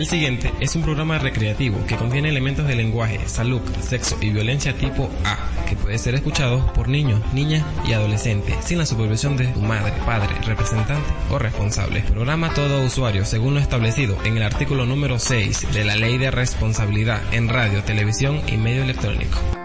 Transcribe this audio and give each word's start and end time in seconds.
El 0.00 0.06
siguiente 0.06 0.50
es 0.60 0.74
un 0.76 0.82
programa 0.82 1.18
recreativo 1.18 1.84
que 1.86 1.94
contiene 1.94 2.30
elementos 2.30 2.66
de 2.66 2.74
lenguaje, 2.74 3.20
salud, 3.28 3.60
sexo 3.82 4.16
y 4.22 4.30
violencia 4.30 4.74
tipo 4.74 5.10
A, 5.26 5.36
que 5.68 5.76
puede 5.76 5.98
ser 5.98 6.14
escuchado 6.14 6.72
por 6.72 6.88
niños, 6.88 7.20
niñas 7.34 7.66
y 7.86 7.92
adolescentes, 7.92 8.64
sin 8.64 8.78
la 8.78 8.86
supervisión 8.86 9.36
de 9.36 9.48
tu 9.48 9.60
madre, 9.60 9.92
padre, 10.06 10.34
representante 10.46 11.06
o 11.28 11.38
responsable. 11.38 12.00
Programa 12.00 12.48
todo 12.54 12.82
usuario 12.82 13.26
según 13.26 13.52
lo 13.52 13.60
establecido 13.60 14.16
en 14.24 14.38
el 14.38 14.42
artículo 14.42 14.86
número 14.86 15.18
6 15.18 15.74
de 15.74 15.84
la 15.84 15.96
Ley 15.96 16.16
de 16.16 16.30
Responsabilidad 16.30 17.20
en 17.34 17.50
Radio, 17.50 17.84
Televisión 17.84 18.40
y 18.50 18.56
Medio 18.56 18.84
Electrónico. 18.84 19.59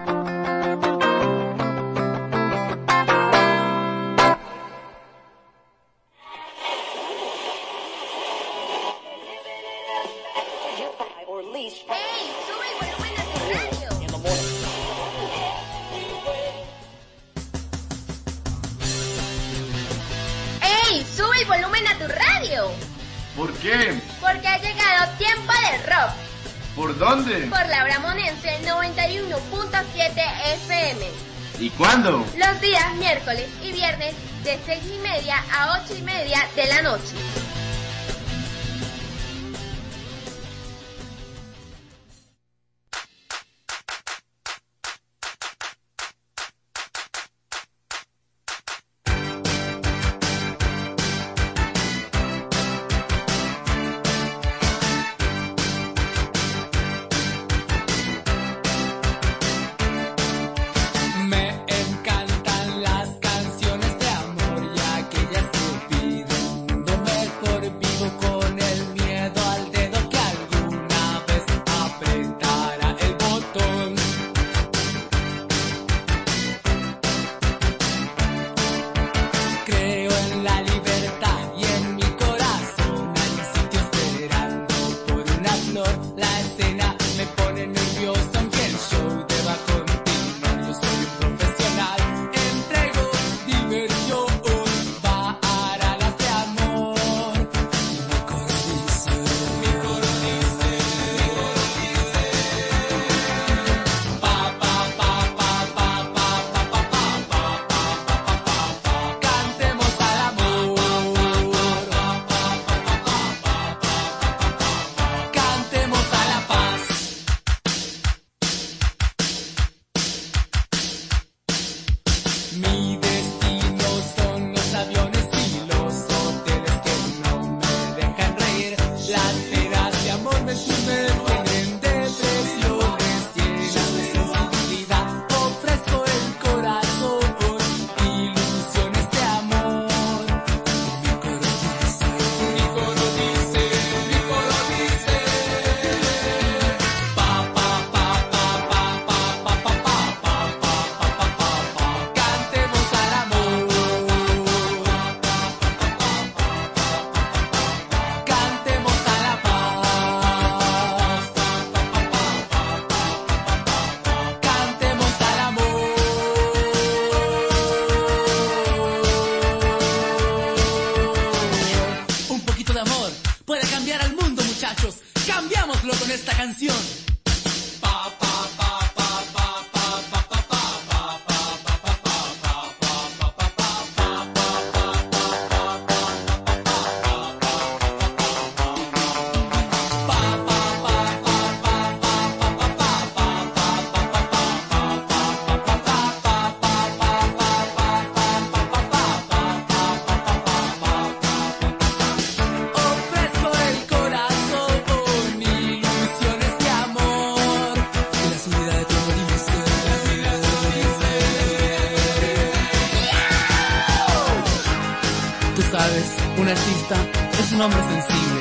un 217.56 217.62
hombre 217.62 217.80
sensible, 217.88 218.40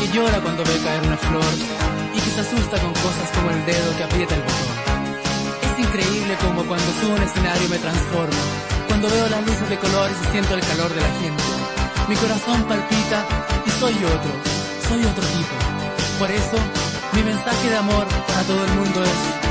que 0.00 0.08
llora 0.10 0.40
cuando 0.40 0.64
ve 0.64 0.74
caer 0.82 1.02
una 1.06 1.16
flor 1.16 1.52
y 2.12 2.18
que 2.18 2.30
se 2.30 2.40
asusta 2.40 2.80
con 2.80 2.92
cosas 2.92 3.30
como 3.36 3.50
el 3.50 3.64
dedo 3.64 3.96
que 3.96 4.02
aprieta 4.02 4.34
el 4.34 4.42
botón. 4.42 4.76
Es 5.62 5.78
increíble 5.78 6.34
como 6.42 6.64
cuando 6.64 6.86
subo 7.00 7.14
un 7.14 7.22
escenario 7.22 7.68
me 7.68 7.78
transformo, 7.78 8.42
cuando 8.88 9.08
veo 9.10 9.28
las 9.28 9.46
luces 9.46 9.68
de 9.70 9.78
colores 9.78 10.16
y 10.24 10.32
siento 10.32 10.54
el 10.54 10.60
calor 10.60 10.90
de 10.90 11.00
la 11.00 11.12
gente. 11.22 11.44
Mi 12.08 12.16
corazón 12.16 12.64
palpita 12.64 13.18
y 13.64 13.70
soy 13.78 13.94
otro, 13.94 14.32
soy 14.88 15.04
otro 15.06 15.24
tipo. 15.38 15.54
Por 16.18 16.30
eso, 16.32 16.58
mi 17.12 17.22
mensaje 17.22 17.70
de 17.70 17.76
amor 17.76 18.06
a 18.10 18.42
todo 18.42 18.64
el 18.64 18.72
mundo 18.74 19.04
es... 19.04 19.47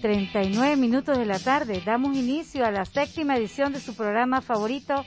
39 0.00 0.76
minutos 0.76 1.18
de 1.18 1.26
la 1.26 1.38
tarde. 1.38 1.82
Damos 1.84 2.16
inicio 2.16 2.64
a 2.64 2.70
la 2.70 2.84
séptima 2.84 3.36
edición 3.36 3.72
de 3.72 3.80
su 3.80 3.94
programa 3.94 4.40
favorito, 4.40 5.04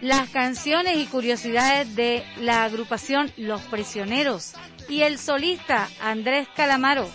las 0.00 0.28
canciones 0.30 0.96
y 0.96 1.06
curiosidades 1.06 1.94
de 1.96 2.24
la 2.38 2.64
agrupación 2.64 3.32
Los 3.36 3.60
Prisioneros 3.62 4.52
y 4.88 5.02
el 5.02 5.18
solista 5.18 5.88
Andrés 6.00 6.48
Calamaro. 6.54 7.08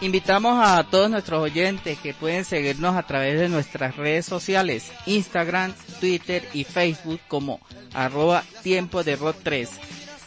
Invitamos 0.00 0.66
a 0.66 0.82
todos 0.84 1.10
nuestros 1.10 1.42
oyentes 1.42 1.98
que 1.98 2.14
pueden 2.14 2.46
seguirnos 2.46 2.96
a 2.96 3.02
través 3.02 3.38
de 3.38 3.50
nuestras 3.50 3.96
redes 3.96 4.24
sociales, 4.24 4.90
Instagram, 5.04 5.74
Twitter 6.00 6.48
y 6.54 6.64
Facebook 6.64 7.20
como 7.28 7.60
arroba 7.92 8.42
tiempo 8.62 9.04
de 9.04 9.16
rock 9.16 9.36
3 9.42 9.68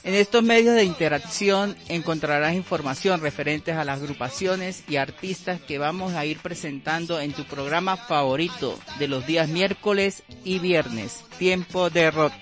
en 0.03 0.15
estos 0.15 0.44
medios 0.44 0.75
de 0.75 0.83
interacción 0.83 1.75
encontrarás 1.88 2.55
información 2.55 3.21
referentes 3.21 3.75
a 3.75 3.85
las 3.85 4.01
agrupaciones 4.01 4.83
y 4.88 4.97
artistas 4.97 5.61
que 5.61 5.77
vamos 5.77 6.13
a 6.13 6.25
ir 6.25 6.39
presentando 6.39 7.19
en 7.19 7.31
tu 7.33 7.45
programa 7.45 7.95
favorito 7.97 8.77
de 9.00 9.07
los 9.07 9.25
días 9.25 9.47
miércoles 9.50 10.23
y 10.44 10.59
viernes, 10.59 11.23
Tiempo 11.38 11.89
de 11.89 12.11
Rock. 12.11 12.33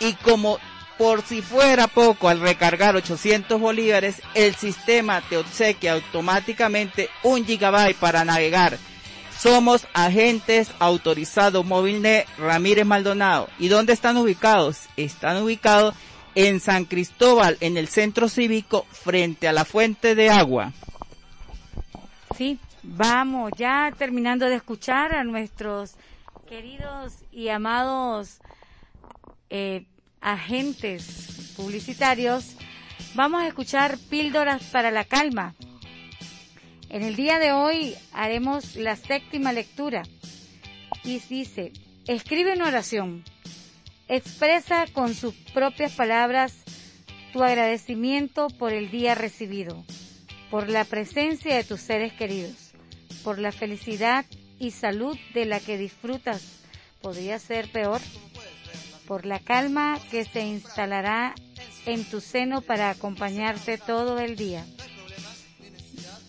y 0.00 0.14
como 0.14 0.58
por 0.96 1.22
si 1.22 1.42
fuera 1.42 1.86
poco, 1.86 2.28
al 2.28 2.40
recargar 2.40 2.96
800 2.96 3.60
bolívares, 3.60 4.22
el 4.34 4.54
sistema 4.54 5.20
te 5.28 5.36
obsequia 5.36 5.92
automáticamente 5.92 7.10
un 7.22 7.44
gigabyte 7.44 7.96
para 7.96 8.24
navegar. 8.24 8.78
Somos 9.38 9.86
agentes 9.92 10.70
autorizados 10.78 11.66
MóvilNet 11.66 12.26
Ramírez 12.38 12.86
Maldonado. 12.86 13.48
¿Y 13.58 13.68
dónde 13.68 13.92
están 13.92 14.16
ubicados? 14.16 14.82
Están 14.96 15.42
ubicados 15.42 15.94
en 16.34 16.60
San 16.60 16.84
Cristóbal, 16.84 17.56
en 17.60 17.76
el 17.76 17.88
centro 17.88 18.28
cívico, 18.28 18.86
frente 18.90 19.48
a 19.48 19.52
la 19.52 19.64
fuente 19.64 20.14
de 20.14 20.30
agua. 20.30 20.72
Sí, 22.36 22.58
vamos 22.82 23.52
ya 23.56 23.92
terminando 23.96 24.46
de 24.46 24.56
escuchar 24.56 25.14
a 25.14 25.24
nuestros 25.24 25.94
queridos 26.48 27.14
y 27.30 27.48
amados 27.48 28.38
eh, 29.50 29.86
agentes 30.20 31.52
publicitarios. 31.56 32.56
Vamos 33.14 33.42
a 33.42 33.46
escuchar 33.46 33.98
píldoras 34.10 34.64
para 34.64 34.90
la 34.90 35.04
calma. 35.04 35.54
En 36.88 37.02
el 37.02 37.16
día 37.16 37.38
de 37.38 37.52
hoy 37.52 37.94
haremos 38.12 38.76
la 38.76 38.96
séptima 38.96 39.52
lectura 39.52 40.02
y 41.02 41.18
dice, 41.20 41.72
escribe 42.06 42.54
una 42.54 42.68
oración 42.68 43.24
Expresa 44.08 44.84
con 44.92 45.14
sus 45.14 45.34
propias 45.54 45.92
palabras 45.92 46.52
tu 47.32 47.42
agradecimiento 47.42 48.48
por 48.48 48.74
el 48.74 48.90
día 48.90 49.14
recibido, 49.14 49.82
por 50.50 50.68
la 50.68 50.84
presencia 50.84 51.56
de 51.56 51.64
tus 51.64 51.80
seres 51.80 52.12
queridos, 52.12 52.74
por 53.22 53.38
la 53.38 53.50
felicidad 53.50 54.26
y 54.58 54.72
salud 54.72 55.16
de 55.32 55.46
la 55.46 55.58
que 55.58 55.78
disfrutas. 55.78 56.60
Podría 57.00 57.38
ser 57.38 57.72
peor. 57.72 58.00
Por 59.06 59.24
la 59.24 59.38
calma 59.38 59.98
que 60.10 60.24
se 60.24 60.42
instalará 60.42 61.34
en 61.86 62.04
tu 62.04 62.20
seno 62.20 62.60
para 62.60 62.90
acompañarte 62.90 63.78
todo 63.78 64.18
el 64.18 64.36
día. 64.36 64.66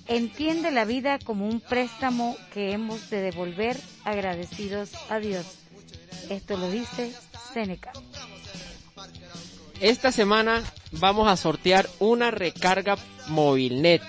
Entiende 0.07 0.71
la 0.71 0.85
vida 0.85 1.19
como 1.19 1.47
un 1.47 1.59
préstamo 1.59 2.37
que 2.53 2.71
hemos 2.71 3.09
de 3.09 3.21
devolver 3.21 3.77
agradecidos 4.05 4.91
a 5.09 5.19
Dios. 5.19 5.45
Esto 6.29 6.57
lo 6.57 6.69
dice 6.69 7.13
Esta 9.79 10.11
semana 10.11 10.63
vamos 10.91 11.27
a 11.27 11.37
sortear 11.37 11.87
una 11.99 12.31
recarga 12.31 12.97
Movilnet. 13.27 14.01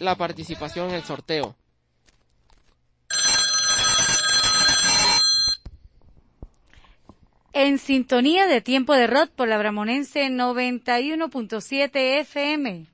la 0.00 0.16
participación 0.16 0.88
en 0.88 0.96
el 0.96 1.04
sorteo. 1.04 1.54
En 7.56 7.78
sintonía 7.78 8.48
de 8.48 8.60
tiempo 8.60 8.94
de 8.94 9.06
rock 9.06 9.30
por 9.30 9.46
la 9.46 9.56
Bramonense 9.56 10.28
91.7 10.28 12.18
FM. 12.18 12.86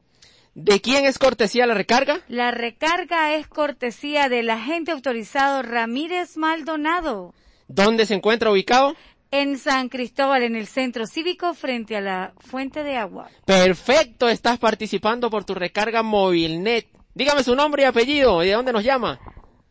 ¿De 0.54 0.80
quién 0.82 1.06
es 1.06 1.18
cortesía 1.18 1.66
la 1.66 1.72
recarga? 1.72 2.20
La 2.28 2.50
recarga 2.50 3.32
es 3.32 3.48
cortesía 3.48 4.28
del 4.28 4.50
agente 4.50 4.92
autorizado 4.92 5.62
Ramírez 5.62 6.36
Maldonado. 6.36 7.32
¿Dónde 7.68 8.04
se 8.04 8.12
encuentra 8.12 8.50
ubicado? 8.50 8.94
En 9.30 9.56
San 9.56 9.88
Cristóbal, 9.88 10.42
en 10.42 10.56
el 10.56 10.66
centro 10.66 11.06
cívico, 11.06 11.54
frente 11.54 11.96
a 11.96 12.02
la 12.02 12.34
fuente 12.36 12.82
de 12.82 12.98
agua. 12.98 13.30
Perfecto, 13.46 14.28
estás 14.28 14.58
participando 14.58 15.30
por 15.30 15.44
tu 15.44 15.54
recarga 15.54 16.02
Movilnet. 16.02 16.86
Dígame 17.14 17.44
su 17.44 17.56
nombre 17.56 17.84
y 17.84 17.86
apellido 17.86 18.42
y 18.44 18.48
de 18.48 18.52
dónde 18.52 18.74
nos 18.74 18.84
llama. 18.84 19.18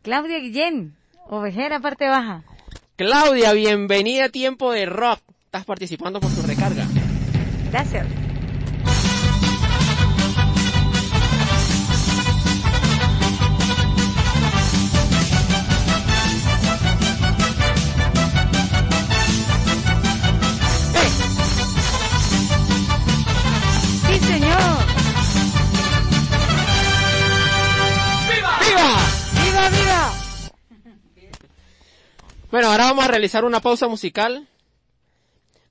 Claudia 0.02 0.40
Guillén, 0.40 0.96
ovejera 1.28 1.78
parte 1.78 2.08
baja. 2.08 2.42
Claudia, 3.00 3.54
bienvenida 3.54 4.26
a 4.26 4.28
Tiempo 4.28 4.72
de 4.72 4.84
Rock. 4.84 5.22
Estás 5.46 5.64
participando 5.64 6.20
por 6.20 6.30
tu 6.34 6.42
recarga. 6.42 6.86
Gracias. 7.72 8.06
Bueno, 32.50 32.72
ahora 32.72 32.86
vamos 32.86 33.04
a 33.04 33.08
realizar 33.08 33.44
una 33.44 33.60
pausa 33.60 33.86
musical. 33.86 34.48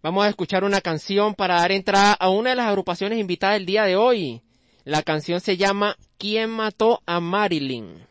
Vamos 0.02 0.24
a 0.24 0.30
escuchar 0.30 0.64
una 0.64 0.80
canción 0.80 1.36
para 1.36 1.56
dar 1.56 1.74
entrada 1.74 2.14
a 2.14 2.30
una 2.30 2.52
de 2.52 2.56
las 2.56 2.68
agrupaciones 2.68 3.20
invitadas 3.20 3.58
el 3.58 3.66
día 3.66 3.84
de 3.84 3.98
hoy. 3.98 4.42
La 4.86 5.04
canción 5.04 5.42
se 5.42 5.58
llama 5.58 5.98
¿Quién 6.18 6.50
mató 6.50 7.02
a 7.06 7.20
Marilyn? 7.20 8.09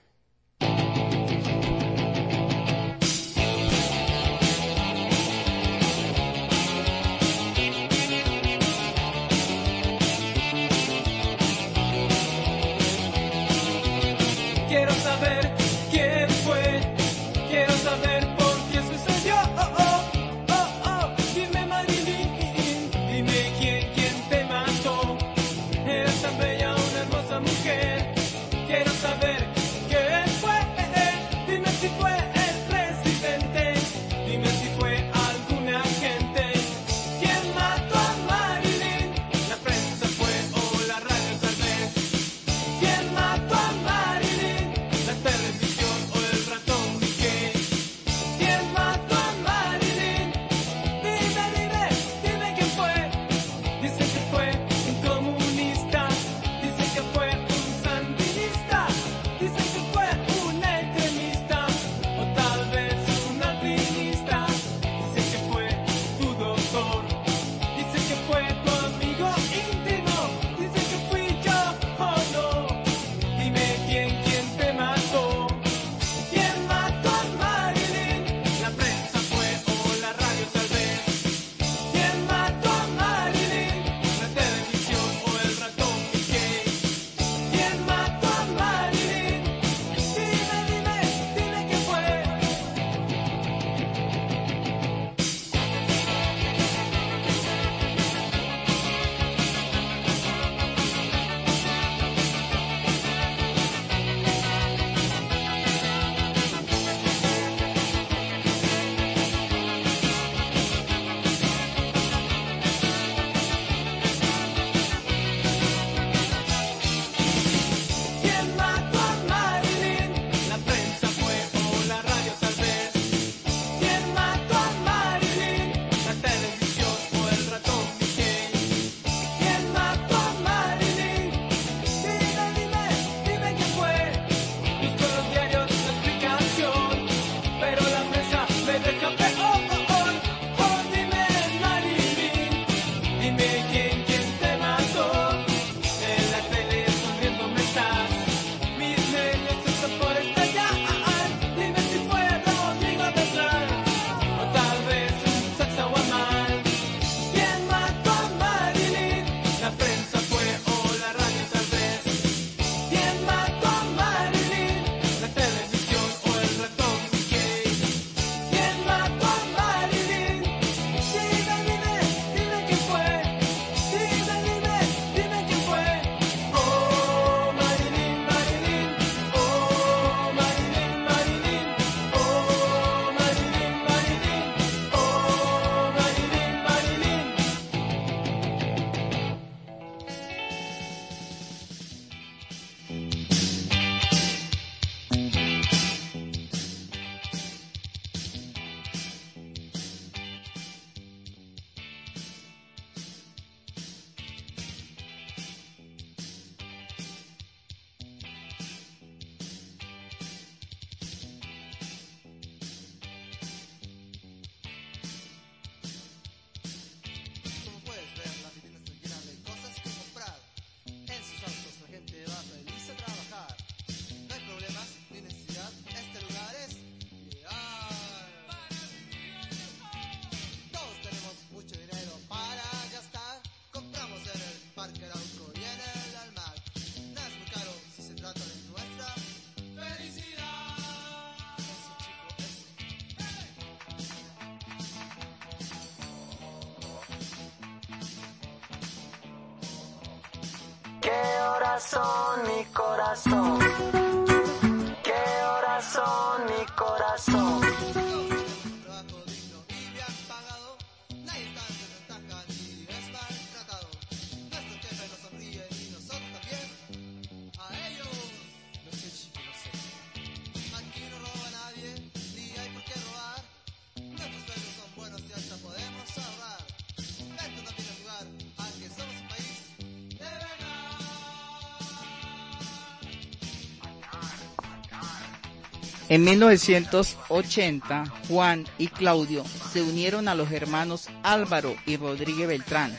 En 286.18 286.24
1980, 286.24 288.04
Juan 288.26 288.66
y 288.76 288.88
Claudio 288.88 289.44
se 289.72 289.82
unieron 289.82 290.26
a 290.26 290.34
los 290.34 290.50
hermanos 290.50 291.08
Álvaro 291.22 291.76
y 291.86 291.96
Rodríguez 291.96 292.48
Beltrán, 292.48 292.92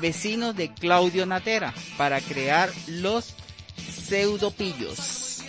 vecinos 0.00 0.54
de 0.54 0.72
Claudio 0.72 1.26
Natera, 1.26 1.74
para 1.98 2.20
crear 2.20 2.70
los 2.86 3.34
pseudopillos. 3.76 5.42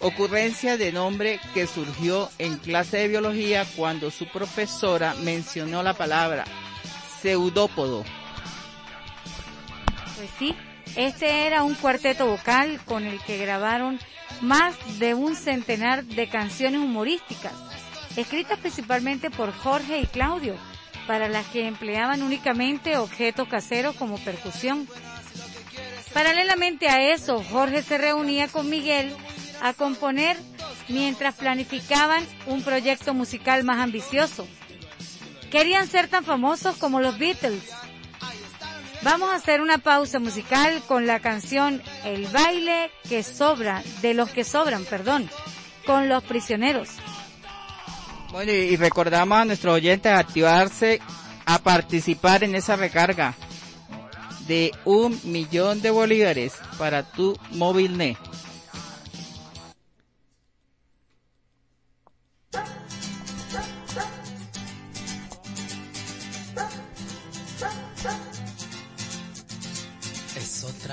Ocurrencia 0.00 0.76
de 0.76 0.92
nombre 0.92 1.40
que 1.54 1.66
surgió 1.66 2.28
en 2.36 2.58
clase 2.58 2.98
de 2.98 3.08
biología 3.08 3.64
cuando 3.74 4.10
su 4.10 4.30
profesora 4.30 5.14
mencionó 5.22 5.82
la 5.82 5.94
palabra 5.94 6.44
pseudópodo. 7.22 8.04
Pues 10.14 10.28
sí, 10.38 10.54
este 10.94 11.46
era 11.46 11.62
un 11.62 11.74
cuarteto 11.74 12.26
vocal 12.26 12.78
con 12.84 13.06
el 13.06 13.18
que 13.20 13.38
grabaron 13.38 13.98
más 14.40 14.74
de 14.98 15.14
un 15.14 15.36
centenar 15.36 16.04
de 16.04 16.28
canciones 16.28 16.80
humorísticas, 16.80 17.52
escritas 18.16 18.58
principalmente 18.58 19.30
por 19.30 19.52
Jorge 19.52 20.00
y 20.00 20.06
Claudio, 20.06 20.56
para 21.06 21.28
las 21.28 21.46
que 21.46 21.66
empleaban 21.66 22.22
únicamente 22.22 22.96
objetos 22.96 23.48
caseros 23.48 23.96
como 23.96 24.18
percusión. 24.18 24.86
Paralelamente 26.12 26.88
a 26.88 27.12
eso, 27.12 27.42
Jorge 27.50 27.82
se 27.82 27.98
reunía 27.98 28.48
con 28.48 28.68
Miguel 28.68 29.14
a 29.62 29.72
componer 29.72 30.36
mientras 30.88 31.34
planificaban 31.34 32.24
un 32.46 32.62
proyecto 32.62 33.14
musical 33.14 33.64
más 33.64 33.78
ambicioso. 33.78 34.46
Querían 35.50 35.86
ser 35.86 36.08
tan 36.08 36.24
famosos 36.24 36.76
como 36.76 37.00
los 37.00 37.18
Beatles. 37.18 37.62
Vamos 39.10 39.30
a 39.30 39.36
hacer 39.36 39.62
una 39.62 39.78
pausa 39.78 40.18
musical 40.18 40.82
con 40.86 41.06
la 41.06 41.20
canción 41.20 41.82
El 42.04 42.26
baile 42.26 42.90
que 43.08 43.22
sobra, 43.22 43.82
de 44.02 44.12
los 44.12 44.28
que 44.28 44.44
sobran, 44.44 44.84
perdón, 44.84 45.30
con 45.86 46.10
los 46.10 46.22
prisioneros. 46.24 46.90
Bueno, 48.32 48.52
y 48.52 48.76
recordamos 48.76 49.38
a 49.38 49.46
nuestros 49.46 49.76
oyentes 49.76 50.12
a 50.12 50.18
activarse 50.18 51.00
a 51.46 51.58
participar 51.58 52.44
en 52.44 52.54
esa 52.54 52.76
recarga 52.76 53.32
de 54.46 54.72
un 54.84 55.18
millón 55.24 55.80
de 55.80 55.90
bolívares 55.90 56.52
para 56.76 57.02
tu 57.02 57.34
móvil 57.52 57.96
net. 57.96 58.18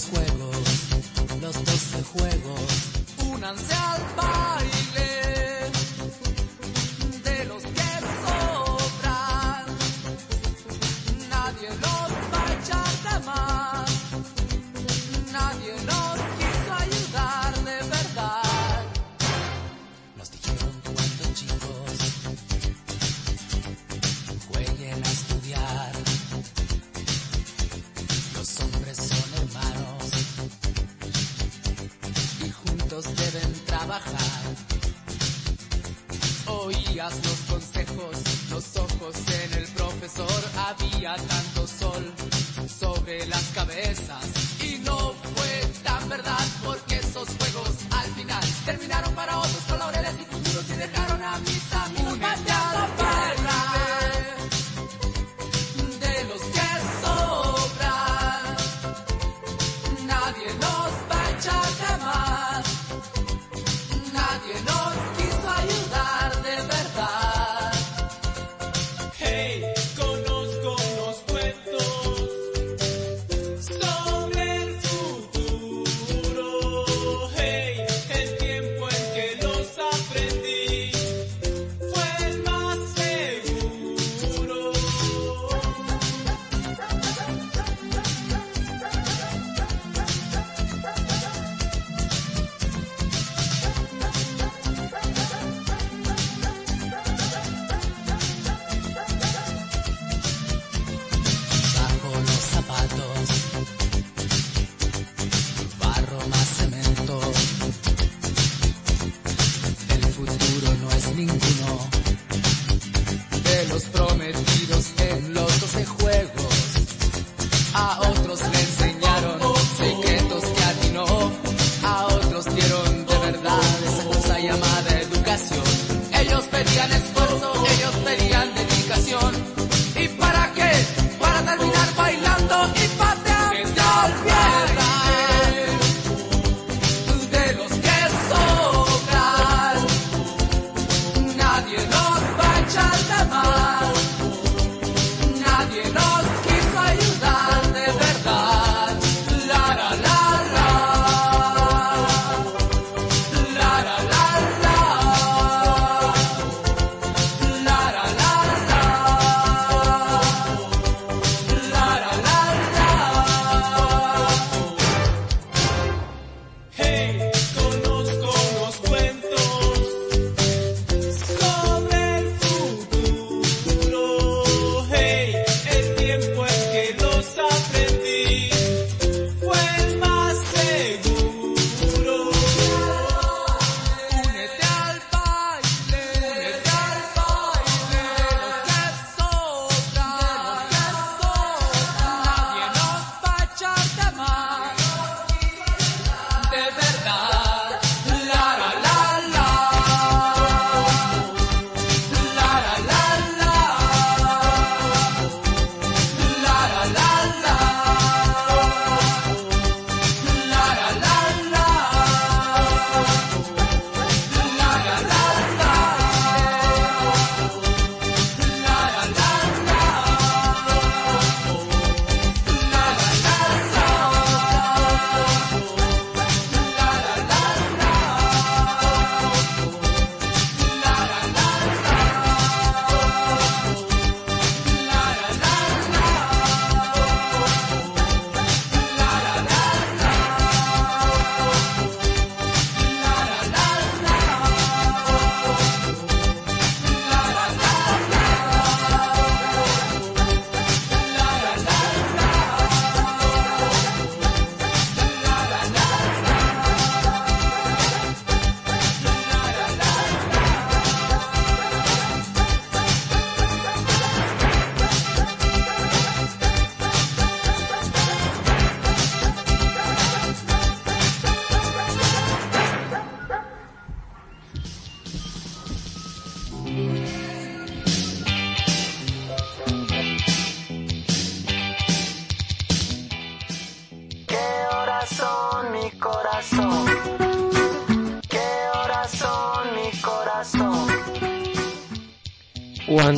Los 0.00 0.08
juegos, 0.08 0.56
los 1.40 1.64
doce 1.64 2.02
juegos. 2.12 3.32
Únanse 3.32 3.74
al 3.74 4.02
baile 4.16 4.79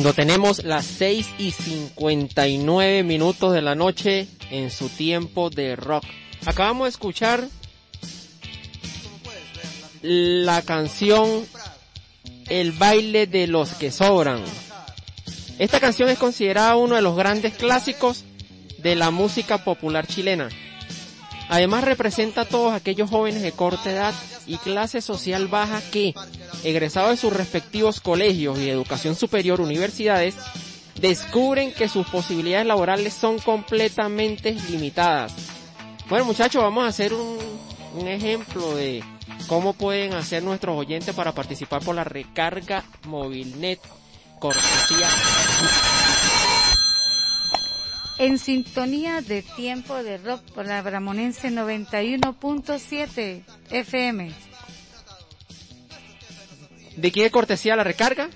Cuando 0.03 0.21
tenemos 0.21 0.65
las 0.65 0.85
6 0.85 1.29
y 1.37 1.51
59 1.51 3.03
minutos 3.03 3.53
de 3.53 3.61
la 3.61 3.73
noche 3.73 4.27
en 4.51 4.69
su 4.69 4.89
tiempo 4.89 5.49
de 5.49 5.77
rock. 5.77 6.03
Acabamos 6.45 6.87
de 6.87 6.89
escuchar 6.89 7.47
la 10.01 10.61
canción 10.63 11.45
El 12.49 12.73
baile 12.73 13.27
de 13.27 13.47
los 13.47 13.75
que 13.75 13.91
sobran. 13.91 14.43
Esta 15.57 15.79
canción 15.79 16.09
es 16.09 16.19
considerada 16.19 16.75
uno 16.75 16.95
de 16.95 17.01
los 17.01 17.15
grandes 17.15 17.53
clásicos 17.53 18.25
de 18.79 18.97
la 18.97 19.09
música 19.09 19.63
popular 19.63 20.05
chilena. 20.05 20.49
Además 21.47 21.85
representa 21.85 22.41
a 22.41 22.45
todos 22.45 22.73
aquellos 22.73 23.09
jóvenes 23.09 23.41
de 23.41 23.53
corta 23.53 23.89
edad 23.89 24.13
y 24.47 24.57
clase 24.57 24.99
social 24.99 25.47
baja 25.47 25.81
que, 25.91 26.13
egresados 26.63 27.11
de 27.11 27.17
sus 27.17 27.33
respectivos 27.33 27.99
colegios 27.99 28.59
y 28.59 28.69
educación 28.69 29.15
superior 29.15 29.61
universidades, 29.61 30.35
descubren 30.99 31.73
que 31.73 31.89
sus 31.89 32.07
posibilidades 32.07 32.67
laborales 32.67 33.13
son 33.13 33.39
completamente 33.39 34.55
limitadas. 34.69 35.33
Bueno 36.09 36.25
muchachos, 36.25 36.61
vamos 36.61 36.83
a 36.85 36.87
hacer 36.87 37.13
un, 37.13 37.37
un 37.95 38.07
ejemplo 38.07 38.75
de 38.75 39.03
cómo 39.47 39.73
pueden 39.73 40.13
hacer 40.13 40.43
nuestros 40.43 40.77
oyentes 40.77 41.13
para 41.15 41.31
participar 41.33 41.81
por 41.83 41.95
la 41.95 42.03
recarga 42.03 42.83
Movilnet 43.05 43.79
cortesía 44.39 45.09
En 48.19 48.37
sintonía 48.37 49.21
de 49.21 49.41
tiempo 49.41 50.03
de 50.03 50.17
rock 50.17 50.41
por 50.53 50.67
la 50.67 50.81
Bramonense 50.81 51.49
91.7 51.49 53.41
FM. 53.71 54.52
¿De 56.95 57.11
quién 57.11 57.25
es 57.27 57.31
cortesía 57.31 57.75
la 57.75 57.83
recarga? 57.83 58.29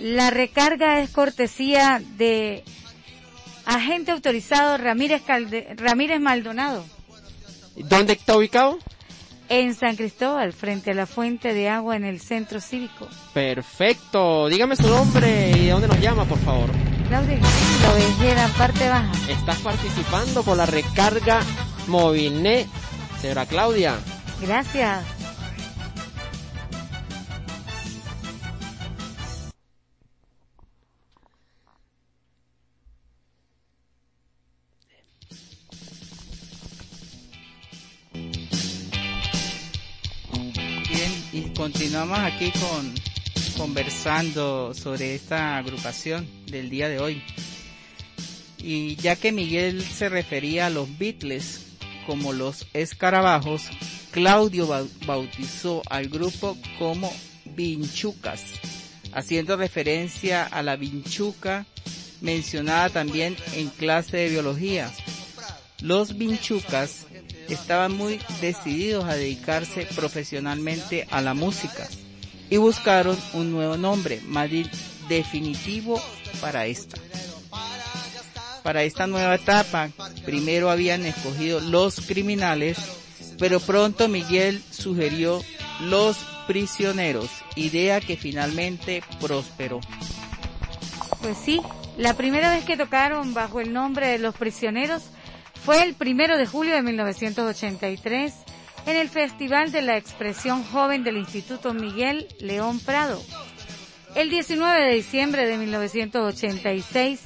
La 0.00 0.30
recarga 0.30 1.00
es 1.00 1.10
cortesía 1.10 2.02
de 2.16 2.62
agente 3.64 4.10
autorizado 4.12 4.76
Ramírez, 4.76 5.22
Calde- 5.26 5.74
Ramírez 5.76 6.20
Maldonado 6.20 6.84
¿Dónde 7.76 8.12
está 8.14 8.36
ubicado? 8.36 8.78
en 9.48 9.74
San 9.76 9.94
Cristóbal, 9.96 10.52
frente 10.52 10.90
a 10.90 10.94
la 10.94 11.06
fuente 11.06 11.54
de 11.54 11.68
agua 11.68 11.94
en 11.94 12.04
el 12.04 12.20
centro 12.20 12.60
cívico. 12.60 13.06
Perfecto. 13.32 14.48
Dígame 14.48 14.74
su 14.74 14.88
nombre 14.88 15.50
y 15.50 15.66
de 15.66 15.70
dónde 15.70 15.86
nos 15.86 16.00
llama, 16.00 16.24
por 16.24 16.38
favor. 16.40 16.68
Claudia, 17.06 17.38
la 17.82 17.92
ovejera, 17.92 18.48
parte 18.58 18.88
baja. 18.88 19.12
Estás 19.28 19.58
participando 19.58 20.42
por 20.42 20.56
la 20.56 20.66
recarga 20.66 21.42
Movilnet. 21.86 22.66
Señora 23.20 23.46
Claudia. 23.46 23.94
Gracias. 24.40 25.04
Continuamos 41.56 42.18
aquí 42.18 42.50
con 42.52 42.94
conversando 43.56 44.74
sobre 44.74 45.14
esta 45.14 45.56
agrupación 45.56 46.28
del 46.46 46.68
día 46.68 46.88
de 46.88 46.98
hoy. 47.00 47.22
Y 48.58 48.96
ya 48.96 49.16
que 49.16 49.32
Miguel 49.32 49.82
se 49.82 50.08
refería 50.08 50.66
a 50.66 50.70
los 50.70 50.98
Beatles 50.98 51.60
como 52.06 52.32
los 52.32 52.66
escarabajos, 52.74 53.62
Claudio 54.10 54.68
bau- 54.68 54.88
bautizó 55.06 55.82
al 55.88 56.08
grupo 56.08 56.56
como 56.78 57.12
Vinchucas, 57.44 58.42
haciendo 59.12 59.56
referencia 59.56 60.44
a 60.44 60.62
la 60.62 60.76
vinchuca 60.76 61.64
mencionada 62.20 62.90
también 62.90 63.36
en 63.54 63.68
clase 63.68 64.16
de 64.18 64.28
biología. 64.28 64.92
Los 65.80 66.16
vinchucas 66.18 67.06
estaban 67.48 67.92
muy 67.96 68.20
decididos 68.40 69.04
a 69.04 69.14
dedicarse 69.14 69.86
profesionalmente 69.94 71.06
a 71.10 71.20
la 71.20 71.34
música 71.34 71.88
y 72.50 72.56
buscaron 72.56 73.16
un 73.32 73.50
nuevo 73.52 73.76
nombre 73.76 74.20
di- 74.50 74.70
definitivo 75.08 76.00
para 76.40 76.66
esta. 76.66 76.96
Para 78.62 78.82
esta 78.82 79.06
nueva 79.06 79.36
etapa, 79.36 79.90
primero 80.24 80.70
habían 80.70 81.06
escogido 81.06 81.60
Los 81.60 82.00
Criminales, 82.00 82.76
pero 83.38 83.60
pronto 83.60 84.08
Miguel 84.08 84.60
sugirió 84.70 85.42
Los 85.80 86.16
Prisioneros, 86.48 87.28
idea 87.54 88.00
que 88.00 88.16
finalmente 88.16 89.02
prosperó. 89.20 89.80
Pues 91.22 91.36
sí, 91.44 91.60
la 91.96 92.14
primera 92.14 92.50
vez 92.50 92.64
que 92.64 92.76
tocaron 92.76 93.34
bajo 93.34 93.60
el 93.60 93.72
nombre 93.72 94.08
de 94.08 94.18
Los 94.18 94.34
Prisioneros 94.34 95.02
fue 95.66 95.82
el 95.82 95.94
primero 95.94 96.38
de 96.38 96.46
julio 96.46 96.76
de 96.76 96.82
1983 96.82 98.32
en 98.86 98.96
el 98.96 99.08
Festival 99.08 99.72
de 99.72 99.82
la 99.82 99.96
Expresión 99.96 100.62
Joven 100.62 101.02
del 101.02 101.16
Instituto 101.16 101.74
Miguel 101.74 102.28
León 102.38 102.78
Prado. 102.78 103.20
El 104.14 104.30
19 104.30 104.84
de 104.84 104.94
diciembre 104.94 105.44
de 105.44 105.58
1986, 105.58 107.20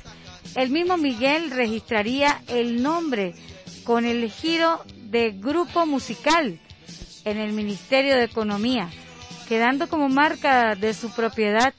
el 0.54 0.70
mismo 0.70 0.96
Miguel 0.96 1.50
registraría 1.50 2.40
el 2.48 2.82
nombre 2.82 3.34
con 3.84 4.06
el 4.06 4.30
giro 4.30 4.82
de 4.96 5.32
grupo 5.32 5.84
musical 5.84 6.58
en 7.26 7.36
el 7.36 7.52
Ministerio 7.52 8.16
de 8.16 8.24
Economía, 8.24 8.88
quedando 9.50 9.86
como 9.86 10.08
marca 10.08 10.76
de 10.76 10.94
su 10.94 11.10
propiedad 11.10 11.74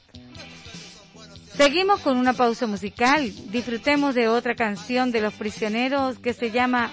Seguimos 1.56 2.00
con 2.00 2.16
una 2.16 2.32
pausa 2.32 2.66
musical. 2.66 3.30
Disfrutemos 3.50 4.14
de 4.14 4.28
otra 4.28 4.54
canción 4.54 5.12
de 5.12 5.20
los 5.20 5.34
prisioneros 5.34 6.18
que 6.18 6.32
se 6.32 6.50
llama 6.50 6.90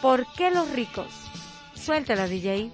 ¿Por 0.00 0.26
qué 0.32 0.50
los 0.50 0.70
ricos? 0.70 1.08
Suéltala, 1.74 2.26
DJ. 2.26 2.72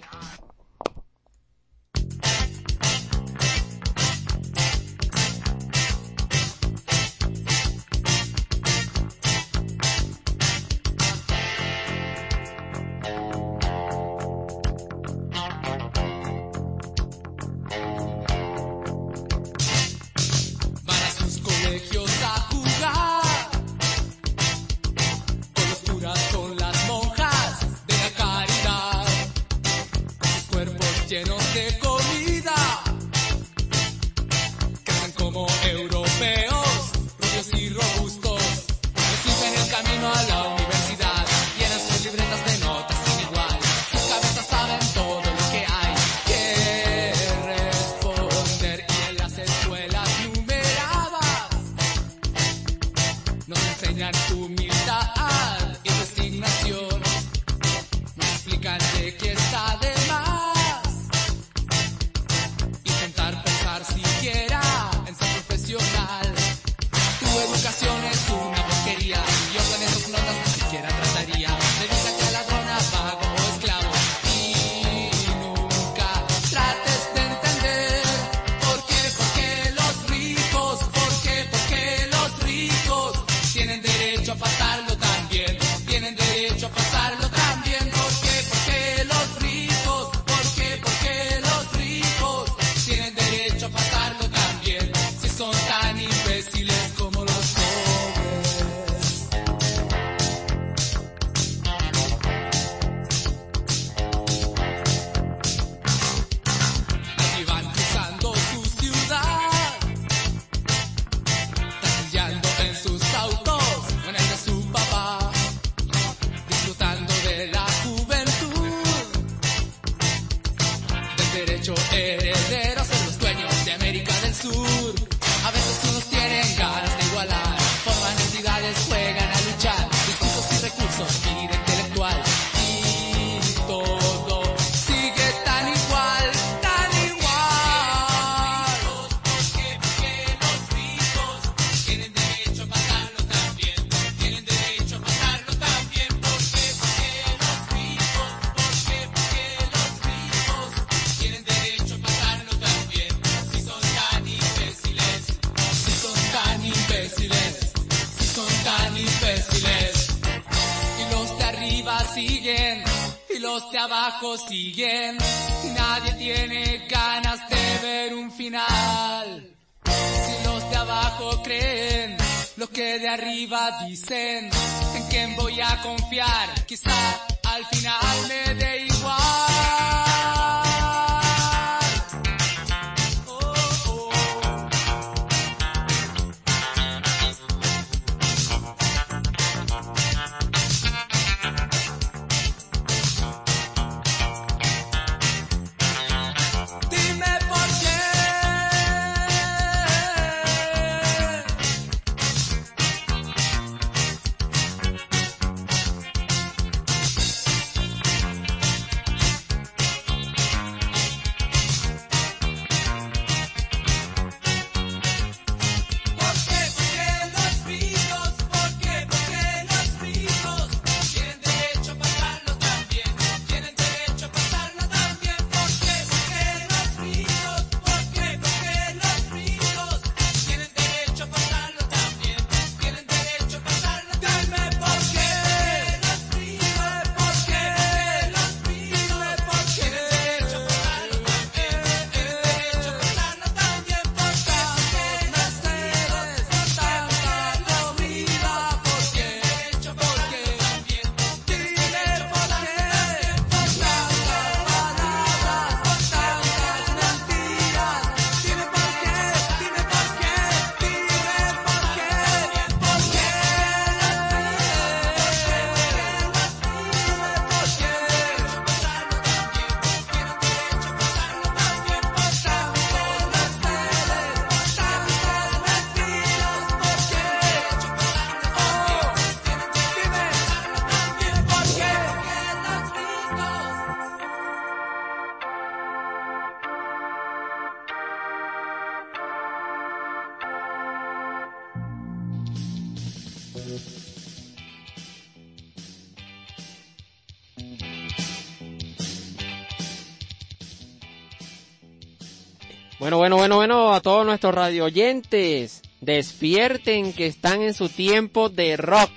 Bueno, 303.04 303.18
bueno, 303.18 303.36
bueno, 303.36 303.56
bueno, 303.56 303.92
a 303.92 304.00
todos 304.00 304.24
nuestros 304.24 304.54
radio 304.54 304.86
oyentes, 304.86 305.82
despierten 306.00 307.12
que 307.12 307.26
están 307.26 307.60
en 307.60 307.74
su 307.74 307.90
tiempo 307.90 308.48
de 308.48 308.78
rock. 308.78 309.10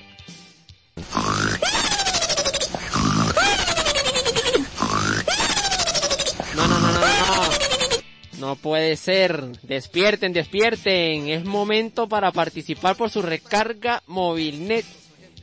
No, 6.54 6.68
no, 6.68 6.80
no, 6.80 6.92
no, 6.92 7.00
no, 7.00 7.00
no. 7.00 8.40
No 8.40 8.56
puede 8.58 8.98
ser. 8.98 9.54
Despierten, 9.62 10.34
despierten. 10.34 11.30
Es 11.30 11.46
momento 11.46 12.10
para 12.10 12.34
participar 12.34 12.98
por 12.98 13.10
su 13.10 13.22
recarga 13.22 14.04
Movilnet. 14.06 14.86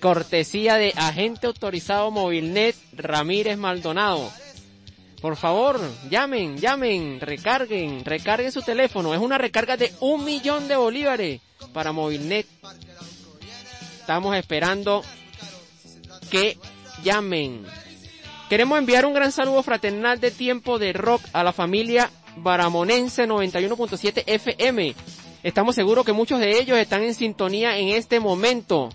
Cortesía 0.01 0.75
de 0.75 0.93
agente 0.97 1.47
autorizado 1.47 2.11
Movilnet 2.11 2.77
Ramírez 2.93 3.57
Maldonado. 3.57 4.31
Por 5.25 5.37
favor, 5.37 5.81
llamen, 6.11 6.59
llamen, 6.59 7.19
recarguen, 7.19 8.05
recarguen 8.05 8.53
su 8.53 8.61
teléfono. 8.61 9.15
Es 9.15 9.21
una 9.21 9.39
recarga 9.39 9.79
de 9.79 9.91
un 10.01 10.23
millón 10.23 10.69
de 10.69 10.77
bolívares 10.77 11.41
para 11.73 11.93
Movilnet. 11.93 12.47
Estamos 14.01 14.37
esperando 14.37 15.03
que 16.31 16.59
llamen. 17.03 17.65
Queremos 18.51 18.79
enviar 18.79 19.07
un 19.07 19.15
gran 19.15 19.33
saludo 19.33 19.63
fraternal 19.63 20.21
de 20.21 20.31
tiempo 20.31 20.79
de 20.79 20.93
rock 20.93 21.23
a 21.33 21.43
la 21.43 21.55
familia 21.55 22.11
Baramonense 22.37 23.27
91.7 23.27 24.25
FM. 24.27 24.95
Estamos 25.43 25.75
seguros 25.75 26.05
que 26.05 26.13
muchos 26.13 26.39
de 26.39 26.61
ellos 26.61 26.77
están 26.77 27.03
en 27.03 27.15
sintonía 27.15 27.79
en 27.79 27.89
este 27.89 28.21
momento. 28.21 28.91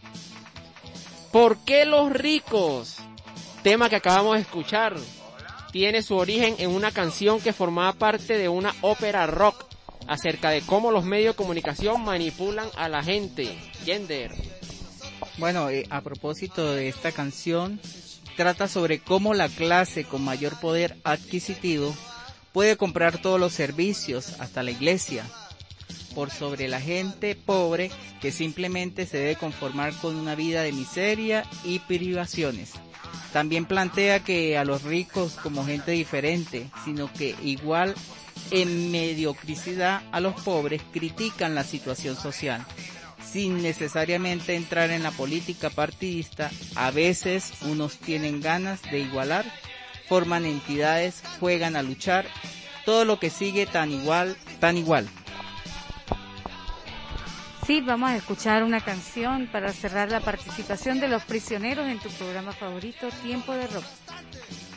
¿Por 1.32 1.58
qué 1.66 1.86
los 1.86 2.12
ricos? 2.12 2.98
Tema 3.64 3.90
que 3.90 3.96
acabamos 3.96 4.36
de 4.36 4.42
escuchar 4.42 4.96
tiene 5.72 6.02
su 6.02 6.16
origen 6.16 6.56
en 6.60 6.72
una 6.72 6.92
canción 6.92 7.40
que 7.40 7.54
formaba 7.54 7.94
parte 7.94 8.38
de 8.38 8.50
una 8.50 8.74
ópera 8.82 9.28
rock 9.28 9.66
acerca 10.08 10.50
de 10.50 10.62
cómo 10.62 10.92
los 10.92 11.06
medios 11.06 11.36
de 11.36 11.38
comunicación 11.38 12.04
manipulan 12.04 12.68
a 12.76 12.90
la 12.90 13.04
gente. 13.04 13.56
Gender. 13.86 14.32
Bueno, 15.38 15.70
eh, 15.70 15.86
a 15.90 16.02
propósito 16.02 16.74
de 16.74 16.90
esta 16.90 17.12
canción, 17.12 17.80
trata 18.36 18.68
sobre 18.68 19.00
cómo 19.00 19.34
la 19.34 19.50
clase 19.50 20.06
con 20.06 20.24
mayor 20.24 20.60
poder 20.60 20.98
adquisitivo 21.04 21.96
puede 22.52 22.78
comprar 22.78 23.22
todos 23.22 23.40
los 23.40 23.54
servicios, 23.54 24.40
hasta 24.40 24.64
la 24.64 24.72
iglesia, 24.72 25.26
por 26.16 26.32
sobre 26.32 26.68
la 26.68 26.82
gente 26.82 27.36
pobre 27.36 27.92
que 28.22 28.32
simplemente 28.32 29.06
se 29.06 29.18
debe 29.18 29.36
conformar 29.36 29.94
con 29.94 30.16
una 30.16 30.36
vida 30.36 30.64
de 30.64 30.72
miseria 30.72 31.46
y 31.64 31.80
privaciones. 31.80 32.74
También 33.34 33.66
plantea 33.66 34.22
que 34.22 34.58
a 34.58 34.66
los 34.66 34.84
ricos 34.84 35.34
como 35.42 35.66
gente 35.66 35.92
diferente, 35.92 36.70
sino 36.84 37.12
que 37.14 37.36
igual 37.44 37.96
en 38.52 38.92
mediocridad 38.92 40.02
a 40.12 40.20
los 40.20 40.42
pobres 40.42 40.82
critican 40.92 41.56
la 41.56 41.64
situación 41.64 42.16
social. 42.16 42.66
Sin 43.32 43.62
necesariamente 43.62 44.56
entrar 44.56 44.90
en 44.90 45.04
la 45.04 45.12
política 45.12 45.70
partidista, 45.70 46.50
a 46.76 46.90
veces 46.90 47.52
unos 47.62 47.98
tienen 47.98 48.42
ganas 48.42 48.82
de 48.84 49.00
igualar, 49.00 49.46
forman 50.08 50.46
entidades, 50.46 51.22
juegan 51.40 51.76
a 51.76 51.84
luchar, 51.84 52.26
todo 52.86 53.06
lo 53.06 53.20
que 53.20 53.30
sigue 53.30 53.68
tan 53.68 53.92
igual, 53.92 54.36
tan 54.60 54.78
igual. 54.78 55.08
Vamos 57.72 58.10
a 58.10 58.16
escuchar 58.16 58.64
una 58.64 58.82
canción 58.82 59.48
para 59.52 59.72
cerrar 59.72 60.10
la 60.10 60.22
participación 60.22 61.00
de 61.00 61.08
los 61.08 61.24
prisioneros 61.24 61.88
en 61.88 62.00
tu 62.00 62.10
programa 62.10 62.52
favorito, 62.52 63.10
Tiempo 63.22 63.54
de 63.54 63.68
Rock. 63.68 63.84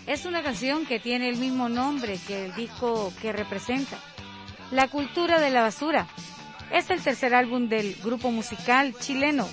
Es 0.06 0.26
una 0.26 0.42
canción 0.42 0.84
que 0.84 1.00
tiene 1.00 1.30
el 1.30 1.38
mismo 1.38 1.70
nombre 1.70 2.18
que 2.28 2.44
el 2.44 2.54
disco 2.54 3.10
que 3.22 3.32
representa, 3.32 3.96
La 4.70 4.88
Cultura 4.88 5.40
de 5.40 5.48
la 5.48 5.62
Basura. 5.62 6.06
Es 6.70 6.90
el 6.90 7.00
tercer 7.00 7.34
álbum 7.34 7.70
del 7.70 7.96
grupo 8.04 8.30
musical 8.30 8.94
chileno, 9.00 9.48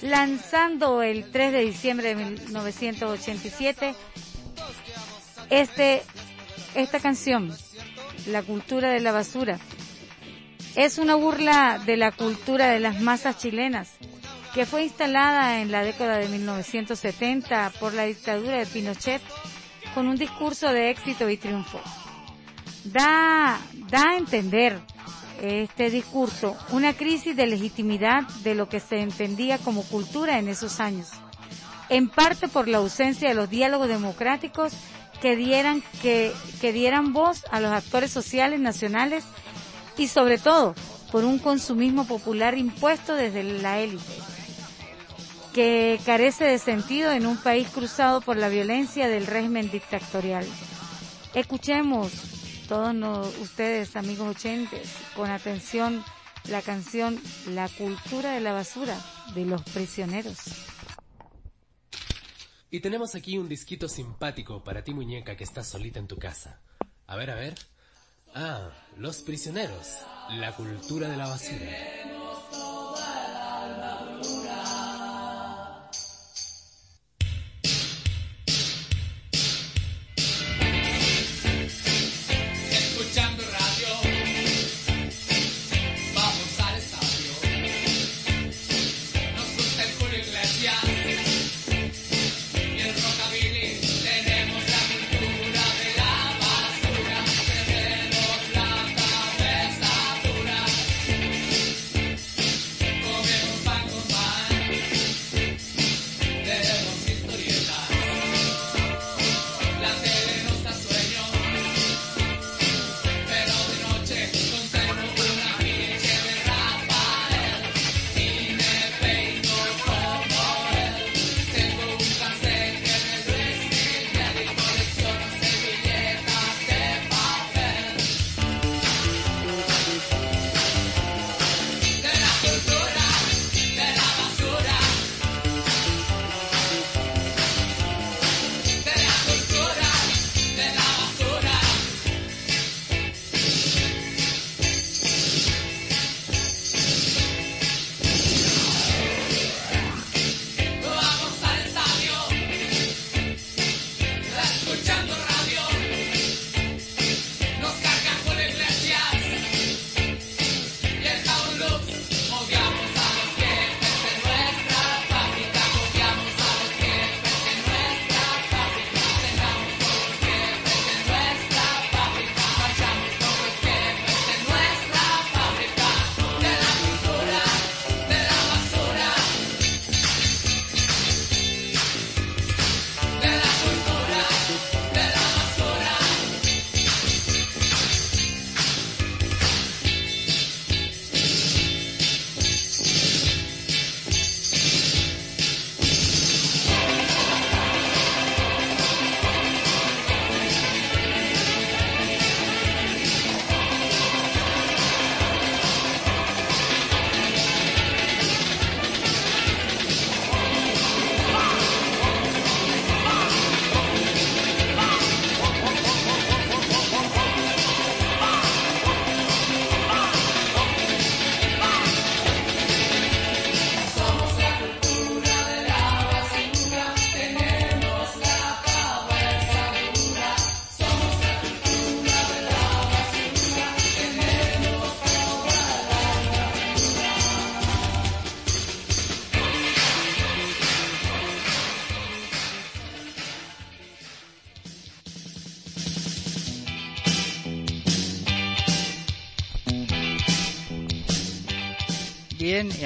lanzando 0.00 1.02
el 1.02 1.32
3 1.32 1.52
de 1.52 1.60
diciembre 1.62 2.14
de 2.14 2.24
1987 2.24 3.96
este, 5.50 6.02
esta 6.76 7.00
canción, 7.00 7.52
La 8.28 8.44
Cultura 8.44 8.90
de 8.90 9.00
la 9.00 9.10
Basura. 9.10 9.58
Es 10.76 10.98
una 10.98 11.14
burla 11.14 11.80
de 11.86 11.96
la 11.96 12.12
cultura 12.12 12.66
de 12.66 12.80
las 12.80 13.00
masas 13.00 13.38
chilenas, 13.38 13.92
que 14.52 14.66
fue 14.66 14.82
instalada 14.82 15.62
en 15.62 15.72
la 15.72 15.82
década 15.82 16.18
de 16.18 16.28
1970 16.28 17.72
por 17.80 17.94
la 17.94 18.04
dictadura 18.04 18.58
de 18.58 18.66
Pinochet 18.66 19.22
con 19.94 20.06
un 20.06 20.16
discurso 20.16 20.70
de 20.70 20.90
éxito 20.90 21.30
y 21.30 21.38
triunfo. 21.38 21.80
Da, 22.84 23.58
da 23.88 24.02
a 24.10 24.16
entender 24.18 24.78
este 25.40 25.88
discurso 25.88 26.54
una 26.72 26.92
crisis 26.92 27.34
de 27.34 27.46
legitimidad 27.46 28.28
de 28.44 28.54
lo 28.54 28.68
que 28.68 28.80
se 28.80 29.00
entendía 29.00 29.56
como 29.56 29.82
cultura 29.82 30.38
en 30.38 30.46
esos 30.46 30.78
años, 30.78 31.08
en 31.88 32.10
parte 32.10 32.48
por 32.48 32.68
la 32.68 32.78
ausencia 32.78 33.30
de 33.30 33.34
los 33.34 33.48
diálogos 33.48 33.88
democráticos 33.88 34.74
que 35.22 35.36
dieran, 35.36 35.82
que, 36.02 36.34
que 36.60 36.74
dieran 36.74 37.14
voz 37.14 37.46
a 37.50 37.60
los 37.60 37.72
actores 37.72 38.10
sociales 38.10 38.60
nacionales 38.60 39.24
y 39.96 40.08
sobre 40.08 40.38
todo 40.38 40.74
por 41.10 41.24
un 41.24 41.38
consumismo 41.38 42.06
popular 42.06 42.58
impuesto 42.58 43.14
desde 43.14 43.42
la 43.42 43.78
élite, 43.78 44.14
que 45.54 45.98
carece 46.04 46.44
de 46.44 46.58
sentido 46.58 47.12
en 47.12 47.26
un 47.26 47.36
país 47.38 47.68
cruzado 47.68 48.20
por 48.20 48.36
la 48.36 48.48
violencia 48.48 49.08
del 49.08 49.26
régimen 49.26 49.70
dictatorial. 49.70 50.46
Escuchemos 51.34 52.12
todos 52.68 53.34
ustedes, 53.40 53.96
amigos 53.96 54.36
oyentes, 54.36 54.92
con 55.14 55.30
atención 55.30 56.04
la 56.48 56.62
canción 56.62 57.20
La 57.48 57.68
cultura 57.68 58.32
de 58.32 58.40
la 58.40 58.52
basura 58.52 58.98
de 59.34 59.44
los 59.44 59.62
prisioneros. 59.62 60.36
Y 62.70 62.80
tenemos 62.80 63.14
aquí 63.14 63.38
un 63.38 63.48
disquito 63.48 63.88
simpático 63.88 64.62
para 64.62 64.82
ti 64.82 64.92
muñeca 64.92 65.36
que 65.36 65.44
estás 65.44 65.68
solita 65.68 65.98
en 65.98 66.08
tu 66.08 66.18
casa. 66.18 66.60
A 67.06 67.16
ver, 67.16 67.30
a 67.30 67.36
ver. 67.36 67.54
Ah, 68.34 68.70
Los 68.98 69.18
Prisioneros, 69.18 69.98
la 70.30 70.56
cultura 70.56 71.06
de 71.06 71.18
la 71.18 71.28
basura. 71.28 71.70
Escuchando 82.70 83.42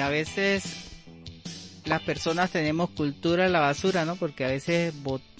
a 0.01 0.09
veces 0.09 0.63
las 1.85 2.01
personas 2.01 2.51
tenemos 2.51 2.89
cultura 2.91 3.43
de 3.43 3.49
la 3.49 3.59
basura, 3.59 4.05
¿no? 4.05 4.15
Porque 4.15 4.45
a 4.45 4.49
veces 4.49 4.93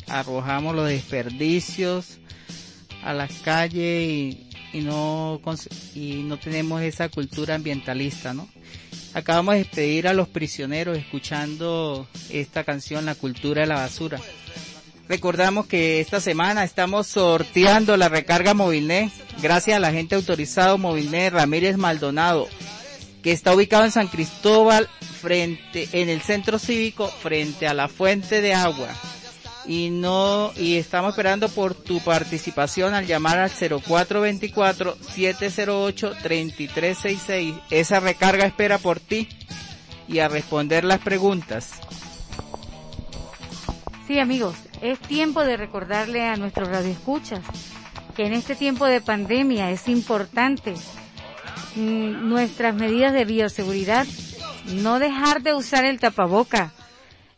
arrojamos 0.08 0.76
los 0.76 0.88
desperdicios 0.88 2.20
a 3.04 3.14
las 3.14 3.32
calles 3.42 4.08
y, 4.08 4.50
y 4.74 4.82
no 4.82 5.40
y 5.96 6.24
no 6.24 6.38
tenemos 6.38 6.82
esa 6.82 7.10
cultura 7.10 7.56
ambientalista, 7.56 8.34
¿no? 8.34 8.48
Acabamos 9.14 9.54
de 9.56 9.60
despedir 9.60 10.08
a 10.08 10.14
los 10.14 10.30
prisioneros 10.30 10.98
escuchando 10.98 12.08
esta 12.30 12.64
canción, 12.64 13.06
La 13.06 13.16
cultura 13.16 13.62
de 13.62 13.68
la 13.68 13.76
basura. 13.76 14.20
Recordamos 15.10 15.66
que 15.66 16.00
esta 16.00 16.22
semana 16.22 16.64
estamos 16.64 17.08
sorteando 17.08 17.98
la 17.98 18.08
recarga 18.08 18.54
Movilnet 18.54 19.12
gracias 19.42 19.76
a 19.76 19.80
la 19.82 19.92
gente 19.92 20.16
autorizado 20.16 20.78
Movilnet 20.78 21.34
Ramírez 21.34 21.76
Maldonado 21.76 22.48
que 23.22 23.32
está 23.32 23.54
ubicado 23.54 23.86
en 23.86 23.92
San 23.92 24.08
Cristóbal 24.08 24.90
frente 25.22 25.88
en 25.94 26.10
el 26.10 26.22
centro 26.22 26.58
cívico 26.60 27.08
frente 27.08 27.68
a 27.68 27.74
la 27.74 27.88
fuente 27.88 28.42
de 28.42 28.54
agua. 28.54 28.90
Y 29.66 29.92
no 29.92 30.52
y 30.58 30.78
estamos 30.78 31.12
esperando 31.12 31.48
por 31.50 31.76
tu 31.76 32.00
participación 32.00 32.96
al 32.96 33.06
llamar 33.06 33.38
al 33.38 33.52
0424 33.52 34.98
708 35.00 36.14
3366 36.24 37.56
esa 37.70 38.00
recarga 38.00 38.46
espera 38.46 38.80
por 38.80 39.00
ti 39.00 39.30
y 40.08 40.20
a 40.20 40.28
responder 40.28 40.84
las 40.84 41.00
preguntas. 41.00 41.74
Sí, 44.08 44.20
amigos, 44.20 44.56
es 44.82 45.00
tiempo 45.00 45.44
de 45.44 45.58
recordarle 45.58 46.28
a 46.28 46.36
nuestros 46.38 46.68
radioescuchas 46.68 47.42
que 48.16 48.26
en 48.26 48.34
este 48.34 48.56
tiempo 48.56 48.86
de 48.88 49.00
pandemia 49.00 49.70
es 49.70 49.88
importante 49.88 50.74
nuestras 51.76 52.76
medidas 52.76 53.14
de 53.14 53.26
bioseguridad, 53.26 54.06
no 54.74 55.00
dejar 55.00 55.42
de 55.42 55.54
usar 55.54 55.86
el 55.86 56.00
tapaboca, 56.00 56.74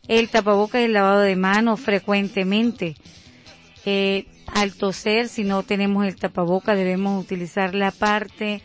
el 0.08 0.28
tapaboca 0.28 0.80
y 0.80 0.84
el 0.84 0.92
lavado 0.92 1.20
de 1.20 1.36
manos 1.36 1.80
frecuentemente. 1.80 2.96
Eh, 3.84 4.26
al 4.46 4.74
toser, 4.74 5.28
si 5.28 5.44
no 5.44 5.62
tenemos 5.62 6.06
el 6.06 6.16
tapaboca, 6.16 6.74
debemos 6.74 7.22
utilizar 7.22 7.74
la 7.74 7.90
parte 7.90 8.62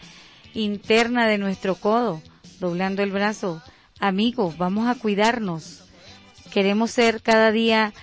interna 0.54 1.28
de 1.28 1.38
nuestro 1.38 1.76
codo, 1.76 2.22
doblando 2.60 3.04
el 3.04 3.12
brazo. 3.12 3.62
Amigos, 4.00 4.58
vamos 4.58 4.88
a 4.88 4.96
cuidarnos. 4.96 5.84
Queremos 6.52 6.92
ser 6.92 7.22
cada 7.22 7.52
día 7.52 7.94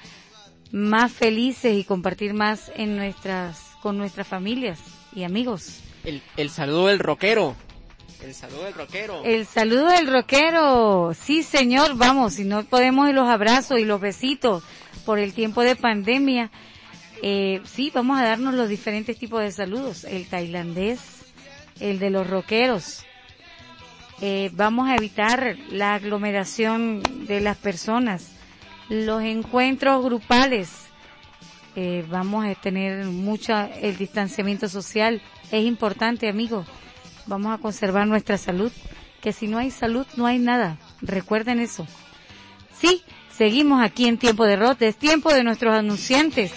más 0.72 1.12
felices 1.12 1.76
y 1.76 1.84
compartir 1.84 2.34
más 2.34 2.70
en 2.76 2.96
nuestras, 2.96 3.60
con 3.82 3.98
nuestras 3.98 4.26
familias 4.26 4.78
y 5.14 5.24
amigos. 5.24 5.80
El, 6.06 6.22
el 6.36 6.50
saludo 6.50 6.86
del 6.86 7.00
rockero. 7.00 7.56
El 8.22 8.32
saludo 8.32 8.62
del 8.64 8.74
rockero. 8.74 9.22
El 9.24 9.44
saludo 9.44 9.88
del 9.88 10.06
rockero. 10.06 11.12
Sí, 11.20 11.42
señor, 11.42 11.96
vamos, 11.96 12.34
si 12.34 12.44
no 12.44 12.64
podemos 12.64 13.12
los 13.12 13.28
abrazos 13.28 13.80
y 13.80 13.84
los 13.84 14.00
besitos 14.00 14.62
por 15.04 15.18
el 15.18 15.34
tiempo 15.34 15.62
de 15.62 15.74
pandemia, 15.74 16.50
eh, 17.22 17.60
sí, 17.64 17.90
vamos 17.92 18.20
a 18.20 18.24
darnos 18.24 18.54
los 18.54 18.68
diferentes 18.68 19.18
tipos 19.18 19.40
de 19.40 19.50
saludos. 19.50 20.04
El 20.04 20.28
tailandés, 20.28 21.00
el 21.80 21.98
de 21.98 22.10
los 22.10 22.30
rockeros. 22.30 23.04
Eh, 24.20 24.50
vamos 24.54 24.88
a 24.88 24.94
evitar 24.94 25.56
la 25.70 25.94
aglomeración 25.94 27.02
de 27.26 27.40
las 27.40 27.56
personas, 27.56 28.30
los 28.88 29.22
encuentros 29.22 30.04
grupales. 30.04 30.70
Eh, 31.74 32.06
vamos 32.08 32.46
a 32.46 32.54
tener 32.54 33.04
mucho 33.06 33.52
el 33.80 33.96
distanciamiento 33.96 34.68
social. 34.68 35.20
Es 35.50 35.64
importante, 35.64 36.28
amigos. 36.28 36.66
Vamos 37.26 37.52
a 37.52 37.60
conservar 37.60 38.06
nuestra 38.06 38.38
salud, 38.38 38.72
que 39.20 39.32
si 39.32 39.46
no 39.46 39.58
hay 39.58 39.70
salud 39.70 40.06
no 40.16 40.26
hay 40.26 40.38
nada. 40.38 40.78
Recuerden 41.00 41.60
eso. 41.60 41.86
Sí, 42.80 43.02
seguimos 43.36 43.82
aquí 43.82 44.06
en 44.06 44.18
tiempo 44.18 44.44
de 44.44 44.56
rote, 44.56 44.88
es 44.88 44.96
tiempo 44.96 45.32
de 45.32 45.44
nuestros 45.44 45.74
anunciantes. 45.74 46.52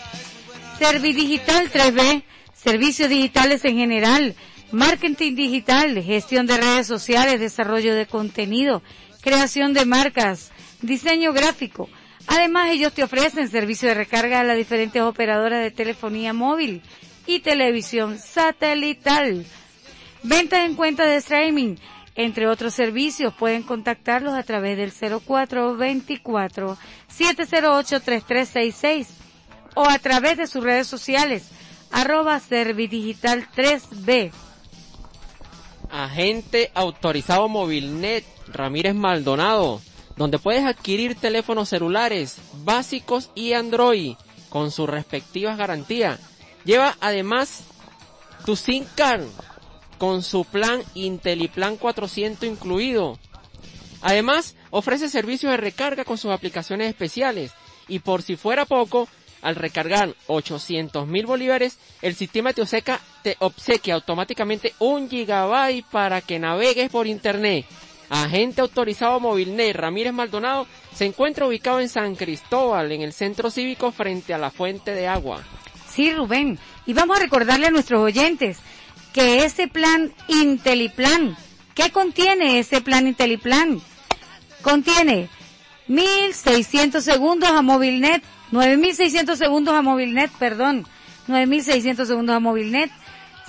Servidigital 0.78 1.72
3B, 1.72 2.24
servicios 2.54 3.10
digitales 3.10 3.64
en 3.66 3.78
general, 3.78 4.36
marketing 4.72 5.36
digital, 5.36 6.02
gestión 6.02 6.46
de 6.46 6.58
redes 6.58 6.88
sociales, 6.88 7.40
desarrollo 7.40 7.96
de 7.96 8.06
contenido, 8.06 8.82
creación 9.22 9.74
de 9.74 9.86
marcas, 9.86 10.52
diseño 10.82 11.34
gráfico. 11.34 11.90
Además, 12.28 12.70
ellos 12.72 12.94
te 12.94 13.04
ofrecen 13.04 13.50
servicio 13.50 13.88
de 13.90 13.96
recarga 13.96 14.40
a 14.40 14.44
las 14.44 14.58
diferentes 14.58 15.02
operadoras 15.02 15.64
de 15.64 15.72
telefonía 15.72 16.34
móvil 16.34 16.82
y 17.30 17.40
televisión 17.42 18.18
satelital. 18.18 19.46
Ventas 20.24 20.62
en 20.66 20.74
cuenta 20.74 21.06
de 21.06 21.18
streaming, 21.18 21.76
entre 22.16 22.48
otros 22.48 22.74
servicios, 22.74 23.36
pueden 23.36 23.62
contactarlos 23.62 24.34
a 24.34 24.42
través 24.42 24.78
del 24.78 24.92
0424 24.92 26.76
708 27.08 28.00
3366 28.02 29.08
o 29.76 29.86
a 29.88 30.00
través 30.00 30.38
de 30.38 30.48
sus 30.48 30.64
redes 30.64 30.88
sociales, 30.88 31.52
arroba 31.92 32.40
Servidigital 32.40 33.48
3B. 33.56 34.32
Agente 35.92 36.72
autorizado 36.74 37.48
Movilnet 37.48 38.26
Ramírez 38.48 38.96
Maldonado, 38.96 39.82
donde 40.18 40.40
puedes 40.40 40.66
adquirir 40.66 41.14
teléfonos 41.14 41.70
celulares 41.70 42.40
básicos 42.64 43.30
y 43.36 43.54
Android 43.54 44.16
con 44.50 44.72
sus 44.72 44.90
respectivas 44.90 45.60
garantías. 45.60 46.29
Lleva 46.66 46.98
además 47.00 47.64
tu 48.46 48.56
SIM 48.56 48.86
card 48.96 49.24
con 49.98 50.24
su 50.24 50.46
plan 50.46 50.82
Intelliplan 50.94 51.78
400 51.78 52.48
incluido. 52.48 53.20
Además, 54.02 54.56
ofrece 54.70 55.10
servicios 55.10 55.52
de 55.52 55.58
recarga 55.58 56.06
con 56.06 56.18
sus 56.18 56.32
aplicaciones 56.32 56.88
especiales 56.88 57.52
y 57.88 58.00
por 58.00 58.22
si 58.22 58.38
fuera 58.38 58.66
poco, 58.66 59.10
al 59.42 59.56
recargar 59.56 60.16
800 60.28 61.08
mil 61.08 61.26
bolívares, 61.26 61.78
el 62.02 62.16
sistema 62.16 62.54
te 62.54 62.62
obsequia, 62.62 63.00
te 63.24 63.36
obsequia 63.40 63.96
automáticamente 63.96 64.74
un 64.80 65.10
gigabyte 65.10 65.86
para 65.92 66.22
que 66.22 66.40
navegues 66.40 66.90
por 66.90 67.08
internet. 67.08 67.66
Agente 68.10 68.62
autorizado 68.62 69.20
Movilnet 69.20 69.76
Ramírez 69.76 70.14
Maldonado 70.14 70.66
se 70.94 71.06
encuentra 71.06 71.46
ubicado 71.46 71.80
en 71.80 71.90
San 71.90 72.16
Cristóbal, 72.16 72.92
en 72.92 73.02
el 73.02 73.14
centro 73.14 73.52
cívico 73.52 73.92
frente 73.92 74.34
a 74.34 74.38
la 74.38 74.50
fuente 74.50 74.94
de 74.94 75.08
agua. 75.08 75.44
Sí, 75.92 76.12
Rubén. 76.12 76.60
Y 76.86 76.94
vamos 76.94 77.18
a 77.18 77.22
recordarle 77.22 77.68
a 77.68 77.72
nuestros 77.72 78.02
oyentes 78.02 78.58
que 79.14 79.44
ese 79.44 79.68
plan 79.68 80.14
Intelliplan, 80.28 81.36
¿qué 81.74 81.92
contiene 81.92 82.60
ese 82.60 82.82
plan 82.82 83.08
Intelliplan? 83.08 83.82
Contiene 84.62 85.30
1600 85.88 87.04
segundos 87.04 87.50
a 87.50 87.62
Movilnet, 87.62 88.24
9600 88.52 89.38
segundos 89.38 89.74
a 89.74 89.82
Movilnet, 89.82 90.32
perdón, 90.38 90.86
9600 91.28 92.08
segundos 92.08 92.36
a 92.36 92.40
Movilnet, 92.40 92.92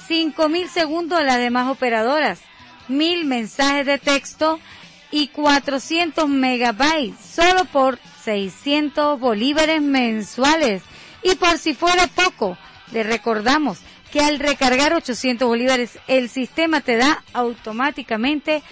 5000 0.08 0.68
segundos 0.68 1.18
a 1.18 1.24
las 1.24 1.38
demás 1.38 1.68
operadoras, 1.68 2.40
1000 2.88 3.26
mensajes 3.26 3.86
de 3.86 3.98
texto 3.98 4.58
y 5.10 5.28
400 5.28 6.28
megabytes 6.28 7.16
solo 7.20 7.64
por 7.66 7.98
600 8.24 9.18
bolívares 9.18 9.82
mensuales. 9.82 10.82
Y 11.22 11.34
por 11.36 11.58
si 11.58 11.74
fuera 11.74 12.06
poco, 12.06 12.56
le 12.92 13.02
recordamos 13.02 13.78
que 14.10 14.20
al 14.20 14.38
recargar 14.38 14.92
800 14.94 15.46
bolívares 15.46 15.98
el 16.08 16.28
sistema 16.28 16.80
te 16.80 16.96
da 16.96 17.22
automáticamente 17.32 18.62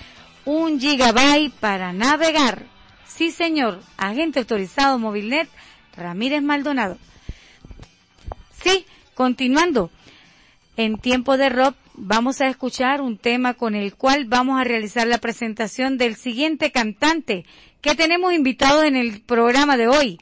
un 0.44 0.80
gigabyte 0.80 1.52
para 1.54 1.92
navegar. 1.92 2.64
Sí, 3.06 3.30
señor, 3.30 3.80
agente 3.96 4.40
autorizado 4.40 4.98
Movilnet 4.98 5.48
Ramírez 5.96 6.42
Maldonado. 6.42 6.98
Sí, 8.62 8.86
continuando. 9.14 9.90
En 10.76 10.98
tiempo 10.98 11.36
de 11.36 11.48
rock 11.48 11.76
vamos 11.94 12.40
a 12.40 12.46
escuchar 12.46 13.00
un 13.00 13.18
tema 13.18 13.54
con 13.54 13.74
el 13.74 13.94
cual 13.94 14.26
vamos 14.26 14.60
a 14.60 14.64
realizar 14.64 15.06
la 15.06 15.18
presentación 15.18 15.98
del 15.98 16.14
siguiente 16.16 16.70
cantante 16.70 17.44
que 17.80 17.94
tenemos 17.94 18.32
invitado 18.32 18.84
en 18.84 18.96
el 18.96 19.20
programa 19.20 19.76
de 19.76 19.88
hoy. 19.88 20.20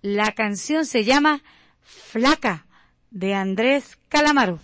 La 0.00 0.32
canción 0.32 0.86
se 0.86 1.04
llama 1.04 1.42
Flaca 1.88 2.66
de 3.10 3.34
Andrés 3.34 3.98
Calamaro. 4.08 4.60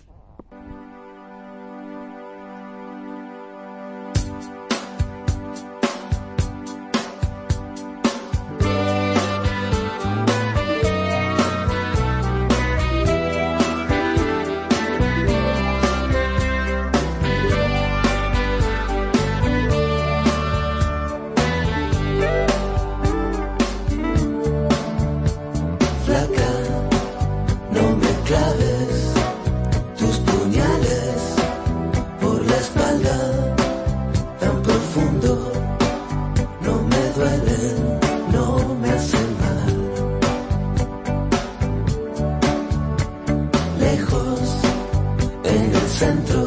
Centro 46.05 46.43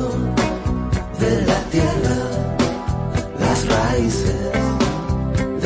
de 1.22 1.32
la 1.50 1.60
tierra, 1.74 2.18
las 3.44 3.58
raíces 3.76 4.42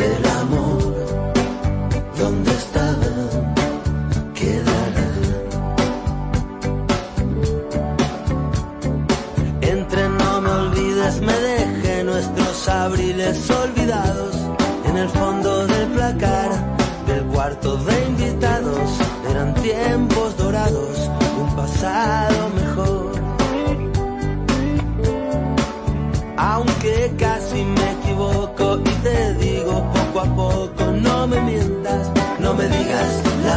del 0.01 0.23
amor, 0.43 0.95
donde 2.21 2.51
estaban 2.63 3.55
quedarán. 4.39 5.23
Entre 9.75 10.03
no 10.21 10.41
me 10.45 10.51
olvides, 10.63 11.15
me 11.29 11.37
dejé 11.51 12.05
nuestros 12.05 12.69
abriles 12.69 13.51
olvidados 13.51 14.35
en 14.89 14.97
el 14.97 15.09
fondo 15.11 15.42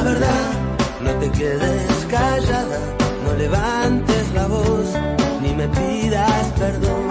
no 0.05 1.11
te 1.19 1.31
quedes 1.31 2.05
callada, 2.11 2.79
no 3.25 3.33
levantes 3.33 4.31
la 4.35 4.45
voz, 4.45 4.93
ni 5.41 5.51
me 5.53 5.67
pidas 5.67 6.45
perdón. 6.59 7.05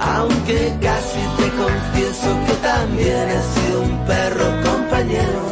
Aunque 0.00 0.76
casi 0.80 1.20
te 1.38 1.48
confieso 1.62 2.28
que 2.46 2.54
también 2.54 3.28
he 3.28 3.42
sido 3.54 3.82
un 3.82 4.06
perro 4.06 4.46
compañero, 4.64 5.49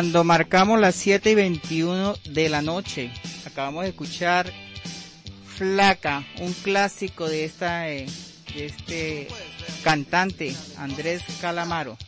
Cuando 0.00 0.24
marcamos 0.24 0.80
las 0.80 0.94
7 0.94 1.32
y 1.32 1.34
21 1.34 2.14
de 2.30 2.48
la 2.48 2.62
noche, 2.62 3.12
acabamos 3.44 3.82
de 3.82 3.90
escuchar 3.90 4.50
Flaca, 5.44 6.24
un 6.40 6.54
clásico 6.54 7.28
de 7.28 7.44
esta 7.44 7.86
eh, 7.90 8.06
de 8.54 8.64
este 8.64 9.28
cantante 9.84 10.56
Andrés 10.78 11.22
Calamaro. 11.42 11.98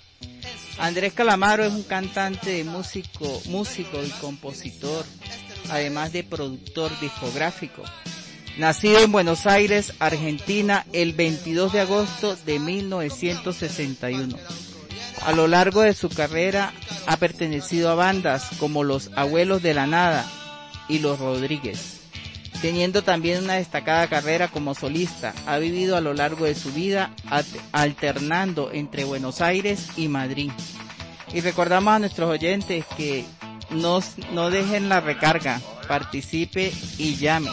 Andrés 0.78 1.12
Calamaro 1.12 1.64
es 1.64 1.72
un 1.74 1.82
cantante 1.82 2.64
músico, 2.64 3.42
músico 3.48 4.02
y 4.02 4.08
compositor, 4.22 5.04
además 5.68 6.14
de 6.14 6.24
productor 6.24 6.98
discográfico. 6.98 7.82
Nacido 8.56 9.00
en 9.00 9.12
Buenos 9.12 9.46
Aires, 9.46 9.92
Argentina, 9.98 10.86
el 10.94 11.12
22 11.12 11.74
de 11.74 11.80
agosto 11.80 12.36
de 12.36 12.58
1961. 12.58 14.38
A 15.24 15.32
lo 15.32 15.46
largo 15.46 15.82
de 15.82 15.94
su 15.94 16.08
carrera 16.08 16.72
ha 17.06 17.16
pertenecido 17.16 17.90
a 17.90 17.94
bandas 17.94 18.50
como 18.58 18.82
Los 18.82 19.10
Abuelos 19.14 19.62
de 19.62 19.72
la 19.72 19.86
Nada 19.86 20.26
y 20.88 20.98
Los 20.98 21.20
Rodríguez. 21.20 22.00
Teniendo 22.60 23.02
también 23.02 23.44
una 23.44 23.54
destacada 23.54 24.08
carrera 24.08 24.48
como 24.48 24.74
solista, 24.74 25.32
ha 25.46 25.58
vivido 25.58 25.96
a 25.96 26.00
lo 26.00 26.12
largo 26.12 26.44
de 26.44 26.54
su 26.54 26.72
vida 26.72 27.12
alternando 27.72 28.70
entre 28.72 29.04
Buenos 29.04 29.40
Aires 29.40 29.90
y 29.96 30.08
Madrid. 30.08 30.50
Y 31.32 31.40
recordamos 31.40 31.94
a 31.94 31.98
nuestros 32.00 32.28
oyentes 32.28 32.84
que 32.96 33.24
no, 33.70 34.00
no 34.32 34.50
dejen 34.50 34.88
la 34.88 35.00
recarga, 35.00 35.60
participe 35.86 36.72
y 36.98 37.16
llame. 37.16 37.50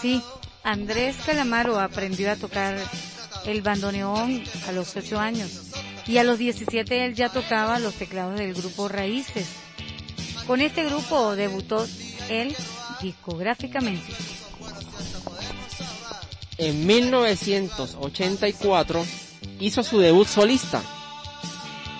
Sí, 0.00 0.22
Andrés 0.62 1.16
Calamaro 1.26 1.78
aprendió 1.78 2.30
a 2.30 2.36
tocar 2.36 2.78
el 3.46 3.62
bandoneón 3.62 4.42
a 4.68 4.72
los 4.72 4.96
8 4.96 5.18
años 5.18 5.50
y 6.06 6.18
a 6.18 6.24
los 6.24 6.38
17 6.38 7.04
él 7.04 7.14
ya 7.14 7.28
tocaba 7.28 7.78
los 7.78 7.94
teclados 7.94 8.38
del 8.38 8.54
grupo 8.54 8.88
Raíces. 8.88 9.48
Con 10.46 10.60
este 10.60 10.84
grupo 10.84 11.36
debutó 11.36 11.86
él 12.28 12.56
discográficamente. 13.00 14.12
En 16.58 16.86
1984 16.86 19.06
hizo 19.60 19.82
su 19.82 19.98
debut 19.98 20.26
solista 20.26 20.82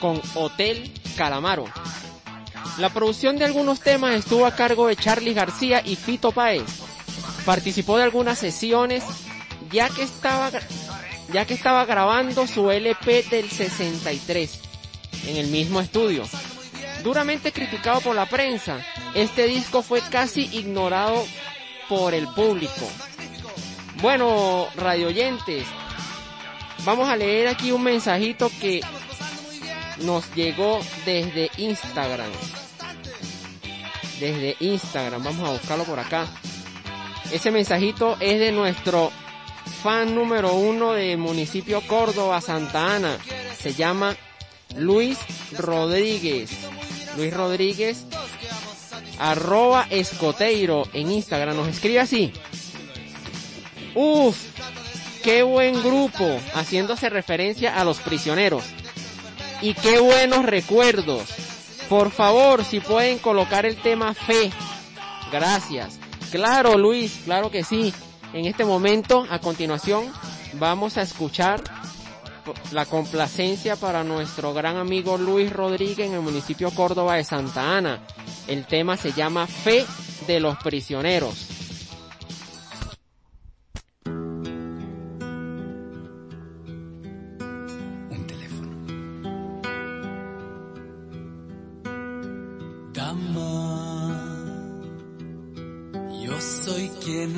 con 0.01 0.21
Hotel 0.35 0.93
Calamaro. 1.17 1.65
La 2.79 2.91
producción 2.91 3.37
de 3.37 3.45
algunos 3.45 3.81
temas 3.81 4.15
estuvo 4.15 4.47
a 4.47 4.55
cargo 4.55 4.87
de 4.87 4.97
Charlie 4.97 5.35
García 5.35 5.83
y 5.85 5.97
Fito 5.97 6.33
Páez. 6.33 6.65
Participó 7.45 7.97
de 7.97 8.05
algunas 8.05 8.39
sesiones 8.39 9.03
ya 9.71 9.89
que 9.89 10.03
estaba 10.03 10.51
ya 11.33 11.45
que 11.45 11.55
estaba 11.55 11.85
grabando 11.85 12.47
su 12.47 12.71
LP 12.71 13.25
del 13.31 13.51
63 13.51 14.61
en 15.27 15.37
el 15.37 15.47
mismo 15.49 15.81
estudio. 15.81 16.25
Duramente 17.03 17.53
criticado 17.53 18.01
por 18.01 18.15
la 18.15 18.27
prensa, 18.27 18.79
este 19.15 19.47
disco 19.47 19.83
fue 19.83 20.01
casi 20.03 20.43
ignorado 20.53 21.25
por 21.89 22.15
el 22.15 22.29
público. 22.29 22.89
Bueno, 24.03 24.69
radioyentes, 24.77 25.67
vamos 26.85 27.09
a 27.09 27.17
leer 27.17 27.49
aquí 27.49 27.73
un 27.73 27.83
mensajito 27.83 28.51
que 28.61 28.81
nos 30.03 30.33
llegó 30.35 30.81
desde 31.05 31.51
Instagram. 31.57 32.31
Desde 34.19 34.57
Instagram, 34.61 35.25
vamos 35.25 35.49
a 35.49 35.53
buscarlo 35.53 35.85
por 35.85 35.99
acá. 35.99 36.27
Ese 37.33 37.51
mensajito 37.51 38.17
es 38.21 38.39
de 38.39 38.53
nuestro 38.53 39.11
fan 39.83 40.15
número 40.15 40.55
uno 40.55 40.93
del 40.93 41.19
municipio 41.19 41.81
Córdoba, 41.87 42.41
Santa 42.41 42.97
Ana. 42.97 43.17
Se 43.59 43.75
llama 43.75 44.17
Luis 44.77 45.19
Rodríguez. 45.59 46.51
Luis 47.17 47.35
Rodríguez, 47.35 48.05
arroba 49.19 49.87
escoteiro 49.91 50.85
en 50.93 51.11
Instagram. 51.11 51.57
Nos 51.57 51.69
escribe 51.69 52.01
así. 52.01 52.33
Uf, 53.95 54.37
qué 55.23 55.43
buen 55.43 55.83
grupo, 55.83 56.41
haciéndose 56.55 57.11
referencia 57.11 57.81
a 57.81 57.85
los 57.85 57.99
prisioneros. 57.99 58.65
Y 59.61 59.75
qué 59.75 59.99
buenos 60.01 60.45
recuerdos. 60.45 61.29
Por 61.89 62.11
favor, 62.11 62.65
si 62.65 62.81
pueden 62.81 63.19
colocar 63.19 63.67
el 63.67 63.77
tema 63.77 64.15
fe. 64.15 64.51
Gracias. 65.33 65.99
Claro, 66.31 66.79
Luis, 66.79 67.21
claro 67.25 67.51
que 67.51 67.65
sí. 67.65 67.93
En 68.33 68.47
este 68.47 68.65
momento, 68.65 69.27
a 69.29 69.41
continuación, 69.41 70.05
vamos 70.55 70.97
a 70.97 71.03
escuchar 71.03 71.63
la 72.71 72.87
complacencia 72.87 73.77
para 73.77 74.05
nuestro 74.05 74.55
gran 74.55 74.77
amigo 74.77 75.19
Luis 75.19 75.53
Rodríguez 75.53 76.07
en 76.07 76.15
el 76.15 76.21
municipio 76.21 76.71
Córdoba 76.71 77.17
de 77.17 77.25
Santa 77.25 77.77
Ana. 77.77 78.01
El 78.47 78.67
tema 78.67 78.97
se 78.97 79.13
llama 79.13 79.47
Fe 79.47 79.85
de 80.27 80.39
los 80.39 80.57
Prisioneros. 80.59 81.60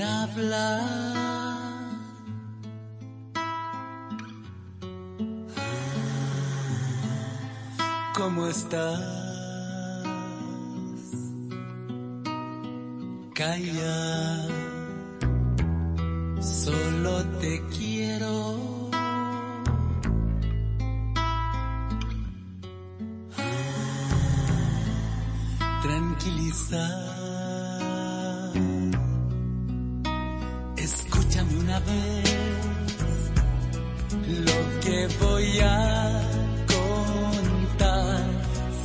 Habla. 0.00 0.80
¿Cómo 8.14 8.46
estás? 8.46 9.00
Calla, 13.34 14.46
solo 16.40 17.24
te 17.40 17.60
quiero. 17.76 18.72
tranquilizar. 25.82 27.21
Que 35.02 35.08
voy 35.24 35.58
a 35.60 36.22
contar. 36.74 38.20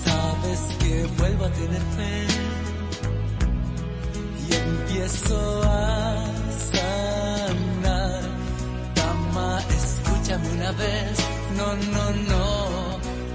Sabes 0.05 0.59
que 0.79 0.93
vuelvo 1.17 1.45
a 1.45 1.49
tener 1.51 1.81
fe 1.97 2.27
y 4.49 4.53
empiezo 4.53 5.61
a 5.63 6.25
sanar. 6.71 8.21
Dama, 8.95 9.59
escúchame 9.69 10.49
una 10.53 10.71
vez. 10.71 11.17
No, 11.57 11.67
no, 11.75 12.05
no, 12.31 12.45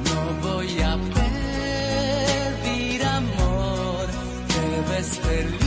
no 0.09 0.19
voy 0.49 0.81
a 0.81 0.93
pedir 2.65 3.05
amor. 3.05 4.07
Te 4.49 4.65
ves 4.93 5.11
feliz 5.21 5.62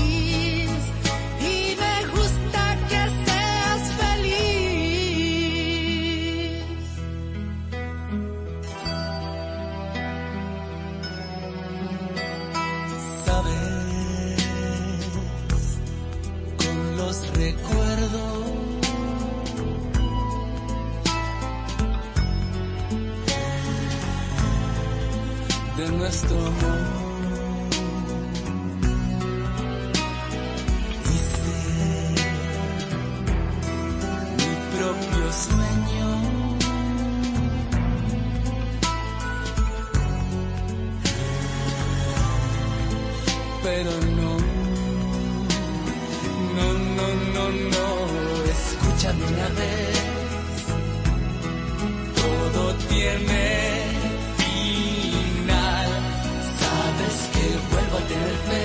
nuestro 26.06 26.38
amor. 26.38 26.82
Mi 34.38 34.52
propio 34.76 35.26
sueño. 35.46 36.08
Pero 43.64 43.92
no, 44.20 44.32
no, 46.56 46.68
no, 46.98 47.08
no, 47.34 47.46
no, 47.74 47.88
escúchame 48.56 49.24
una 49.34 49.50
vez 49.60 49.96
todo 52.16 52.74
tiene 52.90 53.75
vuelvo 58.08 58.52
a 58.52 58.65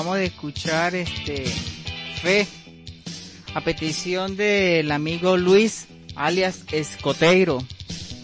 acabamos 0.00 0.18
de 0.18 0.26
escuchar 0.26 0.94
este 0.94 1.44
Fe 2.22 2.46
a 3.52 3.60
petición 3.60 4.34
del 4.34 4.92
amigo 4.92 5.36
Luis 5.36 5.88
alias 6.16 6.60
Escoteiro 6.72 7.58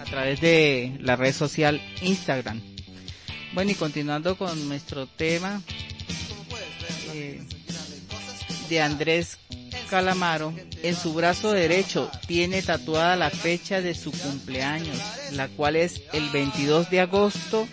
a 0.01 0.05
través 0.05 0.41
de 0.41 0.97
la 1.01 1.17
red 1.17 1.35
social 1.35 1.79
Instagram. 2.01 2.63
Bueno, 3.53 3.73
y 3.73 3.75
continuando 3.75 4.39
con 4.39 4.71
nuestro 4.71 5.07
tema 5.07 5.61
eh, 7.13 7.43
de 8.71 8.81
Andrés 8.81 9.37
Calamaro, 9.91 10.55
en 10.83 10.97
su 10.97 11.13
brazo 11.13 11.53
derecho 11.53 12.11
tiene 12.27 12.63
tatuada 12.63 13.17
la 13.17 13.29
fecha 13.29 13.83
de 13.83 13.95
su 13.95 14.13
cumpleaños, 14.13 14.97
la 15.33 15.49
cual 15.49 15.77
es 15.77 16.01
el 16.15 16.27
22 16.31 16.89
de 16.89 17.01
agosto. 17.03 17.69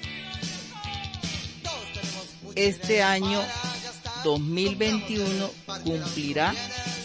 Este 2.55 3.01
año 3.01 3.41
2021 4.23 5.49
cumplirá 5.83 6.53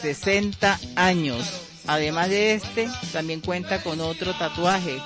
60 0.02 0.78
años. 0.96 1.44
Además 1.86 2.28
de 2.28 2.54
este, 2.54 2.88
también 3.12 3.40
cuenta 3.40 3.82
con 3.82 4.00
otro 4.00 4.34
tatuaje 4.34 4.98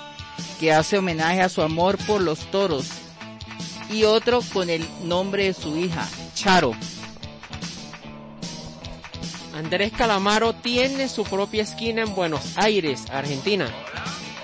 que 0.58 0.72
hace 0.72 0.98
homenaje 0.98 1.40
a 1.40 1.48
su 1.48 1.62
amor 1.62 1.98
por 2.06 2.20
los 2.20 2.40
toros 2.50 2.86
y 3.90 4.04
otro 4.04 4.40
con 4.52 4.70
el 4.70 4.86
nombre 5.04 5.44
de 5.44 5.54
su 5.54 5.76
hija, 5.76 6.08
Charo. 6.34 6.72
Andrés 9.54 9.92
Calamaro 9.92 10.54
tiene 10.54 11.08
su 11.08 11.24
propia 11.24 11.62
esquina 11.62 12.02
en 12.02 12.14
Buenos 12.14 12.56
Aires, 12.56 13.04
Argentina. 13.12 13.68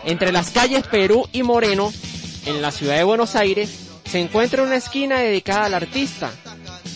Entre 0.05 0.33
las 0.33 0.51
calles 0.51 0.87
Perú 0.87 1.27
y 1.33 1.43
Moreno, 1.43 1.93
en 2.47 2.63
la 2.63 2.71
ciudad 2.71 2.97
de 2.97 3.05
Buenos 3.05 3.35
Aires, 3.35 3.71
se 4.05 4.21
encuentra 4.21 4.63
una 4.63 4.77
esquina 4.77 5.19
dedicada 5.19 5.67
al 5.67 5.75
artista. 5.75 6.31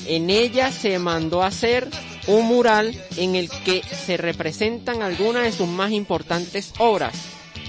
En 0.07 0.31
ella 0.31 0.73
se 0.73 0.99
mandó 0.99 1.43
a 1.43 1.47
hacer 1.47 1.89
un 2.27 2.47
mural 2.47 2.95
en 3.17 3.35
el 3.35 3.49
que 3.49 3.83
se 3.83 4.17
representan 4.17 5.03
algunas 5.03 5.45
de 5.45 5.53
sus 5.53 5.69
más 5.69 5.91
importantes 5.91 6.73
obras, 6.79 7.15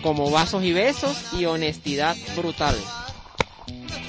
como 0.01 0.29
Vasos 0.29 0.63
y 0.63 0.73
Besos 0.73 1.17
y 1.33 1.45
Honestidad 1.45 2.15
Brutal. 2.35 2.75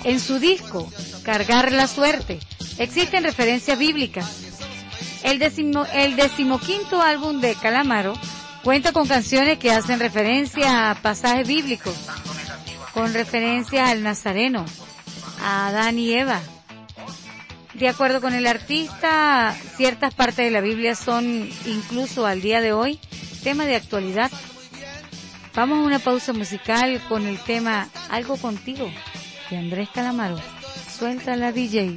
En 0.04 0.20
su 0.20 0.38
disco, 0.38 0.90
Cargar 1.22 1.72
la 1.72 1.86
Suerte, 1.86 2.38
existen 2.78 3.24
referencias 3.24 3.78
bíblicas. 3.78 4.26
El, 5.22 5.38
decimo, 5.38 5.86
el 5.94 6.16
decimoquinto 6.16 7.00
álbum 7.00 7.40
de 7.40 7.54
Calamaro 7.54 8.14
cuenta 8.62 8.92
con 8.92 9.06
canciones 9.08 9.58
que 9.58 9.72
hacen 9.72 10.00
referencia 10.00 10.90
a 10.90 10.94
pasajes 10.96 11.48
bíblicos, 11.48 11.94
con 12.92 13.14
referencia 13.14 13.88
al 13.88 14.02
Nazareno, 14.02 14.66
a 15.40 15.68
Adán 15.68 15.98
y 15.98 16.12
Eva. 16.12 16.40
De 17.74 17.88
acuerdo 17.88 18.20
con 18.20 18.34
el 18.34 18.46
artista, 18.46 19.52
ciertas 19.76 20.14
partes 20.14 20.44
de 20.44 20.50
la 20.50 20.60
Biblia 20.60 20.94
son, 20.94 21.48
incluso 21.66 22.24
al 22.24 22.40
día 22.40 22.60
de 22.60 22.72
hoy, 22.72 23.00
tema 23.42 23.66
de 23.66 23.74
actualidad. 23.74 24.30
Vamos 25.54 25.78
a 25.78 25.86
una 25.86 25.98
pausa 25.98 26.32
musical 26.32 27.00
con 27.08 27.26
el 27.26 27.38
tema 27.38 27.88
Algo 28.10 28.36
contigo 28.36 28.88
de 29.50 29.56
Andrés 29.56 29.88
Calamaro. 29.92 30.36
Suelta 30.96 31.36
la 31.36 31.50
DJ. 31.50 31.96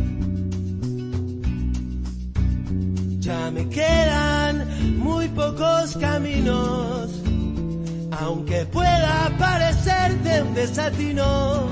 Me 3.53 3.67
quedan 3.69 4.97
muy 4.97 5.27
pocos 5.29 5.95
caminos, 5.97 7.09
aunque 8.19 8.65
pueda 8.65 9.31
parecerte 9.37 10.41
un 10.41 10.53
desatino. 10.53 11.67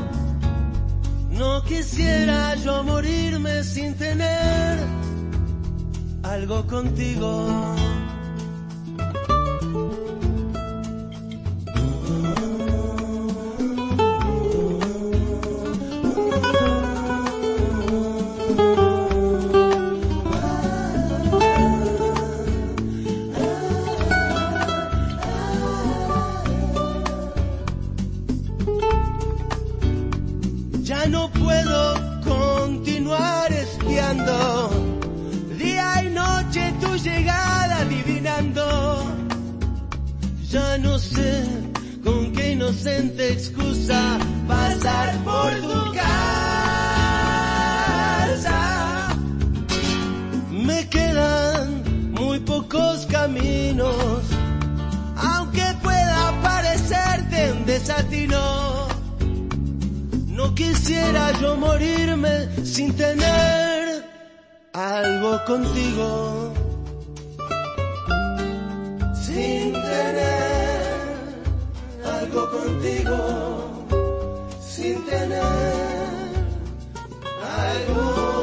No 1.32 1.62
quisiera 1.64 2.56
yo 2.56 2.84
morirme 2.84 3.64
sin 3.64 3.94
tener 3.96 4.78
algo 6.24 6.66
contigo. 6.68 7.76
Inocente 42.70 43.32
excusa 43.32 44.20
pasar 44.48 45.18
por 45.24 45.52
tu 45.62 45.92
casa. 45.94 46.28
Me 50.52 50.88
quedan 50.88 52.12
muy 52.12 52.40
pocos 52.42 53.08
caminos, 53.08 54.22
aunque 55.18 55.64
pueda 55.82 56.40
parecerte 56.44 57.54
un 57.54 57.66
desatino. 57.66 58.88
No 60.28 60.54
quisiera 60.54 61.32
yo 61.42 61.56
morirme 61.56 62.50
sin 62.64 62.96
tener 62.96 64.06
algo 64.74 65.44
contigo. 65.46 66.69
Algo 72.30 72.52
contigo. 72.52 73.18
Sin 74.62 75.04
tener 75.06 75.42
algo 77.42 78.39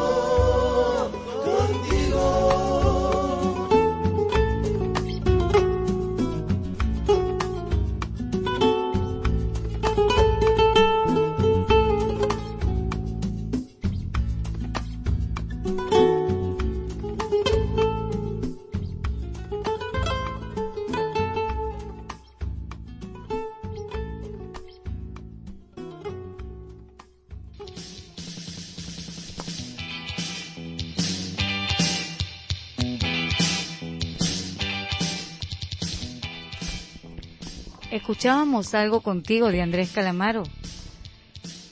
escuchábamos 38.26 38.74
algo 38.74 39.02
contigo 39.02 39.52
de 39.52 39.62
Andrés 39.62 39.92
Calamaro. 39.94 40.42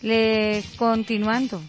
Le 0.03 0.63
continuando 0.77 1.61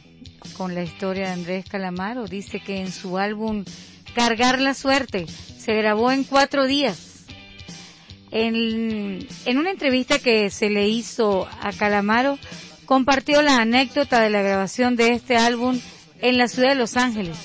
con 0.55 0.75
la 0.75 0.83
historia 0.83 1.25
de 1.25 1.33
Andrés 1.33 1.65
Calamaro, 1.67 2.27
dice 2.27 2.59
que 2.59 2.81
en 2.81 2.91
su 2.91 3.17
álbum 3.17 3.65
Cargar 4.13 4.59
la 4.59 4.75
Suerte 4.75 5.25
se 5.25 5.73
grabó 5.73 6.11
en 6.11 6.23
cuatro 6.23 6.67
días. 6.67 7.25
En, 8.29 9.27
en 9.47 9.57
una 9.57 9.71
entrevista 9.71 10.19
que 10.19 10.51
se 10.51 10.69
le 10.69 10.87
hizo 10.87 11.47
a 11.61 11.71
Calamaro, 11.73 12.37
compartió 12.85 13.41
la 13.41 13.61
anécdota 13.61 14.21
de 14.21 14.29
la 14.29 14.43
grabación 14.43 14.95
de 14.95 15.13
este 15.13 15.35
álbum 15.35 15.79
en 16.21 16.37
la 16.37 16.47
ciudad 16.47 16.69
de 16.69 16.75
Los 16.75 16.95
Ángeles. 16.95 17.37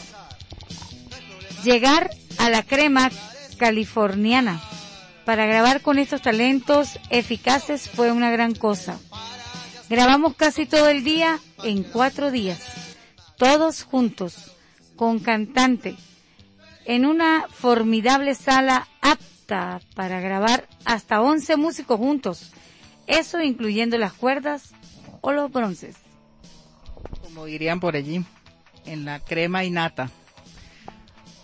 Llegar 1.64 2.10
a 2.36 2.50
la 2.50 2.64
crema 2.64 3.10
californiana 3.56 4.60
para 5.30 5.46
grabar 5.46 5.80
con 5.80 6.00
estos 6.00 6.22
talentos 6.22 6.98
eficaces 7.08 7.88
fue 7.88 8.10
una 8.10 8.32
gran 8.32 8.52
cosa. 8.52 8.98
Grabamos 9.88 10.34
casi 10.34 10.66
todo 10.66 10.88
el 10.88 11.04
día 11.04 11.38
en 11.62 11.84
cuatro 11.84 12.32
días, 12.32 12.58
todos 13.36 13.84
juntos, 13.84 14.56
con 14.96 15.20
cantante, 15.20 15.94
en 16.84 17.06
una 17.06 17.46
formidable 17.48 18.34
sala 18.34 18.88
apta 19.02 19.80
para 19.94 20.18
grabar 20.18 20.68
hasta 20.84 21.20
11 21.20 21.54
músicos 21.54 21.98
juntos, 21.98 22.50
eso 23.06 23.40
incluyendo 23.40 23.98
las 23.98 24.14
cuerdas 24.14 24.72
o 25.20 25.30
los 25.30 25.52
bronces. 25.52 25.94
como 27.22 27.44
dirían 27.44 27.78
por 27.78 27.94
allí, 27.94 28.24
en 28.84 29.04
la 29.04 29.20
crema 29.20 29.62
y 29.62 29.70
nata. 29.70 30.10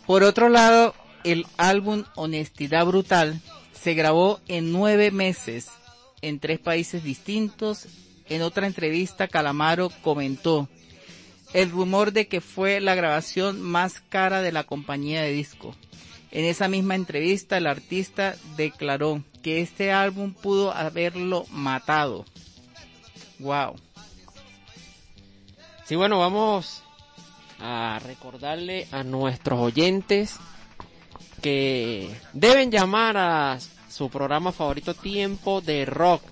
Por 0.09 0.24
otro 0.24 0.49
lado, 0.49 0.93
el 1.22 1.47
álbum 1.57 2.03
Honestidad 2.16 2.84
Brutal 2.84 3.41
se 3.80 3.94
grabó 3.94 4.40
en 4.48 4.72
nueve 4.72 5.10
meses 5.10 5.68
en 6.22 6.40
tres 6.40 6.58
países 6.58 7.02
distintos. 7.04 7.86
En 8.28 8.42
otra 8.42 8.66
entrevista, 8.66 9.28
Calamaro 9.28 9.90
comentó 10.02 10.68
el 11.52 11.70
rumor 11.70 12.12
de 12.12 12.26
que 12.26 12.40
fue 12.40 12.80
la 12.80 12.94
grabación 12.94 13.60
más 13.60 14.00
cara 14.00 14.42
de 14.42 14.52
la 14.52 14.64
compañía 14.64 15.22
de 15.22 15.32
disco. 15.32 15.74
En 16.32 16.44
esa 16.44 16.68
misma 16.68 16.96
entrevista, 16.96 17.56
el 17.56 17.66
artista 17.66 18.36
declaró 18.56 19.22
que 19.42 19.60
este 19.60 19.92
álbum 19.92 20.34
pudo 20.34 20.72
haberlo 20.72 21.46
matado. 21.50 22.24
Wow. 23.38 23.76
Sí, 25.84 25.94
bueno, 25.94 26.18
vamos 26.18 26.82
a 27.60 28.00
recordarle 28.02 28.88
a 28.90 29.04
nuestros 29.04 29.60
oyentes 29.60 30.38
que 31.47 32.11
deben 32.32 32.72
llamar 32.72 33.16
a 33.16 33.57
su 33.88 34.11
programa 34.11 34.51
favorito 34.51 34.94
Tiempo 34.94 35.61
de 35.61 35.84
Rock 35.84 36.24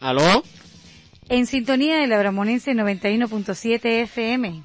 ¿Aló? 0.00 0.42
En 1.28 1.46
sintonía 1.46 1.98
de 1.98 2.06
la 2.06 2.18
Bramonense 2.18 2.72
91.7 2.72 4.02
FM. 4.02 4.62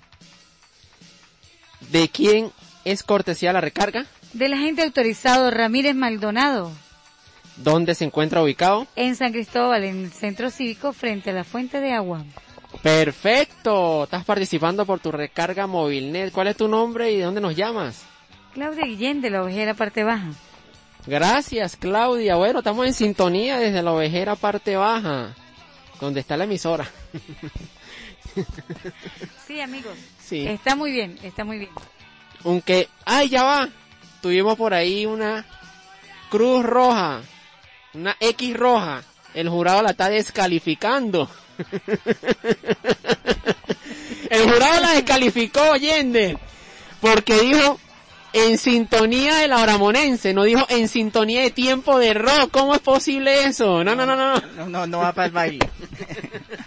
¿De 1.92 2.10
quién 2.10 2.52
es 2.86 3.04
cortesía 3.04 3.52
la 3.52 3.62
recarga? 3.62 4.06
Del 4.34 4.54
agente 4.54 4.84
autorizado 4.84 5.52
Ramírez 5.52 5.96
Maldonado. 5.96 6.72
¿Dónde 7.58 7.96
se 7.96 8.06
encuentra 8.06 8.42
ubicado? 8.42 8.88
En 8.96 9.16
San 9.16 9.32
Cristóbal, 9.32 9.84
en 9.84 10.06
el 10.06 10.12
centro 10.12 10.50
cívico, 10.50 10.94
frente 10.94 11.32
a 11.32 11.34
la 11.34 11.44
fuente 11.44 11.80
de 11.82 11.94
agua. 11.94 12.24
Perfecto. 12.82 14.06
Estás 14.06 14.26
participando 14.26 14.86
por 14.86 15.00
tu 15.00 15.12
recarga 15.12 15.68
Movilnet. 15.68 16.32
¿Cuál 16.32 16.48
es 16.48 16.58
tu 16.58 16.68
nombre 16.68 17.12
y 17.12 17.18
de 17.18 17.24
dónde 17.24 17.42
nos 17.42 17.56
llamas? 17.56 18.06
Claudia 18.54 18.86
Guillén 18.86 19.22
de 19.22 19.30
la 19.30 19.44
Ovejera 19.44 19.74
Parte 19.74 20.04
Baja. 20.04 20.32
Gracias, 21.06 21.76
Claudia. 21.76 22.36
Bueno, 22.36 22.60
estamos 22.60 22.86
en 22.88 22.94
sintonía 22.94 23.58
desde 23.58 23.82
la 23.82 23.92
ovejera 23.92 24.36
parte 24.36 24.76
baja, 24.76 25.36
donde 26.00 26.20
está 26.22 26.38
la 26.38 26.46
emisora. 26.46 26.88
Sí, 29.46 29.62
amigos. 29.62 29.96
Sí. 30.20 30.48
Está 30.48 30.76
muy 30.76 30.92
bien, 30.92 31.20
está 31.22 31.44
muy 31.44 31.60
bien. 31.60 31.70
Aunque, 32.44 32.90
ay, 33.06 33.30
ya 33.30 33.44
va. 33.44 33.70
Tuvimos 34.22 34.58
por 34.58 34.74
ahí 34.74 35.06
una 35.06 35.46
cruz 36.32 36.66
roja, 36.66 37.22
una 37.94 38.16
X 38.20 38.58
roja. 38.58 39.04
El 39.36 39.50
jurado 39.50 39.84
la 39.84 39.92
está 39.92 40.10
descalificando. 40.10 41.30
El 44.30 44.52
jurado 44.52 44.82
la 44.82 44.94
descalificó, 44.94 45.76
Yende, 45.76 46.40
porque 47.02 47.40
dijo 47.40 47.80
en 48.34 48.58
sintonía 48.58 49.36
de 49.38 49.48
la 49.48 49.62
Bramonense, 49.62 50.34
no 50.34 50.44
dijo 50.44 50.66
en 50.70 50.88
sintonía 50.88 51.44
de 51.44 51.52
tiempo 51.52 52.00
de 52.00 52.16
rock. 52.16 52.50
¿Cómo 52.52 52.74
es 52.74 52.82
posible 52.82 53.46
eso? 53.46 53.84
No, 53.84 53.96
no, 53.96 54.06
no, 54.06 54.16
no. 54.16 54.40
No, 54.56 54.70
no, 54.70 54.88
no 54.88 54.98
va 55.00 55.14
para 55.14 55.28
el 55.28 55.32
baile. 55.32 55.60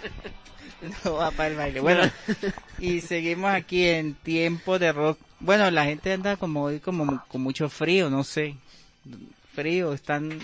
no 1.04 1.14
va 1.14 1.32
para 1.32 1.48
el 1.48 1.56
baile. 1.56 1.80
Bueno, 1.80 2.10
y 2.78 3.00
seguimos 3.00 3.52
aquí 3.52 3.84
en 3.84 4.14
tiempo 4.14 4.78
de 4.78 4.92
rock. 4.92 5.18
Bueno, 5.40 5.70
la 5.70 5.84
gente 5.84 6.12
anda 6.12 6.36
como 6.36 6.62
hoy 6.62 6.78
como 6.78 7.22
con 7.28 7.40
mucho 7.42 7.68
frío, 7.68 8.08
no 8.08 8.22
sé. 8.22 8.56
Frío, 9.54 9.92
están 9.92 10.38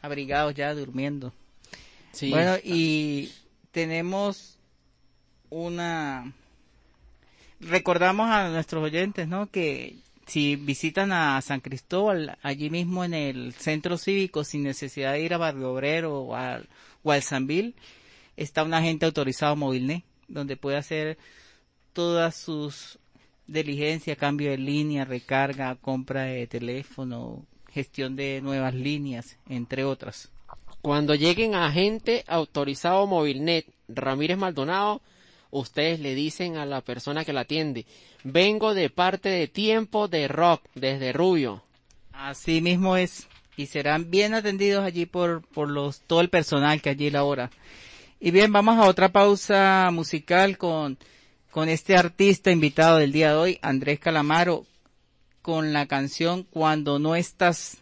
abrigados 0.00 0.54
ya 0.54 0.72
durmiendo. 0.74 1.32
Sí. 2.12 2.30
Bueno, 2.30 2.56
y 2.62 3.32
tenemos 3.72 4.58
una... 5.50 6.32
Recordamos 7.60 8.28
a 8.30 8.48
nuestros 8.48 8.82
oyentes, 8.82 9.28
¿no? 9.28 9.48
Que 9.50 9.96
si 10.26 10.56
visitan 10.56 11.12
a 11.12 11.40
San 11.40 11.60
Cristóbal, 11.60 12.38
allí 12.42 12.70
mismo 12.70 13.04
en 13.04 13.14
el 13.14 13.52
centro 13.54 13.98
cívico, 13.98 14.44
sin 14.44 14.62
necesidad 14.62 15.12
de 15.12 15.22
ir 15.22 15.34
a 15.34 15.38
Barrio 15.38 15.72
Obrero 15.72 16.20
o 16.20 16.34
al, 16.34 16.68
o 17.02 17.12
al 17.12 17.22
está 18.36 18.62
un 18.62 18.74
agente 18.74 19.06
autorizado 19.06 19.56
Movilnet, 19.56 20.04
donde 20.28 20.56
puede 20.56 20.76
hacer 20.76 21.18
todas 21.92 22.36
sus 22.36 22.98
diligencias, 23.46 24.16
cambio 24.16 24.50
de 24.50 24.58
línea, 24.58 25.04
recarga, 25.04 25.76
compra 25.76 26.22
de 26.22 26.46
teléfono, 26.46 27.44
gestión 27.70 28.16
de 28.16 28.40
nuevas 28.40 28.74
líneas, 28.74 29.38
entre 29.48 29.84
otras. 29.84 30.30
Cuando 30.80 31.14
lleguen 31.14 31.54
a 31.54 31.66
agente 31.66 32.24
autorizado 32.26 33.06
Movilnet 33.06 33.66
Ramírez 33.88 34.38
Maldonado, 34.38 35.02
ustedes 35.52 36.00
le 36.00 36.16
dicen 36.16 36.56
a 36.56 36.66
la 36.66 36.80
persona 36.80 37.24
que 37.24 37.32
la 37.32 37.42
atiende, 37.42 37.86
vengo 38.24 38.74
de 38.74 38.90
parte 38.90 39.28
de 39.28 39.46
Tiempo 39.46 40.08
de 40.08 40.26
Rock 40.26 40.62
desde 40.74 41.12
Rubio. 41.12 41.62
Así 42.12 42.60
mismo 42.60 42.96
es. 42.96 43.28
Y 43.56 43.66
serán 43.66 44.10
bien 44.10 44.34
atendidos 44.34 44.82
allí 44.82 45.06
por, 45.06 45.46
por 45.46 45.70
los, 45.70 46.00
todo 46.00 46.22
el 46.22 46.30
personal 46.30 46.80
que 46.80 46.90
allí 46.90 47.10
labora. 47.10 47.50
Y 48.18 48.30
bien, 48.30 48.50
vamos 48.50 48.78
a 48.78 48.88
otra 48.88 49.10
pausa 49.10 49.90
musical 49.92 50.56
con, 50.56 50.96
con 51.50 51.68
este 51.68 51.96
artista 51.96 52.50
invitado 52.50 52.96
del 52.96 53.12
día 53.12 53.30
de 53.30 53.36
hoy, 53.36 53.58
Andrés 53.60 54.00
Calamaro, 54.00 54.64
con 55.42 55.72
la 55.72 55.86
canción 55.86 56.44
Cuando 56.44 56.98
no 56.98 57.14
estás. 57.14 57.81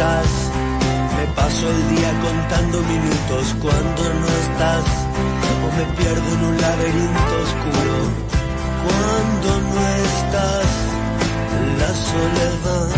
Me 0.00 1.26
paso 1.36 1.68
el 1.68 1.88
día 1.94 2.10
contando 2.22 2.80
minutos. 2.80 3.54
Cuando 3.60 4.02
no 4.02 4.28
estás, 4.44 4.84
o 5.60 5.68
me 5.76 5.84
pierdo 5.96 6.28
en 6.36 6.44
un 6.44 6.56
laberinto 6.58 7.32
oscuro. 7.44 7.96
Cuando 8.86 9.48
no 9.60 9.82
estás, 10.08 10.70
la 11.80 11.92
soledad 12.08 12.88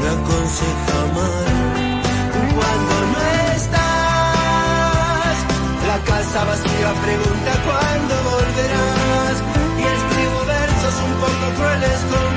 me 0.00 0.08
aconseja 0.16 0.98
mal. 1.18 1.48
Cuando 2.54 2.94
no 3.12 3.20
estás, 3.56 5.36
la 5.90 5.98
casa 6.06 6.44
vacía 6.44 6.90
pregunta 7.02 7.50
cuándo 7.66 8.14
volverás. 8.30 9.36
Y 9.76 9.84
escribo 9.96 10.38
versos 10.46 10.94
un 11.02 11.14
poco 11.18 11.46
crueles 11.56 12.00
conmigo 12.12 12.31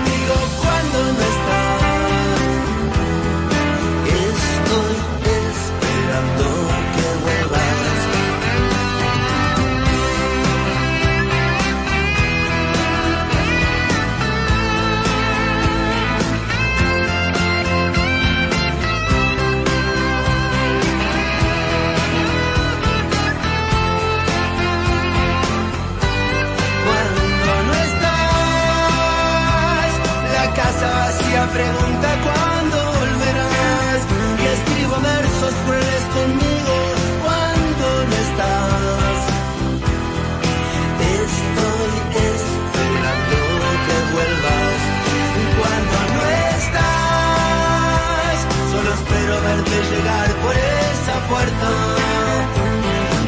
pregunta 31.56 32.10
cuándo 32.28 32.78
volverás. 33.00 34.00
Y 34.42 34.46
escribo 34.56 34.96
versos 35.14 35.54
crueles 35.66 36.04
conmigo 36.18 36.76
cuando 37.24 37.86
no 38.10 38.16
estás. 38.26 39.20
Estoy 41.20 41.94
esperando 42.28 43.38
que 43.86 43.98
vuelvas. 44.16 44.80
Cuando 45.60 45.98
no 46.16 46.24
estás, 46.60 48.38
solo 48.72 48.90
espero 49.00 49.34
verte 49.48 49.76
llegar 49.92 50.30
por 50.44 50.56
esa 50.56 51.16
puerta. 51.32 51.70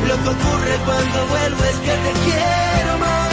Lo 0.09 0.15
que 0.23 0.29
ocurre 0.35 0.75
cuando 0.85 1.17
vuelvo 1.33 1.61
es 1.71 1.77
que 1.85 1.95
te 2.05 2.11
quiero 2.25 2.93
más. 2.99 3.26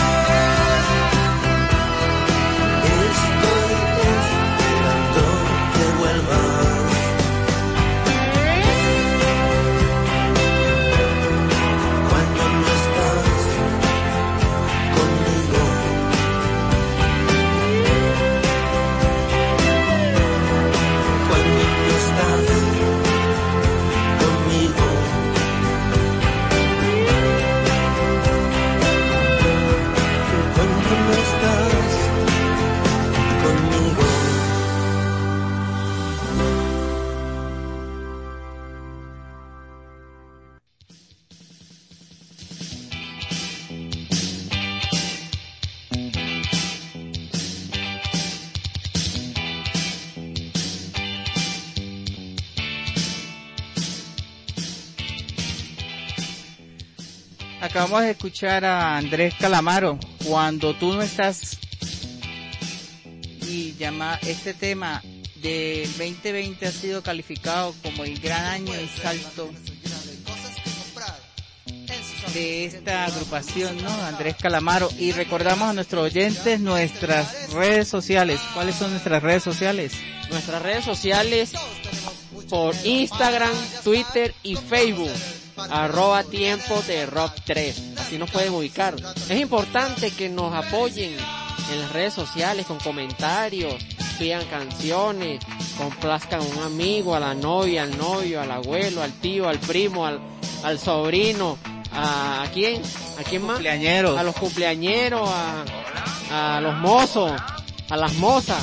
Acabamos 57.94 58.06
de 58.06 58.26
escuchar 58.26 58.64
a 58.64 58.96
Andrés 58.96 59.34
Calamaro, 59.38 60.00
cuando 60.24 60.74
tú 60.74 60.94
no 60.94 61.00
estás. 61.00 61.56
Y 63.48 63.76
llama 63.78 64.18
este 64.22 64.52
tema 64.52 65.00
del 65.36 65.86
2020 65.86 66.66
ha 66.66 66.72
sido 66.72 67.04
calificado 67.04 67.72
como 67.84 68.02
el 68.02 68.18
gran 68.18 68.46
año 68.46 68.72
de 68.72 68.88
salto 68.88 69.48
de 72.32 72.64
esta 72.64 73.04
agrupación, 73.04 73.80
¿no? 73.80 73.90
Andrés 74.02 74.34
Calamaro. 74.42 74.88
Y 74.98 75.12
recordamos 75.12 75.68
a 75.68 75.72
nuestros 75.72 76.06
oyentes 76.06 76.58
nuestras 76.58 77.52
redes 77.52 77.86
sociales. 77.86 78.40
¿Cuáles 78.54 78.74
son 78.74 78.90
nuestras 78.90 79.22
redes 79.22 79.44
sociales? 79.44 79.92
Nuestras 80.30 80.60
redes 80.62 80.84
sociales 80.84 81.52
por 82.50 82.74
Instagram, 82.84 83.54
Twitter 83.84 84.34
y 84.42 84.56
Facebook. 84.56 85.12
Arroba 85.70 86.22
tiempo 86.24 86.80
de 86.86 87.06
rock 87.06 87.32
3. 87.44 87.82
Así 87.98 88.18
nos 88.18 88.30
pueden 88.30 88.52
ubicar. 88.52 88.94
Es 89.28 89.40
importante 89.40 90.10
que 90.10 90.28
nos 90.28 90.54
apoyen 90.54 91.16
en 91.72 91.80
las 91.80 91.92
redes 91.92 92.14
sociales 92.14 92.66
con 92.66 92.78
comentarios, 92.78 93.74
pidan 94.18 94.44
canciones, 94.46 95.40
complazcan 95.78 96.40
a 96.40 96.44
un 96.44 96.62
amigo, 96.62 97.14
a 97.14 97.20
la 97.20 97.34
novia, 97.34 97.84
al 97.84 97.96
novio, 97.96 98.40
al 98.40 98.50
abuelo, 98.50 99.02
al 99.02 99.12
tío, 99.12 99.48
al 99.48 99.58
primo, 99.58 100.06
al, 100.06 100.20
al 100.62 100.78
sobrino, 100.78 101.58
a, 101.92 102.42
¿a 102.42 102.50
quién? 102.50 102.82
¿A 103.18 103.22
quién 103.22 103.42
más? 103.42 103.54
Cumpleañeros. 103.54 104.18
A 104.18 104.22
los 104.22 104.36
cumpleañeros, 104.36 105.28
a, 105.28 106.56
a 106.56 106.60
los 106.60 106.74
mozos, 106.76 107.32
a 107.90 107.96
las 107.96 108.14
mozas. 108.14 108.62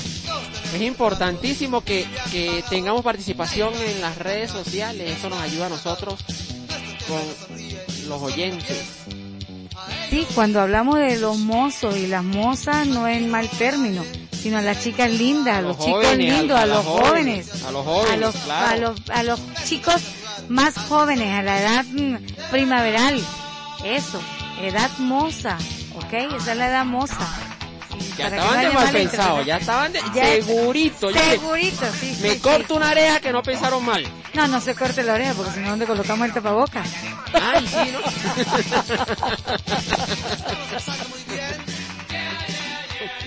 Es 0.74 0.82
importantísimo 0.82 1.82
que, 1.82 2.08
que 2.32 2.64
tengamos 2.70 3.04
participación 3.04 3.74
en 3.76 4.02
las 4.02 4.18
redes 4.18 4.52
sociales, 4.52 5.18
eso 5.18 5.30
nos 5.30 5.42
ayuda 5.42 5.66
a 5.66 5.70
nosotros 5.70 6.24
con 7.12 8.10
los 8.10 8.22
oyentes. 8.22 8.78
Sí, 10.10 10.28
cuando 10.36 10.62
hablamos 10.62 11.00
de 11.00 11.18
los 11.18 11.38
mozos 11.38 11.98
y 11.98 12.08
las 12.08 12.24
mozas 12.24 12.88
no 12.88 13.08
es 13.08 13.22
mal 13.22 13.50
término, 13.50 14.04
sino 14.32 14.58
a 14.58 14.62
las 14.62 14.84
chicas 14.84 15.10
lindas, 15.12 15.58
a 15.58 15.62
los, 15.62 15.78
chicos 15.78 16.06
jóvenes, 16.06 16.40
lindos, 16.40 16.60
a 16.60 16.66
los 16.66 16.86
jóvenes, 16.86 17.50
jóvenes, 17.50 17.64
a 17.66 17.72
los 17.72 17.86
jóvenes, 17.86 18.12
a 18.12 18.18
los, 18.18 18.36
claro. 18.36 18.68
a 18.70 18.76
los, 18.76 19.10
a 19.10 19.24
los 19.24 19.40
chicos 19.66 20.02
más 20.50 20.76
jóvenes 20.76 21.34
a 21.34 21.42
la 21.44 21.60
edad 21.62 21.86
primaveral. 22.52 23.20
Eso, 23.86 24.22
edad 24.62 24.90
moza, 25.00 25.58
¿ok? 25.96 26.14
Esa 26.38 26.52
es 26.52 26.58
la 26.58 26.68
edad 26.68 26.86
moza. 26.86 27.28
Ya 28.18 28.28
estaban 28.28 28.62
de 28.62 28.70
mal 28.72 28.92
pensados, 28.92 29.46
ya 29.46 29.58
estaban 29.58 29.94
de 29.94 30.00
Ya- 30.14 30.26
segurito. 30.26 31.12
Segurito, 31.12 31.86
sí, 32.00 32.18
me 32.22 32.34
sí. 32.36 32.40
corto 32.40 32.76
una 32.76 32.92
oreja 32.92 33.20
que 33.20 33.32
no 33.32 33.42
pensaron 33.42 33.84
mal. 33.86 34.06
No, 34.34 34.48
no 34.48 34.62
se 34.62 34.76
corte 34.76 35.04
la 35.04 35.14
oreja 35.14 35.34
porque 35.34 35.52
si 35.52 35.60
no, 35.60 35.70
¿dónde 35.72 35.86
colocamos 35.86 36.26
el 36.28 36.34
tapabocas? 36.34 36.88
Ay, 37.34 37.68
sí, 37.68 37.92
¿no? 37.92 38.00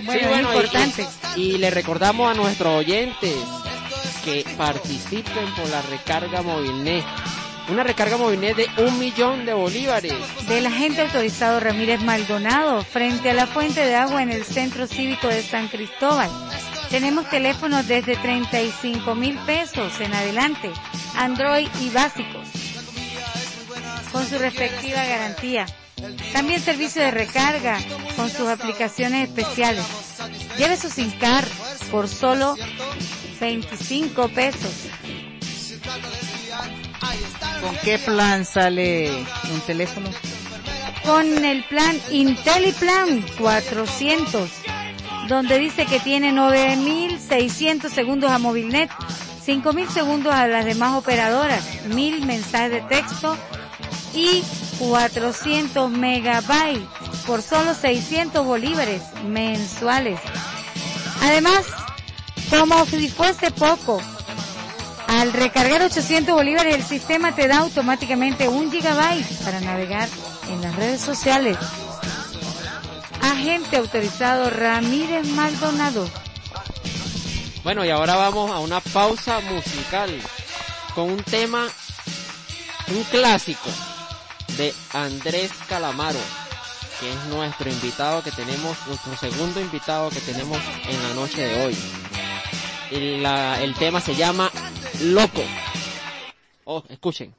Bueno, 0.05 0.21
Sí, 0.21 0.27
es 0.35 0.37
y- 0.37 0.41
importante. 0.41 1.07
Y, 1.37 1.41
y 1.43 1.59
le 1.59 1.71
recordamos 1.71 2.31
a 2.31 2.35
nuestros 2.35 2.75
oyentes 2.75 3.35
que 4.25 4.45
participen 4.57 5.47
por 5.55 5.69
la 5.69 5.83
recarga 5.83 6.43
Movilnet. 6.43 7.05
Una 7.69 7.83
recarga 7.83 8.17
Movilnet 8.19 8.57
de 8.57 8.69
un 8.85 8.99
millón 8.99 9.47
de 9.47 9.55
bolívares. 9.55 10.13
Del 10.49 10.67
agente 10.67 11.03
autorizado 11.03 11.61
Ramírez 11.61 12.01
Maldonado 12.03 12.83
frente 12.85 13.31
a 13.31 13.35
la 13.35 13.47
fuente 13.47 13.81
de 13.81 13.95
agua 13.95 14.23
en 14.23 14.31
el 14.31 14.45
Centro 14.45 14.87
Cívico 14.87 15.29
de 15.29 15.43
San 15.43 15.69
Cristóbal. 15.69 16.31
Tenemos 16.95 17.29
teléfonos 17.29 17.89
desde 17.89 18.15
35 18.15 19.17
mil 19.17 19.37
pesos 19.39 20.01
en 20.01 20.15
adelante, 20.15 20.71
Android 21.17 21.67
y 21.81 21.91
básicos, 21.91 22.47
con 24.13 24.25
su 24.25 24.39
respectiva 24.39 25.05
garantía. 25.05 25.67
También 26.33 26.61
servicio 26.61 27.03
de 27.03 27.11
recarga 27.11 27.81
con 28.15 28.31
sus 28.31 28.47
aplicaciones 28.47 29.29
especiales. 29.29 29.85
Lleve 30.57 30.77
su 30.77 30.89
SIM 30.89 31.11
card 31.19 31.49
por 31.91 32.07
solo 32.07 32.55
25 33.41 34.29
pesos. 34.29 34.73
¿Con 37.61 37.77
qué 37.79 37.99
plan 37.99 38.45
sale 38.45 39.11
un 39.53 39.61
teléfono? 39.67 40.11
con 41.05 41.45
el 41.45 41.63
plan 41.65 42.01
IntelliPlan 42.11 43.25
400, 43.39 44.51
donde 45.29 45.59
dice 45.59 45.87
que 45.87 46.01
tiene 46.01 46.33
9.600 46.33 47.89
segundos 47.89 48.31
a 48.31 48.39
Movilnet, 48.39 48.91
5.000 49.47 49.89
segundos 49.89 50.35
a 50.35 50.47
las 50.47 50.65
demás 50.65 50.97
operadoras, 50.97 51.65
1.000 51.89 52.25
mensajes 52.25 52.71
de 52.71 52.81
texto 52.83 53.37
y 54.15 54.43
400 54.79 55.91
megabytes 55.91 56.89
por 57.27 57.43
solo 57.43 57.75
600 57.75 58.45
bolívares 58.45 59.03
mensuales. 59.27 60.21
Además, 61.23 61.65
como 62.51 62.85
si 62.87 63.09
fuese 63.09 63.51
poco, 63.51 64.01
al 65.09 65.33
recargar 65.33 65.83
800 65.83 66.35
bolívares, 66.35 66.75
el 66.75 66.83
sistema 66.83 67.35
te 67.35 67.49
da 67.49 67.59
automáticamente 67.59 68.49
un 68.49 68.71
gigabyte 68.71 69.27
para 69.45 69.61
navegar 69.61 70.09
en 70.51 70.61
las 70.63 70.75
redes 70.77 71.01
sociales. 71.01 71.57
Agente 73.25 73.79
autorizado 73.79 74.51
Ramírez 74.51 75.27
Maldonado. 75.29 76.07
Bueno, 77.63 77.83
y 77.85 77.89
ahora 77.91 78.17
vamos 78.17 78.51
a 78.51 78.59
una 78.59 78.81
pausa 78.81 79.41
musical 79.41 80.11
con 80.95 81.11
un 81.11 81.23
tema, 81.25 81.67
un 82.89 83.03
clásico 83.05 83.71
de 84.59 84.75
Andrés 84.93 85.51
Calamaro, 85.69 86.19
que 87.01 87.11
es 87.11 87.25
nuestro 87.35 87.71
invitado 87.71 88.23
que 88.23 88.31
tenemos, 88.31 88.77
nuestro 88.87 89.17
segundo 89.17 89.59
invitado 89.59 90.11
que 90.11 90.21
tenemos 90.21 90.59
en 90.87 91.03
la 91.03 91.15
noche 91.15 91.43
de 91.47 91.65
hoy. 91.65 91.77
La- 93.23 93.63
el 93.63 93.75
tema 93.75 94.03
se 94.03 94.15
llama 94.15 94.51
Loco. 95.01 95.43
Oh, 96.65 96.83
escuchen. 96.91 97.35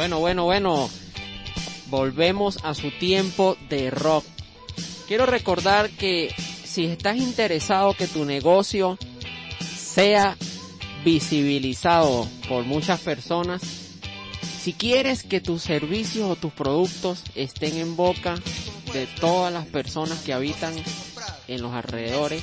Bueno, 0.00 0.18
bueno, 0.18 0.44
bueno. 0.44 0.90
Volvemos 1.88 2.56
a 2.64 2.72
su 2.72 2.90
tiempo 2.90 3.58
de 3.68 3.90
rock. 3.90 4.24
Quiero 5.06 5.26
recordar 5.26 5.90
que 5.90 6.34
si 6.64 6.86
estás 6.86 7.18
interesado 7.18 7.92
que 7.92 8.06
tu 8.06 8.24
negocio 8.24 8.96
sea 9.76 10.38
visibilizado 11.04 12.26
por 12.48 12.64
muchas 12.64 13.00
personas, 13.00 13.60
si 14.62 14.72
quieres 14.72 15.22
que 15.22 15.42
tus 15.42 15.60
servicios 15.60 16.30
o 16.30 16.36
tus 16.36 16.54
productos 16.54 17.22
estén 17.34 17.76
en 17.76 17.94
boca 17.94 18.36
de 18.94 19.06
todas 19.20 19.52
las 19.52 19.66
personas 19.66 20.20
que 20.20 20.32
habitan 20.32 20.72
en 21.46 21.60
los 21.60 21.74
alrededores, 21.74 22.42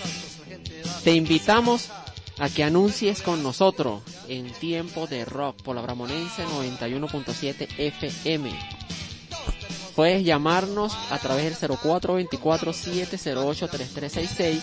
te 1.04 1.16
invitamos 1.16 1.90
a 2.38 2.50
que 2.50 2.64
anuncies 2.64 3.24
con 3.24 3.42
nosotros 3.42 4.04
en 4.28 4.52
tiempo 4.52 5.08
de 5.08 5.26
rock 5.26 5.62
por 5.62 5.76
la 5.76 5.82
Bramonense 5.82 6.46
91.7 6.46 7.68
FM. 7.78 8.52
Puedes 9.96 10.24
llamarnos 10.24 10.96
a 11.10 11.18
través 11.18 11.60
del 11.60 11.72
0424-708-3366 11.72 14.62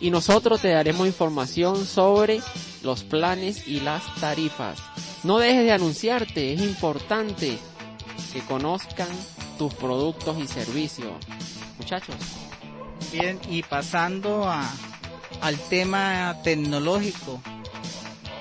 y 0.00 0.10
nosotros 0.10 0.60
te 0.60 0.68
daremos 0.68 1.06
información 1.06 1.84
sobre 1.84 2.40
los 2.82 3.02
planes 3.02 3.66
y 3.66 3.80
las 3.80 4.02
tarifas. 4.20 4.78
No 5.24 5.38
dejes 5.38 5.64
de 5.64 5.72
anunciarte, 5.72 6.52
es 6.52 6.60
importante 6.60 7.58
que 8.32 8.40
conozcan 8.42 9.08
tus 9.58 9.74
productos 9.74 10.38
y 10.38 10.46
servicios. 10.46 11.12
Muchachos. 11.78 12.14
Bien, 13.12 13.40
y 13.50 13.62
pasando 13.62 14.48
al 14.48 15.58
tema 15.68 16.36
tecnológico, 16.44 17.40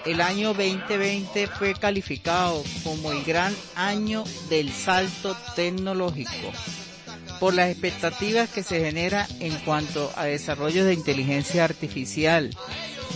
el 0.07 0.21
año 0.21 0.53
2020 0.53 1.47
fue 1.47 1.73
calificado 1.73 2.63
como 2.83 3.11
el 3.11 3.25
gran 3.25 3.53
año 3.75 4.23
del 4.49 4.71
salto 4.71 5.35
tecnológico 5.53 6.51
por 7.41 7.53
las 7.53 7.69
expectativas 7.69 8.49
que 8.49 8.63
se 8.63 8.79
genera 8.79 9.27
en 9.41 9.53
cuanto 9.59 10.09
a 10.15 10.23
desarrollo 10.23 10.85
de 10.85 10.93
inteligencia 10.93 11.65
artificial, 11.65 12.55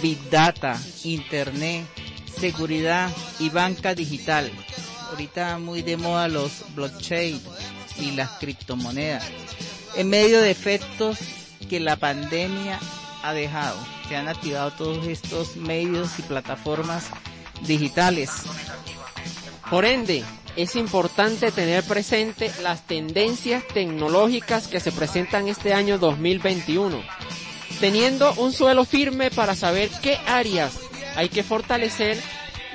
big 0.02 0.20
data, 0.30 0.78
internet, 1.06 1.86
seguridad 2.40 3.10
y 3.40 3.50
banca 3.50 3.96
digital. 3.96 4.52
Ahorita 5.10 5.58
muy 5.60 5.84
de 5.84 5.96
moda 5.96 6.28
los 6.28 6.66
blockchain 6.76 7.42
y 8.00 8.12
las 8.12 8.32
criptomonedas. 8.32 9.24
En 9.96 10.10
medio 10.10 10.42
de 10.42 10.52
efectos 10.52 11.20
que 11.70 11.80
la 11.80 11.96
pandemia 11.96 12.80
ha 13.24 13.34
dejado, 13.34 13.78
se 14.12 14.18
han 14.18 14.28
activado 14.28 14.72
todos 14.72 15.08
estos 15.08 15.56
medios 15.56 16.20
y 16.20 16.24
plataformas 16.24 17.06
digitales. 17.66 18.30
Por 19.70 19.86
ende, 19.86 20.26
es 20.58 20.76
importante 20.76 21.50
tener 21.50 21.82
presente 21.86 22.52
las 22.62 22.86
tendencias 22.86 23.66
tecnológicas 23.74 24.68
que 24.68 24.82
se 24.82 24.92
presentan 24.92 25.48
este 25.48 25.74
año 25.74 25.98
2021, 25.98 27.02
teniendo 27.80 28.34
un 28.34 28.52
suelo 28.52 28.84
firme 28.84 29.32
para 29.32 29.56
saber 29.56 29.90
qué 30.02 30.18
áreas 30.28 30.78
hay 31.16 31.30
que 31.30 31.42
fortalecer 31.44 32.22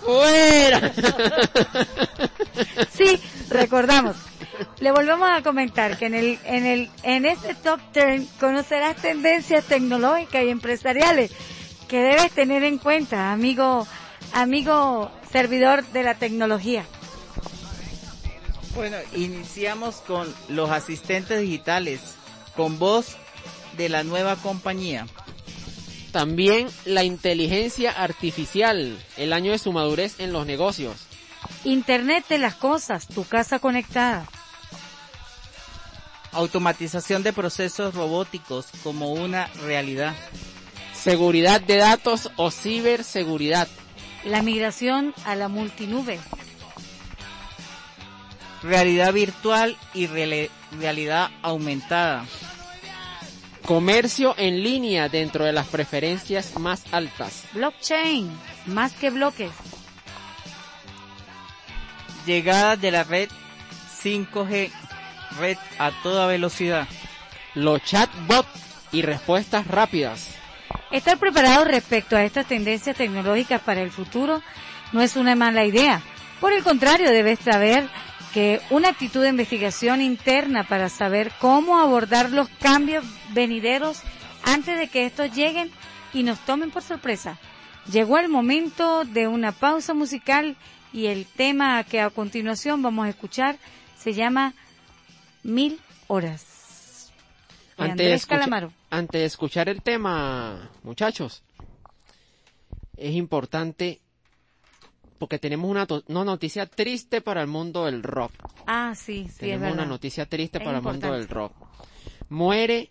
¡Fuera! 0.04 0.92
Sí, 2.92 3.20
recordamos. 3.48 4.16
Le 4.78 4.92
volvemos 4.92 5.28
a 5.30 5.42
comentar 5.42 5.98
que 5.98 6.06
en 6.06 6.14
el, 6.14 6.38
en 6.44 6.66
el, 6.66 6.90
en 7.02 7.26
este 7.26 7.54
top 7.54 7.80
ten 7.92 8.28
conocerás 8.38 8.96
tendencias 8.96 9.64
tecnológicas 9.64 10.44
y 10.44 10.50
empresariales 10.50 11.32
que 11.88 12.00
debes 12.00 12.32
tener 12.32 12.62
en 12.64 12.78
cuenta, 12.78 13.32
amigo, 13.32 13.86
amigo 14.32 15.10
servidor 15.32 15.84
de 15.88 16.02
la 16.02 16.14
tecnología. 16.14 16.84
Bueno, 18.74 18.96
iniciamos 19.14 19.96
con 19.96 20.32
los 20.48 20.70
asistentes 20.70 21.40
digitales, 21.40 22.00
con 22.56 22.78
voz 22.78 23.16
de 23.76 23.88
la 23.88 24.04
nueva 24.04 24.36
compañía. 24.36 25.06
También 26.12 26.68
la 26.84 27.04
inteligencia 27.04 27.90
artificial, 27.90 28.98
el 29.16 29.32
año 29.32 29.52
de 29.52 29.58
su 29.58 29.72
madurez 29.72 30.20
en 30.20 30.32
los 30.32 30.46
negocios. 30.46 30.96
Internet 31.64 32.26
de 32.28 32.38
las 32.38 32.54
cosas, 32.54 33.08
tu 33.08 33.24
casa 33.24 33.58
conectada. 33.58 34.26
Automatización 36.32 37.22
de 37.22 37.32
procesos 37.32 37.94
robóticos 37.94 38.66
como 38.82 39.12
una 39.12 39.46
realidad. 39.64 40.14
Seguridad 40.94 41.60
de 41.60 41.76
datos 41.76 42.30
o 42.36 42.50
ciberseguridad. 42.50 43.68
La 44.24 44.40
migración 44.40 45.14
a 45.24 45.34
la 45.34 45.48
multinube. 45.48 46.20
Realidad 48.62 49.12
virtual 49.12 49.76
y 49.94 50.06
realidad 50.06 51.30
aumentada. 51.42 52.24
Comercio 53.66 54.34
en 54.38 54.62
línea 54.62 55.08
dentro 55.08 55.44
de 55.44 55.52
las 55.52 55.66
preferencias 55.66 56.58
más 56.58 56.84
altas. 56.92 57.44
Blockchain, 57.52 58.30
más 58.66 58.92
que 58.92 59.10
bloques. 59.10 59.50
Llegada 62.24 62.76
de 62.76 62.90
la 62.92 63.02
red 63.02 63.28
5G, 64.02 64.70
red 65.40 65.58
a 65.78 65.90
toda 66.02 66.26
velocidad. 66.28 66.86
Los 67.54 67.82
chatbots 67.82 68.48
y 68.92 69.02
respuestas 69.02 69.66
rápidas. 69.66 70.31
Estar 70.92 71.18
preparado 71.18 71.64
respecto 71.64 72.16
a 72.16 72.24
estas 72.24 72.46
tendencias 72.46 72.96
tecnológicas 72.96 73.60
para 73.62 73.80
el 73.82 73.90
futuro 73.90 74.42
no 74.92 75.00
es 75.00 75.16
una 75.16 75.34
mala 75.34 75.64
idea. 75.64 76.02
Por 76.40 76.52
el 76.52 76.62
contrario, 76.62 77.10
debes 77.10 77.38
saber 77.38 77.88
que 78.34 78.60
una 78.70 78.88
actitud 78.88 79.22
de 79.22 79.28
investigación 79.30 80.02
interna 80.02 80.64
para 80.64 80.88
saber 80.88 81.32
cómo 81.38 81.78
abordar 81.78 82.30
los 82.30 82.48
cambios 82.60 83.04
venideros 83.30 84.00
antes 84.44 84.78
de 84.78 84.88
que 84.88 85.06
estos 85.06 85.32
lleguen 85.34 85.70
y 86.12 86.24
nos 86.24 86.38
tomen 86.40 86.70
por 86.70 86.82
sorpresa. 86.82 87.38
Llegó 87.90 88.18
el 88.18 88.28
momento 88.28 89.04
de 89.04 89.28
una 89.28 89.52
pausa 89.52 89.94
musical 89.94 90.56
y 90.92 91.06
el 91.06 91.24
tema 91.26 91.82
que 91.84 92.00
a 92.00 92.10
continuación 92.10 92.82
vamos 92.82 93.06
a 93.06 93.10
escuchar 93.10 93.56
se 93.98 94.12
llama 94.12 94.52
Mil 95.42 95.80
Horas. 96.06 97.10
De 97.78 97.84
Antes 97.84 97.90
Andrés 97.92 98.20
escucha- 98.22 98.38
Calamaro. 98.40 98.72
Antes 98.92 99.22
de 99.22 99.24
escuchar 99.24 99.70
el 99.70 99.82
tema, 99.82 100.70
muchachos, 100.82 101.42
es 102.94 103.14
importante 103.14 104.02
porque 105.18 105.38
tenemos 105.38 105.70
una, 105.70 105.86
noticia 106.24 106.66
triste 106.66 107.22
para 107.22 107.40
el 107.40 107.46
mundo 107.46 107.86
del 107.86 108.02
rock. 108.02 108.32
Ah, 108.66 108.92
sí, 108.94 109.22
sí, 109.22 109.28
es 109.28 109.36
tenemos 109.38 109.60
verdad. 109.62 109.78
una 109.78 109.86
noticia 109.86 110.26
triste 110.26 110.58
Es 110.58 110.64
para 110.64 110.78
el 110.78 110.84
mundo 110.84 111.10
del 111.10 111.26
rock. 111.26 111.54
Muere 112.28 112.90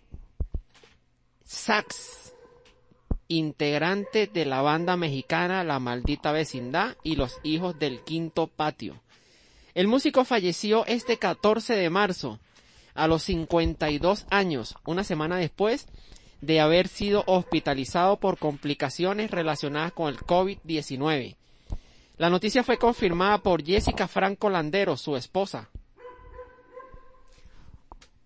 Sax, 1.44 2.34
integrante 3.28 4.26
de 4.26 4.44
la 4.44 4.60
banda 4.60 4.96
mexicana 4.96 5.62
La 5.62 5.78
Maldita 5.78 6.32
Vecindad 6.32 6.96
y 7.04 7.14
Los 7.14 7.38
Hijos 7.44 7.78
del 7.78 8.00
Quinto 8.00 8.48
Patio. 8.48 9.00
El 9.74 9.86
músico 9.86 10.24
falleció 10.24 10.84
este 10.86 11.18
14 11.18 11.76
de 11.76 11.90
marzo, 11.90 12.40
a 12.94 13.06
los 13.06 13.22
52 13.24 14.26
años, 14.30 14.74
una 14.84 15.04
semana 15.04 15.36
después 15.36 15.86
de 16.40 16.60
haber 16.60 16.88
sido 16.88 17.24
hospitalizado 17.26 18.18
por 18.18 18.36
complicaciones 18.36 19.30
relacionadas 19.30 19.92
con 19.92 20.08
el 20.08 20.18
COVID-19. 20.18 21.36
La 22.18 22.30
noticia 22.30 22.62
fue 22.62 22.78
confirmada 22.78 23.38
por 23.38 23.64
Jessica 23.64 24.08
Franco 24.08 24.50
Landero, 24.50 24.96
su 24.96 25.16
esposa. 25.16 25.70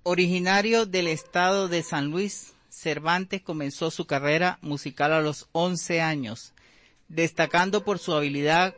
Originario 0.02 0.86
del 0.86 1.08
estado 1.08 1.68
de 1.68 1.82
San 1.82 2.10
Luis, 2.10 2.54
Cervantes 2.70 3.42
comenzó 3.42 3.90
su 3.90 4.06
carrera 4.06 4.58
musical 4.60 5.12
a 5.12 5.20
los 5.20 5.48
11 5.52 6.00
años, 6.00 6.52
destacando 7.08 7.84
por 7.84 7.98
su 7.98 8.14
habilidad 8.14 8.74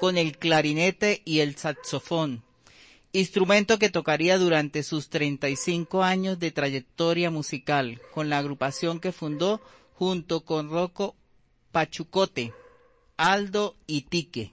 con 0.00 0.18
el 0.18 0.38
clarinete 0.38 1.22
y 1.24 1.40
el 1.40 1.56
saxofón, 1.56 2.42
instrumento 3.12 3.78
que 3.78 3.90
tocaría 3.90 4.38
durante 4.38 4.82
sus 4.82 5.08
35 5.10 6.02
años 6.02 6.38
de 6.38 6.50
trayectoria 6.50 7.30
musical 7.30 8.00
con 8.12 8.28
la 8.30 8.38
agrupación 8.38 9.00
que 9.00 9.12
fundó 9.12 9.60
junto 9.94 10.44
con 10.44 10.70
Rocco 10.70 11.14
Pachucote, 11.72 12.52
Aldo 13.16 13.76
y 13.86 14.02
Tique. 14.02 14.52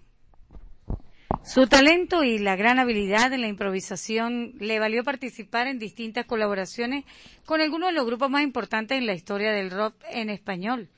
Su 1.45 1.67
talento 1.67 2.23
y 2.23 2.37
la 2.37 2.55
gran 2.57 2.79
habilidad 2.79 3.31
en 3.31 3.41
la 3.41 3.47
improvisación 3.47 4.53
le 4.59 4.77
valió 4.79 5.03
participar 5.05 5.67
en 5.67 5.79
distintas 5.79 6.25
colaboraciones 6.25 7.05
con 7.45 7.61
algunos 7.61 7.89
de 7.89 7.93
los 7.95 8.05
grupos 8.05 8.29
más 8.29 8.43
importantes 8.43 8.97
en 8.97 9.05
la 9.05 9.13
historia 9.13 9.51
del 9.53 9.71
rock 9.71 9.95
en 10.11 10.29
español, 10.29 10.89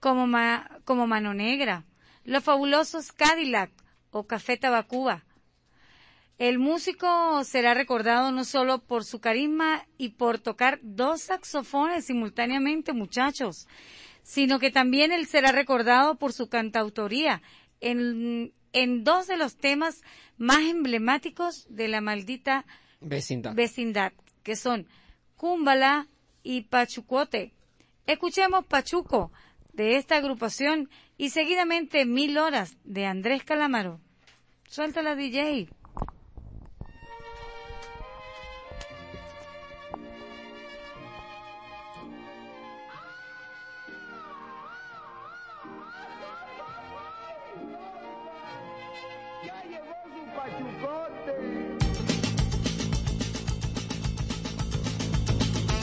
como, 0.00 0.26
Ma- 0.26 0.70
como 0.84 1.06
Mano 1.06 1.32
Negra, 1.32 1.84
los 2.24 2.44
fabulosos 2.44 3.10
Cadillac 3.12 3.70
o 4.10 4.26
Café 4.26 4.58
Tabacuba. 4.58 5.24
El 6.38 6.60
músico 6.60 7.42
será 7.42 7.74
recordado 7.74 8.30
no 8.30 8.44
solo 8.44 8.78
por 8.78 9.04
su 9.04 9.20
carisma 9.20 9.84
y 9.98 10.10
por 10.10 10.38
tocar 10.38 10.78
dos 10.82 11.22
saxofones 11.22 12.04
simultáneamente, 12.04 12.92
muchachos, 12.92 13.66
sino 14.22 14.60
que 14.60 14.70
también 14.70 15.10
él 15.10 15.26
será 15.26 15.50
recordado 15.50 16.14
por 16.14 16.32
su 16.32 16.48
cantautoría 16.48 17.42
en, 17.80 18.52
en 18.72 19.02
dos 19.02 19.26
de 19.26 19.36
los 19.36 19.56
temas 19.56 20.02
más 20.36 20.60
emblemáticos 20.60 21.66
de 21.70 21.88
la 21.88 22.00
maldita 22.00 22.64
Vecindad. 23.00 23.54
vecindad, 23.54 24.12
que 24.44 24.54
son 24.54 24.86
Cúmbala 25.36 26.06
y 26.44 26.62
Pachucote. 26.62 27.52
Escuchemos 28.06 28.64
Pachuco 28.64 29.32
de 29.72 29.96
esta 29.96 30.16
agrupación 30.16 30.88
y 31.16 31.30
seguidamente 31.30 32.04
Mil 32.04 32.38
Horas 32.38 32.76
de 32.84 33.06
Andrés 33.06 33.42
Calamaro. 33.42 34.00
Suéltala 34.68 35.16
DJ. 35.16 35.68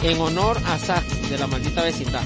En 0.06 0.22
honor 0.22 0.62
a 0.68 0.78
Sax 0.78 1.32
de 1.32 1.38
la 1.40 1.48
maldita 1.48 1.82
vecindad. 1.82 2.22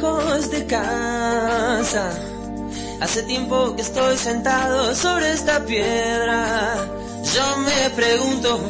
Lejos 0.00 0.50
de 0.50 0.66
casa. 0.66 2.10
Hace 3.00 3.22
tiempo 3.24 3.74
que 3.76 3.82
estoy 3.82 4.16
sentado 4.16 4.94
sobre 4.94 5.32
esta 5.32 5.64
piedra. 5.64 6.76
Yo 7.34 7.56
me 7.58 7.90
pregunto, 7.90 8.60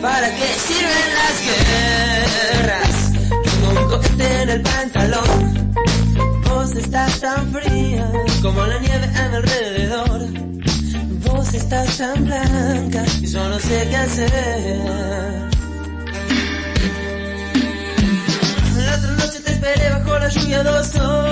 ¿para 0.00 0.28
qué 0.28 0.46
sirven 0.66 1.08
las 1.20 1.36
guerras? 1.48 3.12
Tengo 3.44 3.80
un 3.80 3.88
cohete 3.90 4.42
en 4.42 4.50
el 4.50 4.62
pantalón. 4.62 5.74
Vos 6.48 6.74
estás 6.74 7.20
tan 7.20 7.52
fría 7.52 8.10
como 8.42 8.66
la 8.66 8.78
nieve 8.78 9.10
a 9.16 9.28
mi 9.28 9.36
alrededor. 9.36 10.20
Vos 11.26 11.54
estás 11.54 11.98
tan 11.98 12.24
blanca 12.24 13.04
y 13.20 13.26
yo 13.26 13.48
no 13.48 13.58
sé 13.58 13.86
qué 13.88 13.96
hacer. 13.96 15.51
Esperé 20.36 20.62
bajo 20.62 21.22
la 21.22 21.31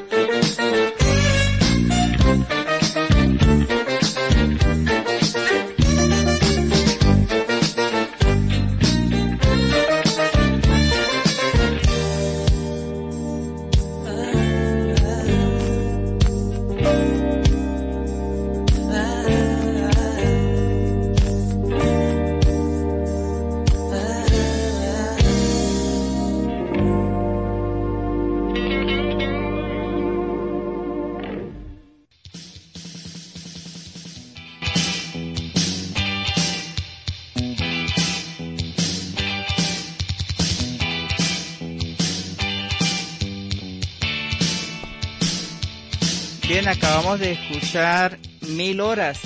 de 47.19 47.33
escuchar 47.33 48.19
Mil 48.41 48.79
Horas 48.79 49.19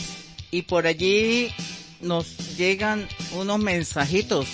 y 0.52 0.64
por 0.64 0.88
allí 0.88 1.52
nos 2.02 2.58
llegan 2.58 3.08
unos 3.34 3.60
mensajitos. 3.60 4.48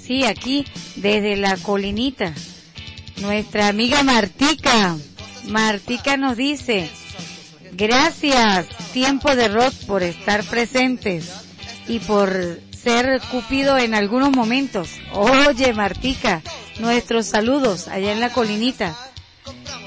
Sí, 0.00 0.24
aquí, 0.24 0.64
desde 0.96 1.36
la 1.36 1.56
colinita. 1.58 2.32
Nuestra 3.18 3.68
amiga 3.68 4.02
Martica. 4.02 4.96
Martica 5.44 6.16
nos 6.16 6.36
dice, 6.36 6.88
gracias, 7.72 8.66
tiempo 8.92 9.34
de 9.34 9.48
rock, 9.48 9.72
por 9.86 10.02
estar 10.02 10.44
presentes 10.44 11.30
y 11.86 11.98
por 12.00 12.60
ser 12.76 13.20
Cupido 13.30 13.78
en 13.78 13.94
algunos 13.94 14.30
momentos. 14.30 14.88
Oye, 15.12 15.72
Martica, 15.72 16.42
nuestros 16.80 17.26
saludos 17.26 17.88
allá 17.88 18.12
en 18.12 18.20
la 18.20 18.30
colinita. 18.30 18.96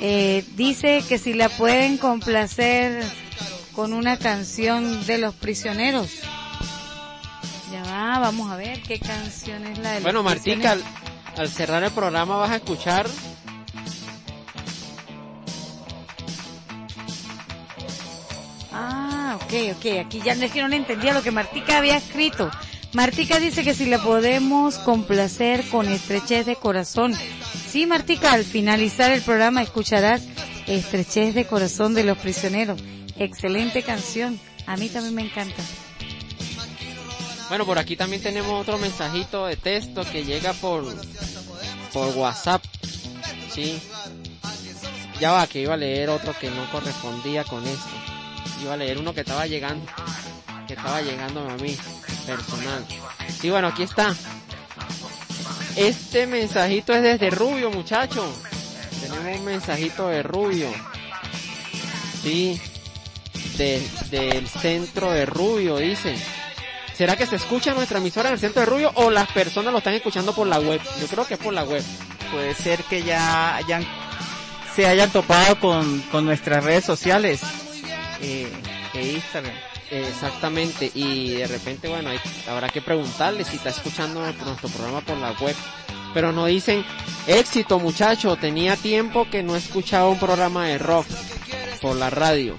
Eh, 0.03 0.43
dice 0.55 1.03
que 1.07 1.17
si 1.19 1.33
la 1.33 1.47
pueden 1.49 1.97
complacer 1.97 3.03
con 3.73 3.93
una 3.93 4.17
canción 4.17 5.05
de 5.05 5.19
los 5.19 5.35
prisioneros. 5.35 6.09
Ya 7.71 7.83
va, 7.83 8.19
vamos 8.19 8.51
a 8.51 8.57
ver 8.57 8.81
qué 8.81 8.99
canción 8.99 9.65
es 9.67 9.77
la 9.77 9.89
de 9.91 9.95
los 9.97 10.03
Bueno, 10.03 10.23
Martica, 10.23 10.73
prisioneros. 10.73 10.85
al, 11.35 11.41
al 11.41 11.49
cerrar 11.49 11.83
el 11.83 11.91
programa 11.91 12.35
vas 12.37 12.49
a 12.51 12.55
escuchar 12.57 13.07
Ah, 18.73 19.37
ok, 19.41 19.75
ok. 19.77 19.99
Aquí 20.05 20.21
ya 20.23 20.35
no 20.35 20.43
es 20.45 20.51
que 20.51 20.61
no 20.61 20.67
le 20.67 20.77
entendía 20.77 21.13
lo 21.13 21.21
que 21.21 21.31
Martica 21.31 21.77
había 21.77 21.97
escrito. 21.97 22.49
Martica 22.93 23.39
dice 23.39 23.63
que 23.63 23.73
si 23.73 23.85
la 23.85 23.99
podemos 23.99 24.77
complacer 24.79 25.67
con 25.69 25.87
estrechez 25.87 26.45
de 26.45 26.55
corazón. 26.55 27.13
Sí, 27.71 27.85
Martica, 27.85 28.33
al 28.33 28.43
finalizar 28.43 29.11
el 29.11 29.21
programa 29.21 29.61
escucharás 29.61 30.23
Estrechez 30.67 31.33
de 31.33 31.45
corazón 31.45 31.93
de 31.93 32.03
los 32.03 32.17
prisioneros. 32.17 32.77
Excelente 33.17 33.81
canción. 33.81 34.37
A 34.65 34.75
mí 34.75 34.89
también 34.89 35.15
me 35.15 35.21
encanta. 35.21 35.63
Bueno, 37.47 37.65
por 37.65 37.79
aquí 37.79 37.95
también 37.95 38.21
tenemos 38.21 38.61
otro 38.61 38.77
mensajito 38.77 39.45
de 39.45 39.55
texto 39.55 40.03
que 40.11 40.25
llega 40.25 40.51
por 40.51 40.83
por 41.93 42.09
WhatsApp. 42.17 42.61
Sí. 43.53 43.81
Ya 45.21 45.31
va, 45.31 45.47
que 45.47 45.61
iba 45.61 45.75
a 45.75 45.77
leer 45.77 46.09
otro 46.09 46.33
que 46.37 46.51
no 46.51 46.69
correspondía 46.71 47.45
con 47.45 47.65
esto. 47.65 47.89
Iba 48.61 48.73
a 48.73 48.77
leer 48.77 48.97
uno 48.97 49.13
que 49.13 49.21
estaba 49.21 49.47
llegando, 49.47 49.85
que 50.67 50.73
estaba 50.73 51.01
llegando 51.01 51.47
a 51.49 51.55
mí, 51.55 51.77
personal. 52.25 52.85
Y 53.41 53.49
bueno, 53.49 53.69
aquí 53.69 53.83
está. 53.83 54.13
Este 55.75 56.27
mensajito 56.27 56.93
es 56.93 57.01
desde 57.01 57.29
Rubio, 57.29 57.71
muchacho. 57.71 58.25
Tenemos 59.01 59.39
un 59.39 59.45
mensajito 59.45 60.07
de 60.09 60.23
Rubio. 60.23 60.67
Sí. 62.23 62.59
De- 63.57 63.81
del 64.09 64.47
centro 64.47 65.11
de 65.11 65.25
Rubio, 65.25 65.77
dice. 65.77 66.15
¿Será 66.95 67.15
que 67.15 67.25
se 67.25 67.37
escucha 67.37 67.73
nuestra 67.73 67.97
emisora 67.99 68.29
en 68.29 68.33
el 68.33 68.39
centro 68.39 68.59
de 68.61 68.65
Rubio 68.67 68.91
o 68.95 69.09
las 69.09 69.27
personas 69.31 69.71
lo 69.71 69.79
están 69.79 69.93
escuchando 69.93 70.33
por 70.33 70.45
la 70.47 70.59
web? 70.59 70.79
Yo 70.99 71.07
creo 71.07 71.25
que 71.25 71.33
es 71.35 71.39
por 71.39 71.53
la 71.53 71.63
web. 71.63 71.83
Puede 72.31 72.53
ser 72.53 72.83
que 72.83 73.01
ya 73.03 73.55
hayan, 73.55 73.85
se 74.75 74.85
hayan 74.85 75.09
topado 75.09 75.59
con, 75.59 76.01
con 76.11 76.25
nuestras 76.25 76.63
redes 76.63 76.85
sociales 76.85 77.41
eh, 78.21 78.47
e 78.93 79.07
Instagram. 79.13 79.53
Exactamente, 79.91 80.89
y 80.95 81.31
de 81.31 81.47
repente, 81.47 81.87
bueno, 81.89 82.09
hay- 82.09 82.19
habrá 82.49 82.69
que 82.69 82.81
preguntarle 82.81 83.43
si 83.43 83.57
está 83.57 83.69
escuchando 83.69 84.21
nuestro 84.21 84.69
programa 84.69 85.01
por 85.01 85.17
la 85.17 85.31
web. 85.33 85.55
Pero 86.13 86.31
nos 86.31 86.47
dicen, 86.47 86.83
éxito 87.27 87.77
muchacho, 87.79 88.35
tenía 88.37 88.75
tiempo 88.77 89.27
que 89.29 89.43
no 89.43 89.55
escuchaba 89.55 90.09
un 90.09 90.17
programa 90.19 90.67
de 90.67 90.77
rock 90.77 91.05
por 91.81 91.95
la 91.97 92.09
radio. 92.09 92.57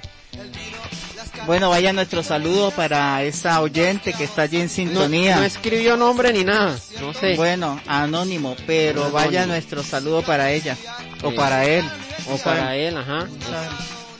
Bueno, 1.47 1.71
vaya 1.71 1.93
nuestro 1.93 2.23
saludo 2.23 2.71
para 2.71 3.23
esa 3.25 3.61
oyente 3.63 4.13
que 4.13 4.25
está 4.25 4.43
allí 4.43 4.61
en 4.61 4.69
sintonía. 4.69 5.37
no 5.37 5.43
escribió 5.43 5.97
nombre 5.97 6.33
ni 6.33 6.45
nada, 6.45 6.79
no 7.01 7.13
sé. 7.15 7.35
Bueno, 7.37 7.81
anónimo, 7.87 8.55
pero 8.67 9.01
Anónimo. 9.07 9.11
vaya 9.19 9.47
nuestro 9.47 9.83
saludo 9.83 10.23
para 10.23 10.51
ella 10.53 10.77
o 11.23 11.31
Sí. 11.31 11.37
para 11.37 11.65
él. 11.65 11.85
o 12.31 12.37
para 12.39 12.77
él, 12.77 12.97
ajá. 12.97 13.27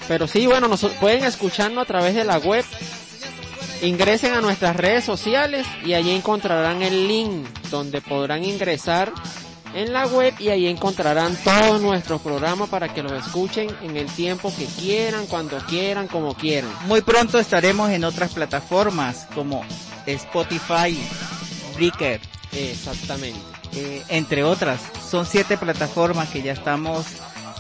Pero 0.09 0.27
sí, 0.27 0.47
bueno, 0.49 0.67
nos 0.67 0.85
pueden 1.01 1.23
escucharnos 1.25 1.83
a 1.83 1.87
través 1.87 2.15
de 2.17 2.25
la 2.25 2.39
web. 2.39 2.65
Ingresen 3.83 4.33
a 4.33 4.41
nuestras 4.41 4.77
redes 4.77 5.05
sociales 5.05 5.67
y 5.85 5.95
allí 5.95 6.13
encontrarán 6.13 6.83
el 6.83 7.09
link 7.09 7.47
donde 7.69 8.01
podrán 8.01 8.45
ingresar 8.45 9.13
en 9.75 9.93
la 9.93 10.07
web 10.07 10.33
y 10.39 10.51
ahí 10.51 10.69
encontrarán 10.69 11.35
todos 11.43 11.81
nuestros 11.81 12.21
programas 12.21 12.69
para 12.69 12.95
que 12.95 13.03
los 13.03 13.11
escuchen 13.13 13.75
en 13.83 13.97
el 13.97 14.07
tiempo 14.07 14.53
que 14.57 14.67
quieran, 14.67 15.27
cuando 15.27 15.59
quieran, 15.67 16.07
como 16.07 16.35
quieran. 16.35 16.71
Muy 16.87 17.01
pronto 17.01 17.41
estaremos 17.41 17.91
en 17.91 18.05
otras 18.05 18.33
plataformas 18.33 19.27
como 19.35 19.65
Spotify, 20.07 20.97
Breaker, 21.75 22.21
Exactamente. 22.53 23.41
eh, 23.75 24.03
entre 24.11 24.45
otras. 24.45 24.81
Son 25.11 25.27
siete 25.27 25.57
plataformas 25.59 26.29
que 26.29 26.41
ya 26.43 26.53
estamos 26.53 27.05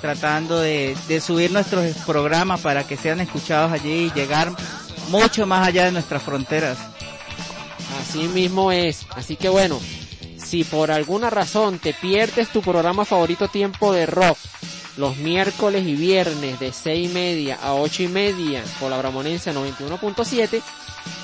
tratando 0.00 0.60
de, 0.60 0.96
de 1.08 1.20
subir 1.20 1.50
nuestros 1.50 1.84
programas 2.06 2.60
para 2.60 2.84
que 2.84 2.96
sean 2.96 3.20
escuchados 3.20 3.72
allí 3.72 4.04
y 4.06 4.12
llegar 4.12 4.52
mucho 5.12 5.46
más 5.46 5.68
allá 5.68 5.84
de 5.84 5.92
nuestras 5.92 6.22
fronteras. 6.22 6.78
Así 8.00 8.26
mismo 8.28 8.72
es. 8.72 9.06
Así 9.14 9.36
que 9.36 9.50
bueno, 9.50 9.78
si 10.38 10.64
por 10.64 10.90
alguna 10.90 11.28
razón 11.28 11.78
te 11.78 11.92
pierdes 11.92 12.48
tu 12.48 12.62
programa 12.62 13.04
favorito 13.04 13.46
Tiempo 13.48 13.92
de 13.92 14.06
Rock, 14.06 14.38
los 14.96 15.18
miércoles 15.18 15.86
y 15.86 15.94
viernes 15.94 16.58
de 16.58 16.72
seis 16.72 17.10
y 17.10 17.12
media 17.12 17.58
a 17.62 17.74
ocho 17.74 18.02
y 18.02 18.08
media 18.08 18.62
por 18.80 18.90
la 18.90 18.96
Bramonense 18.96 19.52
91.7, 19.52 20.62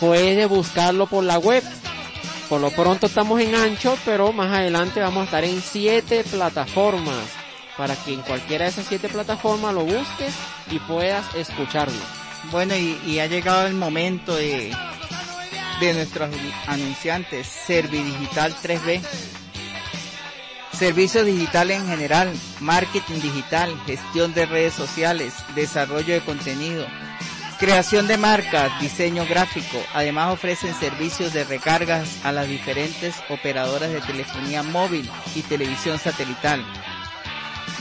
puedes 0.00 0.48
buscarlo 0.48 1.06
por 1.06 1.24
la 1.24 1.38
web. 1.38 1.64
Por 2.50 2.60
lo 2.60 2.70
pronto 2.70 3.06
estamos 3.06 3.40
en 3.40 3.54
ancho, 3.54 3.96
pero 4.04 4.32
más 4.32 4.52
adelante 4.52 5.00
vamos 5.00 5.22
a 5.22 5.24
estar 5.24 5.44
en 5.44 5.62
siete 5.62 6.24
plataformas 6.24 7.24
para 7.76 7.94
que 7.96 8.12
en 8.12 8.20
cualquiera 8.22 8.64
de 8.64 8.70
esas 8.70 8.86
siete 8.86 9.08
plataformas 9.08 9.74
lo 9.74 9.84
busques 9.84 10.34
y 10.70 10.78
puedas 10.80 11.34
escucharlo. 11.34 12.17
Bueno, 12.44 12.74
y, 12.76 13.18
ha 13.18 13.26
llegado 13.26 13.66
el 13.66 13.74
momento 13.74 14.34
de, 14.36 14.74
de 15.80 15.94
nuestros 15.94 16.30
anunciantes, 16.66 17.46
Servidigital 17.46 18.54
3B. 18.54 19.02
Servicios 20.72 21.26
digitales 21.26 21.80
en 21.80 21.88
general, 21.88 22.32
marketing 22.60 23.20
digital, 23.20 23.76
gestión 23.84 24.32
de 24.32 24.46
redes 24.46 24.74
sociales, 24.74 25.34
desarrollo 25.56 26.14
de 26.14 26.20
contenido, 26.20 26.86
creación 27.58 28.06
de 28.06 28.16
marcas, 28.16 28.80
diseño 28.80 29.26
gráfico. 29.26 29.78
Además 29.92 30.32
ofrecen 30.32 30.74
servicios 30.74 31.32
de 31.32 31.42
recargas 31.44 32.24
a 32.24 32.30
las 32.30 32.46
diferentes 32.46 33.16
operadoras 33.28 33.90
de 33.90 34.00
telefonía 34.00 34.62
móvil 34.62 35.10
y 35.34 35.42
televisión 35.42 35.98
satelital. 35.98 36.64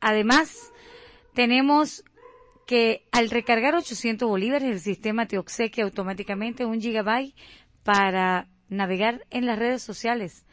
Además, 0.01 0.73
tenemos 1.35 2.03
que 2.67 3.07
al 3.13 3.31
recargar 3.31 3.77
800 3.77 4.29
bolívares 4.29 4.69
el 4.69 4.81
sistema 4.81 5.27
te 5.27 5.39
obsequia 5.39 5.85
automáticamente 5.85 6.65
un 6.65 6.81
gigabyte 6.81 7.37
para 7.85 8.49
navegar 8.69 9.25
en 9.31 9.47
las 9.47 9.57
redes 9.59 9.83
sociales. 9.83 10.47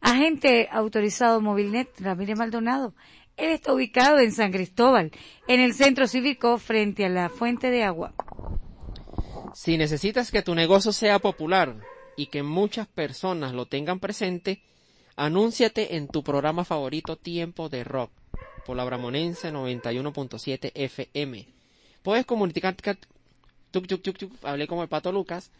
Agente 0.00 0.68
autorizado 0.70 1.42
Movilnet 1.42 1.88
Ramírez 2.00 2.38
Maldonado. 2.38 2.94
Él 3.36 3.50
está 3.50 3.74
ubicado 3.74 4.18
en 4.18 4.32
San 4.32 4.50
Cristóbal, 4.50 5.12
en 5.46 5.60
el 5.60 5.74
centro 5.74 6.06
cívico 6.06 6.58
frente 6.58 7.04
a 7.04 7.10
la 7.10 7.28
fuente 7.28 7.70
de 7.70 7.84
agua. 7.84 8.12
Si 9.52 9.76
necesitas 9.76 10.30
que 10.30 10.42
tu 10.42 10.54
negocio 10.54 10.92
sea 10.92 11.18
popular 11.18 11.76
y 12.16 12.26
que 12.26 12.42
muchas 12.42 12.86
personas 12.86 13.52
lo 13.52 13.66
tengan 13.66 14.00
presente, 14.00 14.62
anúnciate 15.16 15.96
en 15.96 16.08
tu 16.08 16.22
programa 16.22 16.64
favorito 16.64 17.16
Tiempo 17.16 17.68
de 17.68 17.84
Rock 17.84 18.10
por 18.64 18.76
la 18.76 18.84
Bramonense 18.84 19.52
91.7 19.52 20.72
FM. 20.74 21.46
Puedes 22.02 22.24
comunicarte 22.24 22.96
tuc, 23.70 23.86
tuc, 23.86 24.02
tuc, 24.02 24.32
hablé 24.42 24.66
como 24.66 24.82
el 24.82 24.88
pato 24.88 25.12
Lucas. 25.12 25.50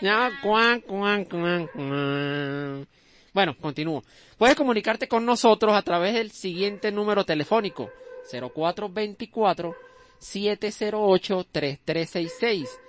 Ya, 0.00 0.30
cuan, 0.42 0.80
cuan, 0.80 1.24
cuan, 1.26 1.66
cuan. 1.68 2.86
Bueno, 3.32 3.56
continúo. 3.56 4.02
Puedes 4.36 4.56
comunicarte 4.56 5.08
con 5.08 5.24
nosotros 5.24 5.74
a 5.74 5.82
través 5.82 6.14
del 6.14 6.32
siguiente 6.32 6.90
número 6.90 7.24
telefónico 7.24 7.90
0424 8.30 9.74
708 10.18 11.46
3366 11.50 12.80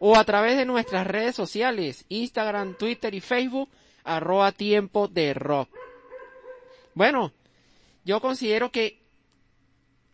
o 0.00 0.16
a 0.16 0.24
través 0.24 0.56
de 0.56 0.64
nuestras 0.64 1.06
redes 1.06 1.36
sociales, 1.36 2.06
Instagram, 2.08 2.74
Twitter 2.74 3.14
y 3.14 3.20
Facebook, 3.20 3.68
arroba 4.02 4.50
tiempo 4.52 5.08
de 5.08 5.34
rock. 5.34 5.68
Bueno, 6.94 7.32
yo 8.04 8.20
considero 8.20 8.70
que 8.70 8.98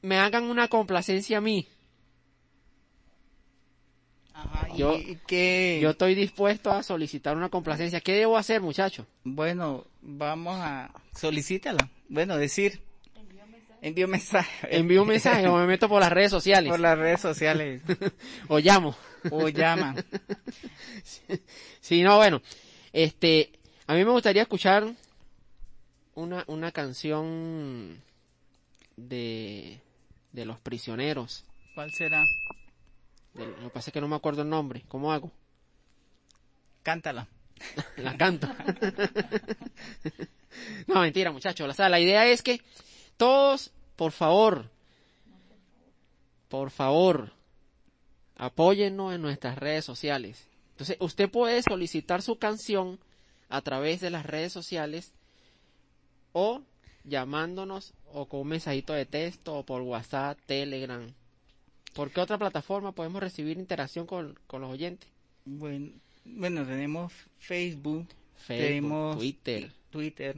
me 0.02 0.18
hagan 0.18 0.44
una 0.44 0.68
complacencia 0.68 1.38
a 1.38 1.40
mí. 1.40 1.68
Ajá, 4.36 4.68
y 4.74 4.76
Yo- 4.78 4.98
Yo 5.80 5.90
estoy 5.90 6.14
dispuesto 6.14 6.70
a 6.70 6.82
solicitar 6.82 7.36
una 7.36 7.48
complacencia. 7.48 8.00
¿Qué 8.00 8.12
debo 8.12 8.36
hacer, 8.36 8.60
muchacho? 8.60 9.06
bueno, 9.24 9.84
vamos 10.02 10.56
a, 10.60 10.90
solicítala. 11.14 11.88
Bueno, 12.08 12.36
decir, 12.36 12.80
envío 13.82 14.06
mensaje. 14.08 14.76
Envío 14.76 15.02
un 15.02 15.08
mensaje 15.08 15.46
o 15.48 15.56
me 15.56 15.66
meto 15.66 15.88
por 15.88 16.00
las 16.00 16.12
redes 16.12 16.30
sociales. 16.30 16.70
por 16.70 16.80
las 16.80 16.98
redes 16.98 17.20
sociales 17.20 17.82
O 18.48 18.58
llamo. 18.58 18.94
o 19.30 19.48
llama. 19.48 19.94
Sí, 21.80 22.02
no, 22.02 22.16
bueno. 22.16 22.42
Este, 22.92 23.50
a 23.86 23.94
mí 23.94 24.04
me 24.04 24.10
gustaría 24.10 24.42
escuchar 24.42 24.86
una, 26.14 26.42
una 26.48 26.72
canción 26.72 28.02
de, 28.96 29.80
de 30.32 30.44
los 30.44 30.58
prisioneros. 30.60 31.44
¿Cuál 31.74 31.90
será? 31.92 32.24
De- 33.36 33.46
lo 33.46 33.68
que 33.68 33.70
pasa 33.70 33.90
es 33.90 33.94
que 33.94 34.00
no 34.00 34.08
me 34.08 34.16
acuerdo 34.16 34.42
el 34.42 34.48
nombre. 34.48 34.82
¿Cómo 34.88 35.12
hago? 35.12 35.30
Cántala. 36.82 37.26
La 37.96 38.16
canto. 38.16 38.48
no, 40.86 41.00
mentira, 41.00 41.32
muchachos. 41.32 41.68
O 41.68 41.72
sea, 41.74 41.88
la 41.88 42.00
idea 42.00 42.26
es 42.26 42.42
que 42.42 42.60
todos, 43.16 43.70
por 43.96 44.12
favor, 44.12 44.70
por 46.48 46.70
favor, 46.70 47.32
apóyennos 48.36 49.14
en 49.14 49.22
nuestras 49.22 49.58
redes 49.58 49.84
sociales. 49.84 50.46
Entonces, 50.72 50.96
usted 51.00 51.30
puede 51.30 51.62
solicitar 51.62 52.22
su 52.22 52.38
canción 52.38 52.98
a 53.48 53.62
través 53.62 54.00
de 54.00 54.10
las 54.10 54.26
redes 54.26 54.52
sociales 54.52 55.12
o 56.32 56.62
llamándonos 57.04 57.94
o 58.12 58.26
con 58.26 58.40
un 58.40 58.48
mensajito 58.48 58.92
de 58.92 59.06
texto 59.06 59.54
o 59.58 59.62
por 59.64 59.82
WhatsApp, 59.82 60.38
Telegram. 60.46 61.12
¿Por 61.96 62.10
qué 62.10 62.20
otra 62.20 62.36
plataforma 62.36 62.92
podemos 62.92 63.22
recibir 63.22 63.56
interacción 63.56 64.06
con, 64.06 64.38
con 64.46 64.60
los 64.60 64.70
oyentes? 64.70 65.08
Bueno, 65.46 65.92
bueno, 66.26 66.66
tenemos 66.66 67.10
Facebook, 67.38 68.06
Facebook, 68.36 68.66
tenemos 68.66 69.16
Twitter, 69.16 69.72
Twitter. 69.88 70.36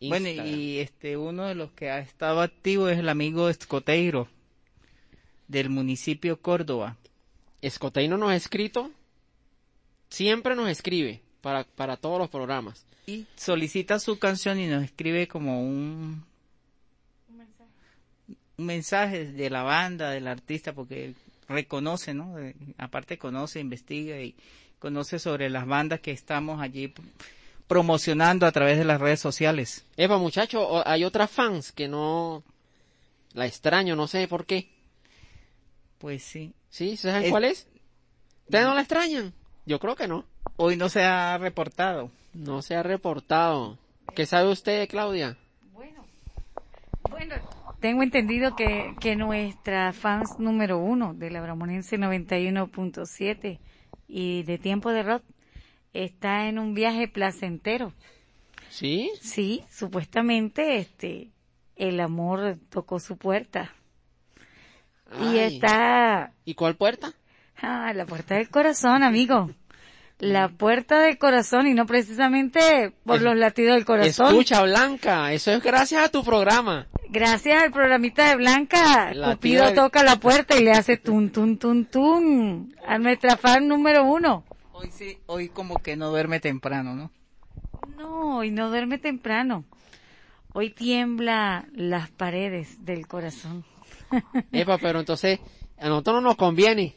Bueno, 0.00 0.28
Instagram. 0.28 0.54
y 0.54 0.78
este 0.78 1.18
uno 1.18 1.44
de 1.44 1.54
los 1.54 1.72
que 1.72 1.90
ha 1.90 1.98
estado 1.98 2.40
activo 2.40 2.88
es 2.88 2.98
el 2.98 3.10
amigo 3.10 3.50
Escoteiro 3.50 4.28
del 5.46 5.68
municipio 5.68 6.40
Córdoba. 6.40 6.96
Escoteino 7.60 8.16
nos 8.16 8.30
ha 8.30 8.36
escrito, 8.36 8.90
siempre 10.08 10.56
nos 10.56 10.70
escribe 10.70 11.20
para, 11.42 11.64
para 11.64 11.98
todos 11.98 12.18
los 12.18 12.30
programas. 12.30 12.86
Y 13.06 13.26
solicita 13.36 13.98
su 13.98 14.18
canción 14.18 14.58
y 14.58 14.66
nos 14.68 14.84
escribe 14.84 15.28
como 15.28 15.60
un 15.62 16.24
un 18.58 18.66
mensaje 18.66 19.24
de 19.26 19.50
la 19.50 19.62
banda, 19.62 20.10
del 20.10 20.26
artista, 20.26 20.72
porque 20.72 21.14
reconoce, 21.48 22.12
¿no? 22.12 22.36
Aparte 22.76 23.16
conoce, 23.16 23.60
investiga 23.60 24.20
y 24.20 24.34
conoce 24.78 25.18
sobre 25.18 25.48
las 25.48 25.66
bandas 25.66 26.00
que 26.00 26.10
estamos 26.10 26.60
allí 26.60 26.92
promocionando 27.66 28.46
a 28.46 28.52
través 28.52 28.76
de 28.78 28.84
las 28.84 29.00
redes 29.00 29.20
sociales. 29.20 29.84
Eva, 29.96 30.18
muchacho, 30.18 30.86
hay 30.86 31.04
otras 31.04 31.30
fans 31.30 31.72
que 31.72 31.86
no 31.88 32.42
la 33.34 33.46
extraño, 33.46 33.94
no 33.94 34.06
sé 34.08 34.26
por 34.26 34.44
qué. 34.46 34.68
Pues 35.98 36.22
sí. 36.22 36.52
¿Sí? 36.70 36.96
¿Saben 36.96 37.24
Es- 37.24 37.30
cuál 37.30 37.44
es? 37.44 37.66
¿Ustedes 38.44 38.64
no 38.66 38.74
la 38.74 38.80
extrañan? 38.80 39.32
Yo 39.66 39.78
creo 39.78 39.94
que 39.94 40.08
no. 40.08 40.24
Hoy 40.56 40.76
no 40.76 40.88
se 40.88 41.02
ha 41.02 41.36
reportado. 41.38 42.10
No 42.34 42.62
se 42.62 42.74
ha 42.74 42.82
reportado. 42.82 43.78
¿Qué 44.16 44.26
sabe 44.26 44.48
usted, 44.50 44.88
Claudia? 44.88 45.36
Bueno, 45.72 46.04
bueno, 47.10 47.34
tengo 47.80 48.02
entendido 48.02 48.54
que, 48.56 48.94
que 49.00 49.16
nuestra 49.16 49.92
fans 49.92 50.38
número 50.38 50.78
uno 50.78 51.14
de 51.14 51.30
la 51.30 51.40
Bramonense 51.40 51.96
91.7 51.98 53.58
y 54.08 54.42
de 54.42 54.58
Tiempo 54.58 54.90
de 54.92 55.02
Rock 55.02 55.22
está 55.92 56.48
en 56.48 56.58
un 56.58 56.74
viaje 56.74 57.08
placentero. 57.08 57.92
¿Sí? 58.70 59.10
Sí, 59.20 59.64
supuestamente 59.70 60.76
este 60.78 61.28
el 61.76 62.00
amor 62.00 62.56
tocó 62.70 62.98
su 63.00 63.16
puerta 63.16 63.72
y 65.22 65.38
está 65.38 66.32
¿Y 66.44 66.54
cuál 66.54 66.76
puerta? 66.76 67.12
ah, 67.62 67.92
la 67.94 68.04
puerta 68.04 68.34
del 68.36 68.50
corazón, 68.50 69.02
amigo. 69.02 69.50
La 70.18 70.48
puerta 70.48 70.98
del 71.00 71.16
corazón 71.16 71.68
y 71.68 71.74
no 71.74 71.86
precisamente 71.86 72.92
por 73.04 73.16
Es- 73.18 73.22
los 73.22 73.36
latidos 73.36 73.76
del 73.76 73.84
corazón. 73.84 74.26
Escucha, 74.30 74.62
Blanca, 74.64 75.32
eso 75.32 75.52
es 75.52 75.62
gracias 75.62 76.04
a 76.04 76.08
tu 76.10 76.24
programa. 76.24 76.88
Gracias 77.10 77.62
al 77.62 77.72
programita 77.72 78.28
de 78.28 78.36
Blanca, 78.36 79.14
La 79.14 79.32
Cupido 79.32 79.64
de- 79.66 79.72
toca 79.72 80.02
la 80.02 80.16
puerta 80.16 80.56
y 80.58 80.64
le 80.64 80.72
hace 80.72 80.96
tun 80.98 81.30
tun 81.30 81.56
tun 81.56 81.86
tun 81.86 82.74
a 82.86 82.98
nuestra 82.98 83.36
fan 83.36 83.66
número 83.66 84.04
uno. 84.04 84.44
Hoy 84.72 84.90
sí, 84.90 85.18
hoy 85.26 85.48
como 85.48 85.76
que 85.76 85.96
no 85.96 86.10
duerme 86.10 86.38
temprano, 86.38 86.94
¿no? 86.94 87.10
No, 87.96 88.44
y 88.44 88.50
no 88.50 88.68
duerme 88.68 88.98
temprano. 88.98 89.64
Hoy 90.52 90.70
tiembla 90.70 91.66
las 91.74 92.10
paredes 92.10 92.84
del 92.84 93.06
corazón. 93.06 93.64
Eva, 94.52 94.78
pero 94.78 95.00
entonces 95.00 95.40
a 95.78 95.88
nosotros 95.88 96.16
no 96.16 96.28
nos 96.28 96.36
conviene. 96.36 96.94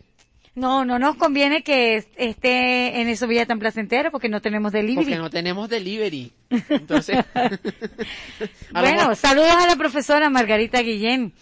No, 0.53 0.83
no 0.83 0.99
nos 0.99 1.15
conviene 1.15 1.63
que 1.63 1.95
es- 1.95 2.07
esté 2.17 2.99
en 3.01 3.07
eso 3.07 3.25
Villa 3.27 3.45
tan 3.45 3.59
placentera 3.59 4.11
porque 4.11 4.27
no 4.27 4.41
tenemos 4.41 4.71
delivery. 4.73 5.05
Porque 5.05 5.17
no 5.17 5.29
tenemos 5.29 5.69
delivery. 5.69 6.33
Entonces, 6.69 7.17
lo 8.71 8.81
Bueno, 8.81 9.15
saludos 9.15 9.51
a 9.55 9.67
la 9.67 9.75
profesora 9.75 10.29
Margarita 10.29 10.81
Guillén. 10.81 11.33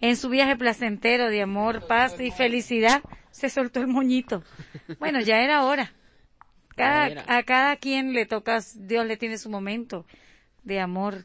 En 0.00 0.16
su 0.16 0.28
viaje 0.28 0.54
placentero 0.56 1.28
de 1.28 1.42
amor, 1.42 1.86
paz 1.88 2.20
y 2.20 2.30
felicidad, 2.30 3.02
se 3.30 3.48
soltó 3.48 3.80
el 3.80 3.88
moñito. 3.88 4.44
Bueno, 5.00 5.20
ya 5.20 5.38
era 5.40 5.64
hora. 5.64 5.92
Cada, 6.76 7.08
era. 7.08 7.24
a 7.26 7.42
cada 7.42 7.74
quien 7.76 8.12
le 8.12 8.24
toca, 8.24 8.60
Dios 8.76 9.04
le 9.06 9.16
tiene 9.16 9.38
su 9.38 9.50
momento 9.50 10.06
de 10.62 10.78
amor 10.78 11.24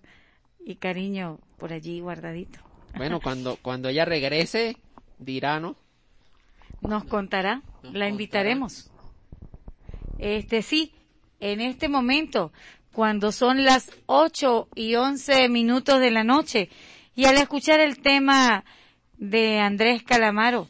y 0.66 0.76
cariño 0.78 1.40
por 1.60 1.72
allí 1.72 2.00
guardadito. 2.00 2.60
bueno, 2.96 3.20
cuando, 3.22 3.58
cuando 3.58 3.90
ella 3.90 4.06
regrese, 4.06 4.78
dirá, 5.20 5.60
¿no? 5.60 5.76
Nos 6.88 7.06
contará, 7.06 7.62
Nos 7.84 7.94
la 7.94 8.08
invitaremos. 8.08 8.92
Este 10.20 10.62
sí, 10.62 10.94
en 11.40 11.62
este 11.62 11.90
momento, 11.90 12.52
cuando 12.94 13.32
son 13.32 13.64
las 13.64 13.92
8 14.06 14.70
y 14.76 14.96
11 14.96 15.50
minutos 15.50 16.00
de 16.00 16.12
la 16.12 16.24
noche, 16.24 16.70
y 17.16 17.26
al 17.26 17.36
escuchar 17.38 17.80
el 17.80 18.00
tema 18.00 18.64
de 19.18 19.60
Andrés 19.60 20.04
Calamaro, 20.04 20.68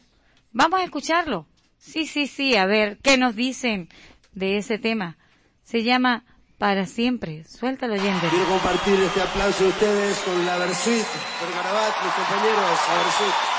vamos 0.51 0.79
a 0.79 0.83
escucharlo. 0.83 1.45
Sí, 1.77 2.05
sí, 2.05 2.27
sí, 2.27 2.55
a 2.55 2.65
ver, 2.65 2.97
¿qué 3.01 3.17
nos 3.17 3.35
dicen 3.35 3.89
de 4.33 4.57
ese 4.57 4.77
tema? 4.77 5.17
Se 5.63 5.83
llama 5.83 6.23
Para 6.57 6.85
Siempre. 6.85 7.43
Suéltalo, 7.45 7.95
Yender. 7.95 8.29
Quiero 8.29 8.45
compartir 8.47 8.95
este 9.01 9.21
aplauso 9.21 9.63
de 9.63 9.69
ustedes 9.69 10.17
con 10.19 10.45
la 10.45 10.57
Versuit, 10.57 11.05
por 11.39 11.53
Garabat, 11.53 12.03
mis 12.03 12.13
compañeros, 12.13 12.79
la 12.87 13.03
Versuit. 13.03 13.52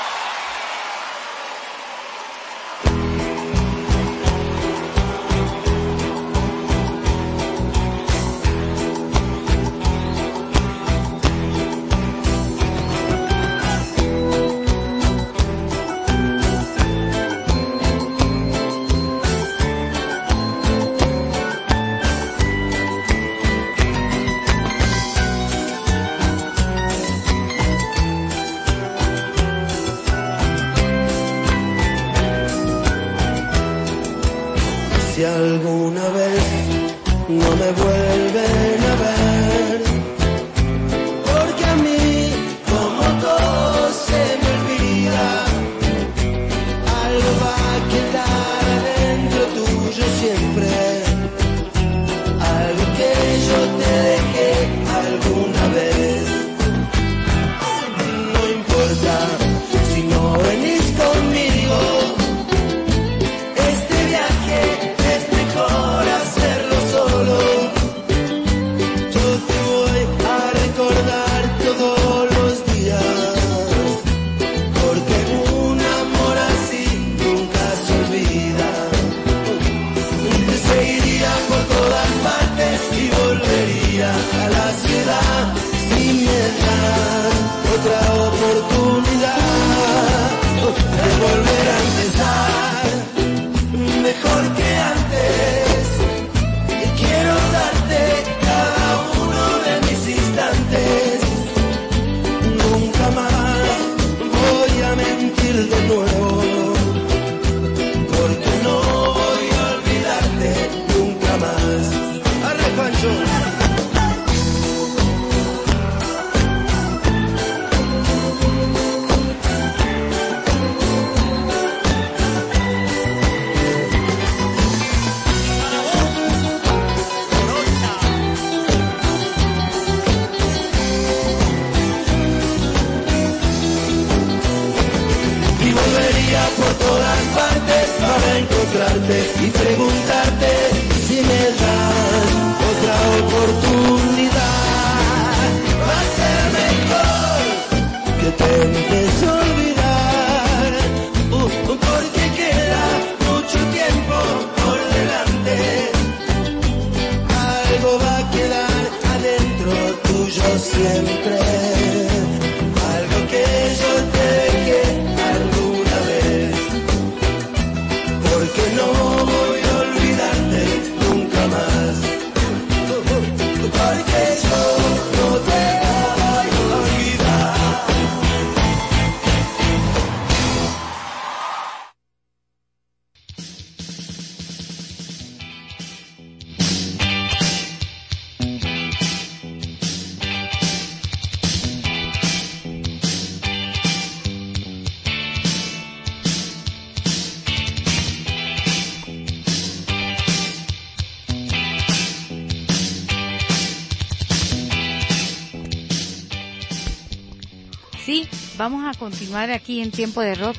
Vamos 208.65 208.95
a 208.95 208.97
continuar 208.97 209.51
aquí 209.51 209.79
en 209.79 209.91
tiempo 209.91 210.21
de 210.21 210.33
rock. 210.33 210.57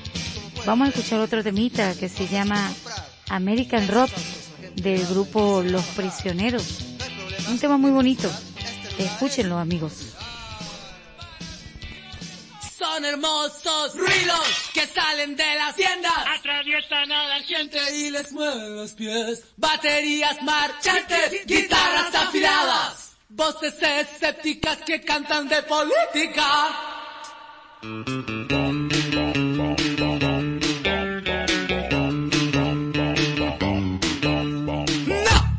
Vamos 0.65 0.87
a 0.87 0.89
escuchar 0.91 1.19
otro 1.19 1.43
temita 1.43 1.93
que 1.97 2.09
se 2.09 2.29
llama 2.29 2.73
American 3.29 3.89
Rock 3.89 4.13
del 4.77 5.05
grupo 5.09 5.61
Los 5.65 5.85
Prisioneros. 5.87 6.83
Un 7.49 7.59
tema 7.59 7.77
muy 7.77 7.91
bonito. 7.91 8.31
Escúchenlo, 8.97 9.59
amigos. 9.59 10.15
Son 12.79 13.05
hermosos 13.05 13.97
ruidos 13.97 14.71
que 14.73 14.87
salen 14.87 15.35
de 15.35 15.55
las 15.57 15.75
tiendas. 15.75 16.13
Atraviesan 16.39 17.11
a 17.11 17.27
la 17.27 17.41
gente 17.41 17.79
y 17.93 18.11
les 18.13 18.31
mueven 18.31 18.77
los 18.77 18.93
pies. 18.93 19.43
Baterías 19.57 20.41
marchantes, 20.45 21.45
guitarras 21.45 22.15
afiladas. 22.15 23.17
Voces 23.31 23.75
escépticas 23.83 24.79
que 24.87 25.01
cantan 25.03 25.49
de 25.49 25.61
política. 25.65 26.86
No 27.83 27.93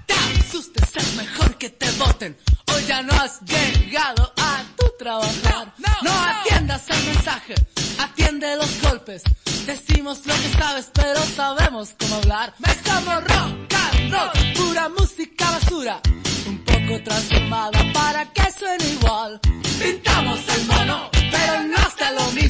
te 0.06 0.14
asustes, 0.14 0.96
es 0.96 1.16
mejor 1.16 1.58
que 1.58 1.70
te 1.70 1.92
voten. 1.92 2.36
Hoy 2.74 2.84
ya 2.88 3.02
no 3.04 3.14
has 3.14 3.42
llegado 3.42 4.34
a 4.38 4.64
tu 4.78 4.86
trabajar. 4.98 5.74
No, 5.78 6.12
atiendas 6.12 6.90
el 6.90 7.06
mensaje, 7.06 7.54
atiende 8.00 8.56
los 8.56 8.82
golpes. 8.82 9.22
Decimos 9.66 10.26
lo 10.26 10.34
que 10.34 10.50
sabes, 10.58 10.90
pero 10.94 11.20
sabemos 11.36 11.94
cómo 12.00 12.16
hablar. 12.16 12.54
Estamos 12.68 13.24
rock 13.26 13.74
and 13.74 14.58
pura 14.58 14.90
música 14.90 15.52
basura. 15.52 16.02
Un 16.48 16.58
poco 16.64 17.04
transformada 17.04 17.80
para 17.94 18.26
que 18.34 18.47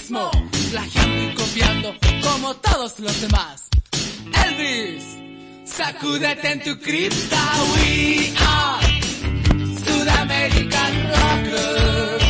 mismo. 0.09 0.31
Plagiando 0.71 1.23
y 1.23 1.35
copiando 1.35 1.95
como 2.21 2.55
todos 2.55 2.99
los 2.99 3.21
demás. 3.21 3.67
Elvis, 4.45 5.03
sacúdete 5.65 6.51
en 6.51 6.63
tu 6.63 6.79
cripta. 6.79 7.37
We 7.75 8.33
are 8.39 8.87
Sudamerican 9.85 10.93
Rockers. 11.09 12.23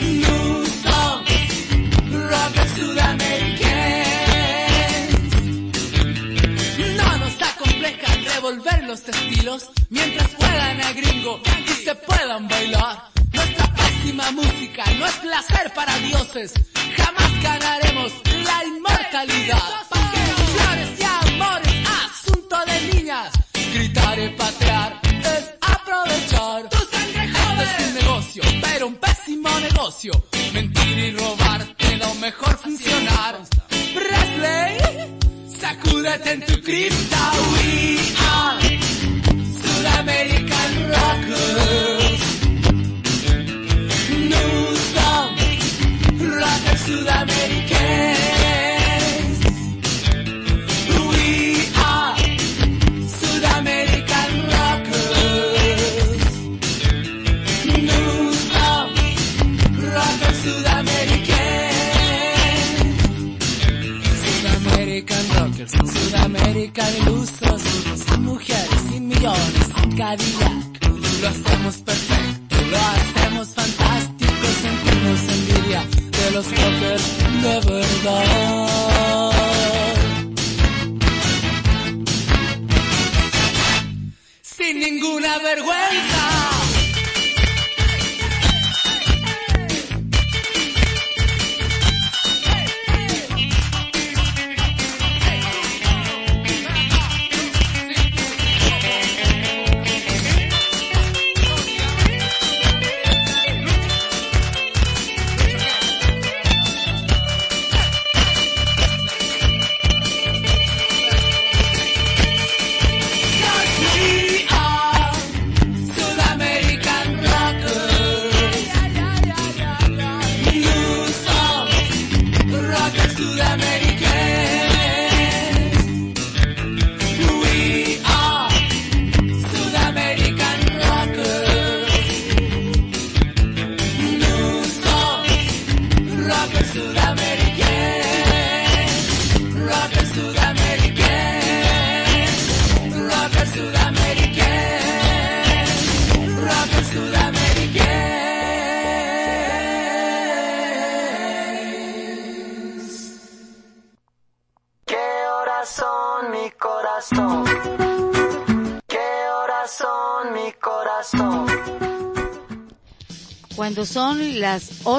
New 0.00 0.66
songs, 0.82 1.30
rockers 2.12 2.72
sudamericanos. 2.76 3.76
No 6.96 7.16
nos 7.18 7.42
acompleja 7.42 8.14
revolver 8.34 8.84
los 8.84 9.00
estilos 9.08 9.70
mientras 9.90 10.34
juegan 10.34 10.80
a 10.80 10.92
gringo 10.92 11.40
y 11.66 11.70
se 11.84 11.94
puedan 11.94 12.48
bailar. 12.48 13.15
Pésima 14.06 14.30
música 14.30 14.84
no 15.00 15.06
es 15.06 15.14
placer 15.14 15.72
para 15.74 15.98
dioses. 15.98 16.54
Jamás 16.96 17.42
ganaremos 17.42 18.12
la 18.44 18.64
inmortalidad. 18.64 19.85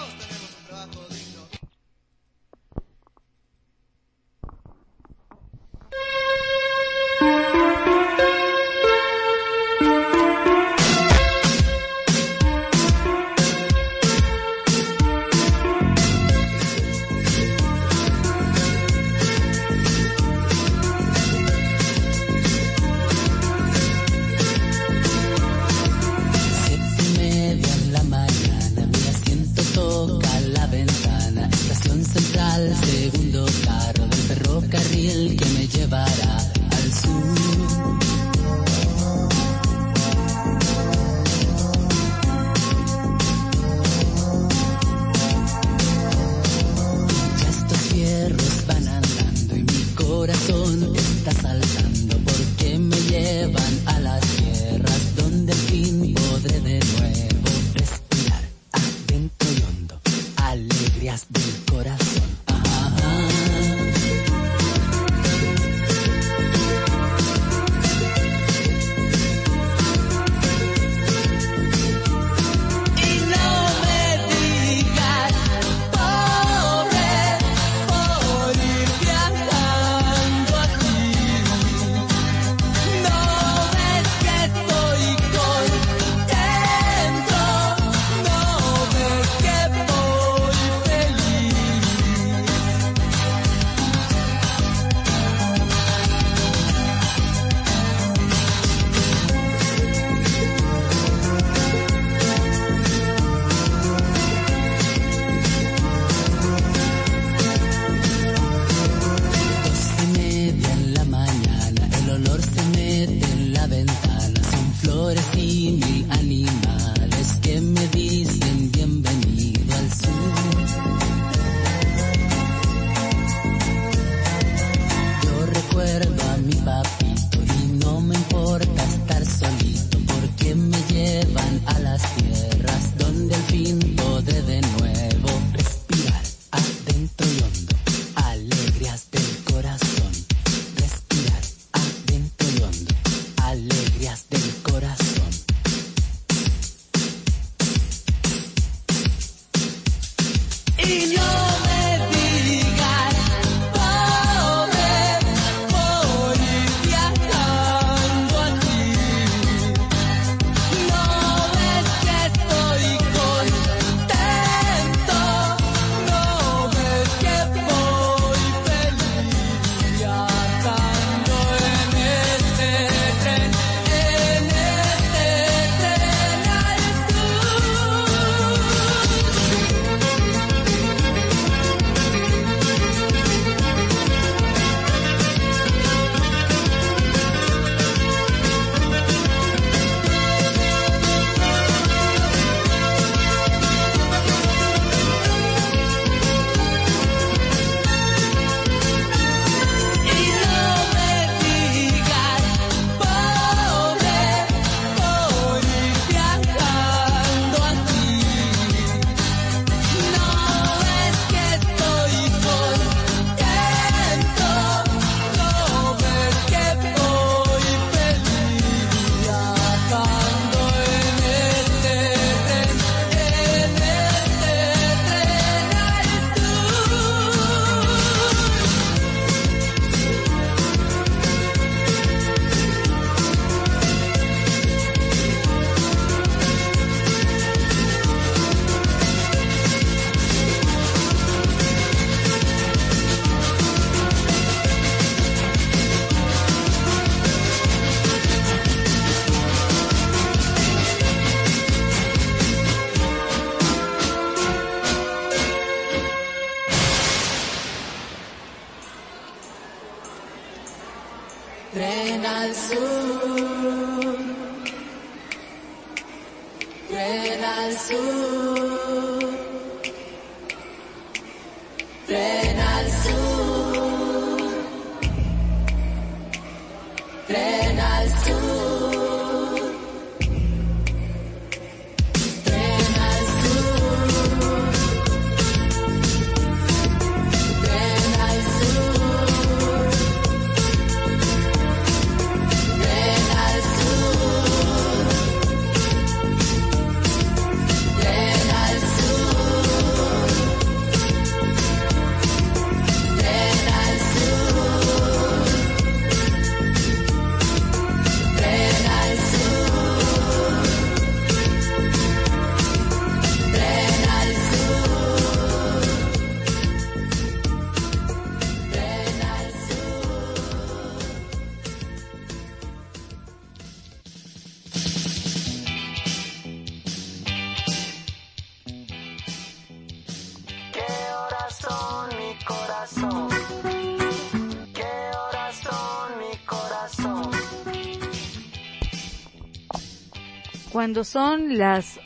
Cuando 340.80 341.04
son 341.04 341.58
las 341.58 342.00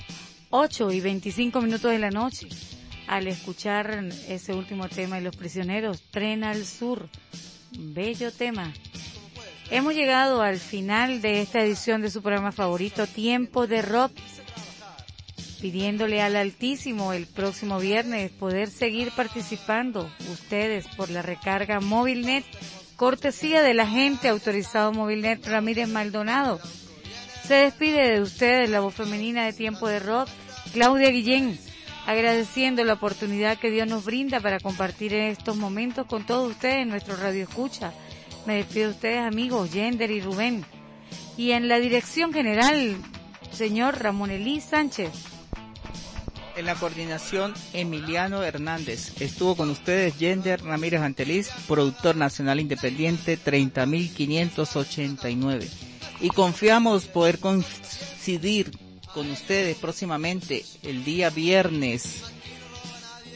8 0.49 0.91
y 0.93 0.99
25 0.99 1.61
minutos 1.61 1.91
de 1.91 1.99
la 1.99 2.09
noche, 2.09 2.47
al 3.05 3.27
escuchar 3.27 4.03
ese 4.27 4.55
último 4.55 4.89
tema 4.89 5.17
de 5.17 5.21
los 5.21 5.35
prisioneros, 5.35 6.01
Tren 6.09 6.43
al 6.43 6.65
Sur, 6.65 7.07
bello 7.77 8.31
tema. 8.31 8.73
Hemos 9.69 9.93
llegado 9.93 10.41
al 10.41 10.57
final 10.57 11.21
de 11.21 11.43
esta 11.43 11.61
edición 11.61 12.01
de 12.01 12.09
su 12.09 12.23
programa 12.23 12.51
favorito, 12.51 13.05
Tiempo 13.05 13.67
de 13.67 13.83
Rock, 13.83 14.13
pidiéndole 15.61 16.23
al 16.23 16.35
Altísimo 16.35 17.13
el 17.13 17.27
próximo 17.27 17.77
viernes 17.77 18.31
poder 18.31 18.71
seguir 18.71 19.11
participando 19.11 20.09
ustedes 20.31 20.87
por 20.97 21.11
la 21.11 21.21
recarga 21.21 21.79
MóvilNet, 21.79 22.43
cortesía 22.95 23.61
del 23.61 23.79
agente 23.79 24.29
autorizado 24.29 24.91
MóvilNet 24.93 25.45
Ramírez 25.45 25.89
Maldonado. 25.89 26.59
Se 27.47 27.53
despide 27.55 28.13
de 28.13 28.21
ustedes 28.21 28.69
la 28.69 28.79
voz 28.79 28.93
femenina 28.95 29.45
de 29.45 29.51
Tiempo 29.51 29.89
de 29.89 29.99
Rock, 29.99 30.29
Claudia 30.71 31.09
Guillén, 31.09 31.59
agradeciendo 32.05 32.85
la 32.85 32.93
oportunidad 32.93 33.57
que 33.57 33.69
Dios 33.69 33.85
nos 33.85 34.05
brinda 34.05 34.39
para 34.39 34.61
compartir 34.61 35.13
en 35.13 35.25
estos 35.25 35.57
momentos 35.57 36.07
con 36.07 36.25
todos 36.25 36.51
ustedes 36.51 36.77
en 36.77 36.87
nuestro 36.87 37.17
Radio 37.17 37.43
Escucha. 37.43 37.91
Me 38.45 38.55
despido 38.55 38.87
de 38.87 38.93
ustedes 38.93 39.19
amigos, 39.19 39.73
Yender 39.73 40.09
y 40.09 40.21
Rubén. 40.21 40.63
Y 41.35 41.51
en 41.51 41.67
la 41.67 41.79
dirección 41.79 42.31
general, 42.31 42.95
señor 43.51 44.01
Ramón 44.01 44.31
Elí 44.31 44.61
Sánchez. 44.61 45.11
En 46.55 46.65
la 46.65 46.75
coordinación, 46.75 47.53
Emiliano 47.73 48.41
Hernández. 48.41 49.21
Estuvo 49.21 49.57
con 49.57 49.69
ustedes 49.69 50.17
Yender 50.17 50.63
Ramírez 50.63 51.01
Anteliz, 51.01 51.49
productor 51.67 52.15
nacional 52.15 52.61
independiente 52.61 53.37
30.589. 53.37 55.92
Y 56.23 56.29
confiamos 56.29 57.03
poder 57.03 57.37
coincidir 57.39 58.71
con 59.13 59.29
ustedes 59.29 59.75
próximamente 59.75 60.63
el 60.81 61.03
día 61.03 61.29
viernes 61.29 62.23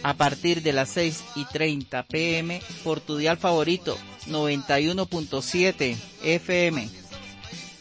a 0.03 0.13
partir 0.13 0.61
de 0.61 0.71
las 0.71 0.87
6 0.91 1.23
y 1.35 1.43
30 1.43 2.03
pm 2.03 2.61
por 2.85 3.01
tu 3.01 3.17
dial 3.17 3.35
favorito 3.35 3.97
91.7 4.27 5.97
FM. 6.23 6.89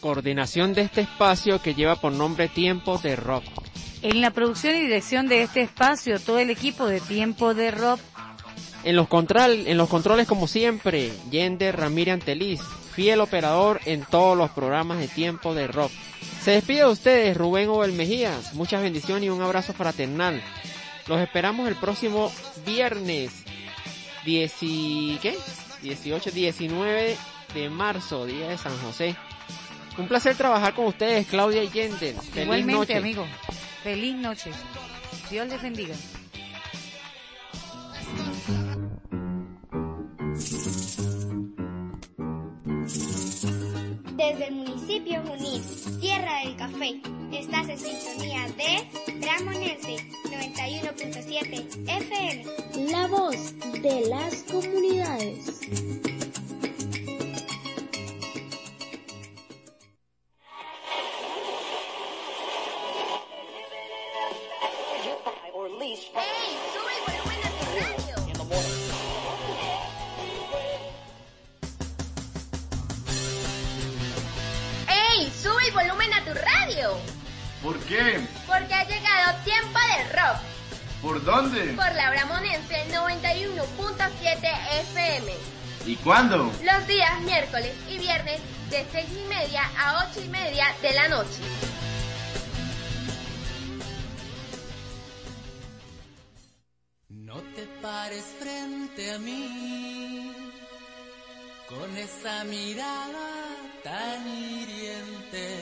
Coordinación 0.01 0.73
de 0.73 0.81
este 0.81 1.01
espacio 1.01 1.61
que 1.61 1.73
lleva 1.73 1.95
por 1.95 2.11
nombre 2.11 2.49
Tiempo 2.49 2.97
de 2.97 3.15
Rock. 3.15 3.45
En 4.01 4.19
la 4.19 4.31
producción 4.31 4.75
y 4.75 4.81
dirección 4.81 5.29
de 5.29 5.43
este 5.43 5.61
espacio, 5.61 6.19
todo 6.19 6.39
el 6.39 6.49
equipo 6.49 6.85
de 6.85 6.99
Tiempo 6.99 7.53
de 7.53 7.71
Rock. 7.71 8.01
En 8.83 8.97
los, 8.97 9.07
control, 9.07 9.67
en 9.67 9.77
los 9.77 9.87
controles, 9.87 10.27
como 10.27 10.47
siempre, 10.47 11.13
Yender 11.31 11.77
Ramírez 11.77 12.15
Anteliz, 12.15 12.59
fiel 12.97 13.21
operador 13.21 13.79
en 13.85 14.01
todos 14.05 14.35
los 14.35 14.49
programas 14.49 14.97
de 14.97 15.07
tiempo 15.07 15.53
de 15.53 15.67
rock. 15.67 15.91
Se 16.41 16.49
despide 16.49 16.79
de 16.79 16.85
ustedes, 16.87 17.37
Rubén 17.37 17.69
Obel 17.69 17.91
Mejías. 17.93 18.55
Muchas 18.55 18.81
bendiciones 18.81 19.25
y 19.25 19.29
un 19.29 19.39
abrazo 19.43 19.71
fraternal. 19.73 20.41
Los 21.05 21.19
esperamos 21.21 21.67
el 21.67 21.75
próximo 21.75 22.31
viernes 22.65 23.31
10 24.25 24.51
y- 24.61 25.19
¿qué? 25.21 25.37
18, 25.83 26.31
19 26.31 27.15
de 27.53 27.69
marzo, 27.69 28.25
día 28.25 28.47
de 28.49 28.57
San 28.57 28.75
José. 28.79 29.15
Un 29.99 30.07
placer 30.07 30.35
trabajar 30.35 30.73
con 30.73 30.85
ustedes, 30.87 31.27
Claudia 31.27 31.61
y 31.63 31.69
Yender. 31.69 32.15
Feliz 32.15 32.35
Igualmente, 32.45 32.73
noche. 32.73 32.95
amigo. 32.97 33.27
Feliz 33.83 34.15
noche. 34.15 34.49
Dios 35.29 35.47
les 35.47 35.61
bendiga. 35.61 35.93
Desde 44.17 44.47
el 44.47 44.55
municipio 44.55 45.21
Junín, 45.27 45.61
Tierra 46.01 46.39
del 46.43 46.55
Café, 46.55 46.99
estás 47.31 47.69
en 47.69 47.77
sintonía 47.77 48.47
de 48.57 49.19
Dramonense 49.19 49.97
91.7 50.23 51.67
FM. 51.87 52.91
La 52.91 53.07
voz 53.09 53.53
de 53.83 54.07
las 54.09 54.41
comunidades. 54.51 55.46
Cuándo? 86.07 86.37
Los 86.37 86.87
días 86.87 87.21
miércoles 87.23 87.73
y 87.89 87.97
viernes 87.97 88.39
de 88.69 88.85
6 88.93 89.07
y 89.25 89.27
media 89.27 89.61
a 89.77 90.07
8 90.09 90.21
y 90.23 90.29
media 90.29 90.65
de 90.81 90.93
la 90.93 91.09
noche. 91.09 91.41
No 97.09 97.41
te 97.53 97.63
pares 97.81 98.23
frente 98.39 99.11
a 99.11 99.19
mí 99.19 100.31
con 101.67 101.97
esa 101.97 102.45
mirada 102.45 103.57
tan 103.83 104.25
hiriente. 104.25 105.57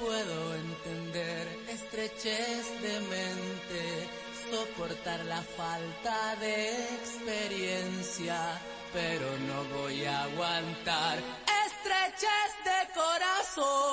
Puedo 0.00 0.54
entender 0.56 1.46
estrechez 1.68 2.82
de 2.82 3.00
mente, 3.00 4.08
soportar 4.50 5.24
la 5.26 5.40
falta 5.40 6.34
de 6.40 6.72
experiencia, 6.96 8.60
pero 8.94 9.26
no 9.48 9.64
voy 9.76 10.04
a 10.04 10.22
aguantar 10.22 11.18
estrechez 11.66 12.50
de 12.64 12.80
corazón. 12.94 13.83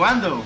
Cuándo? 0.00 0.42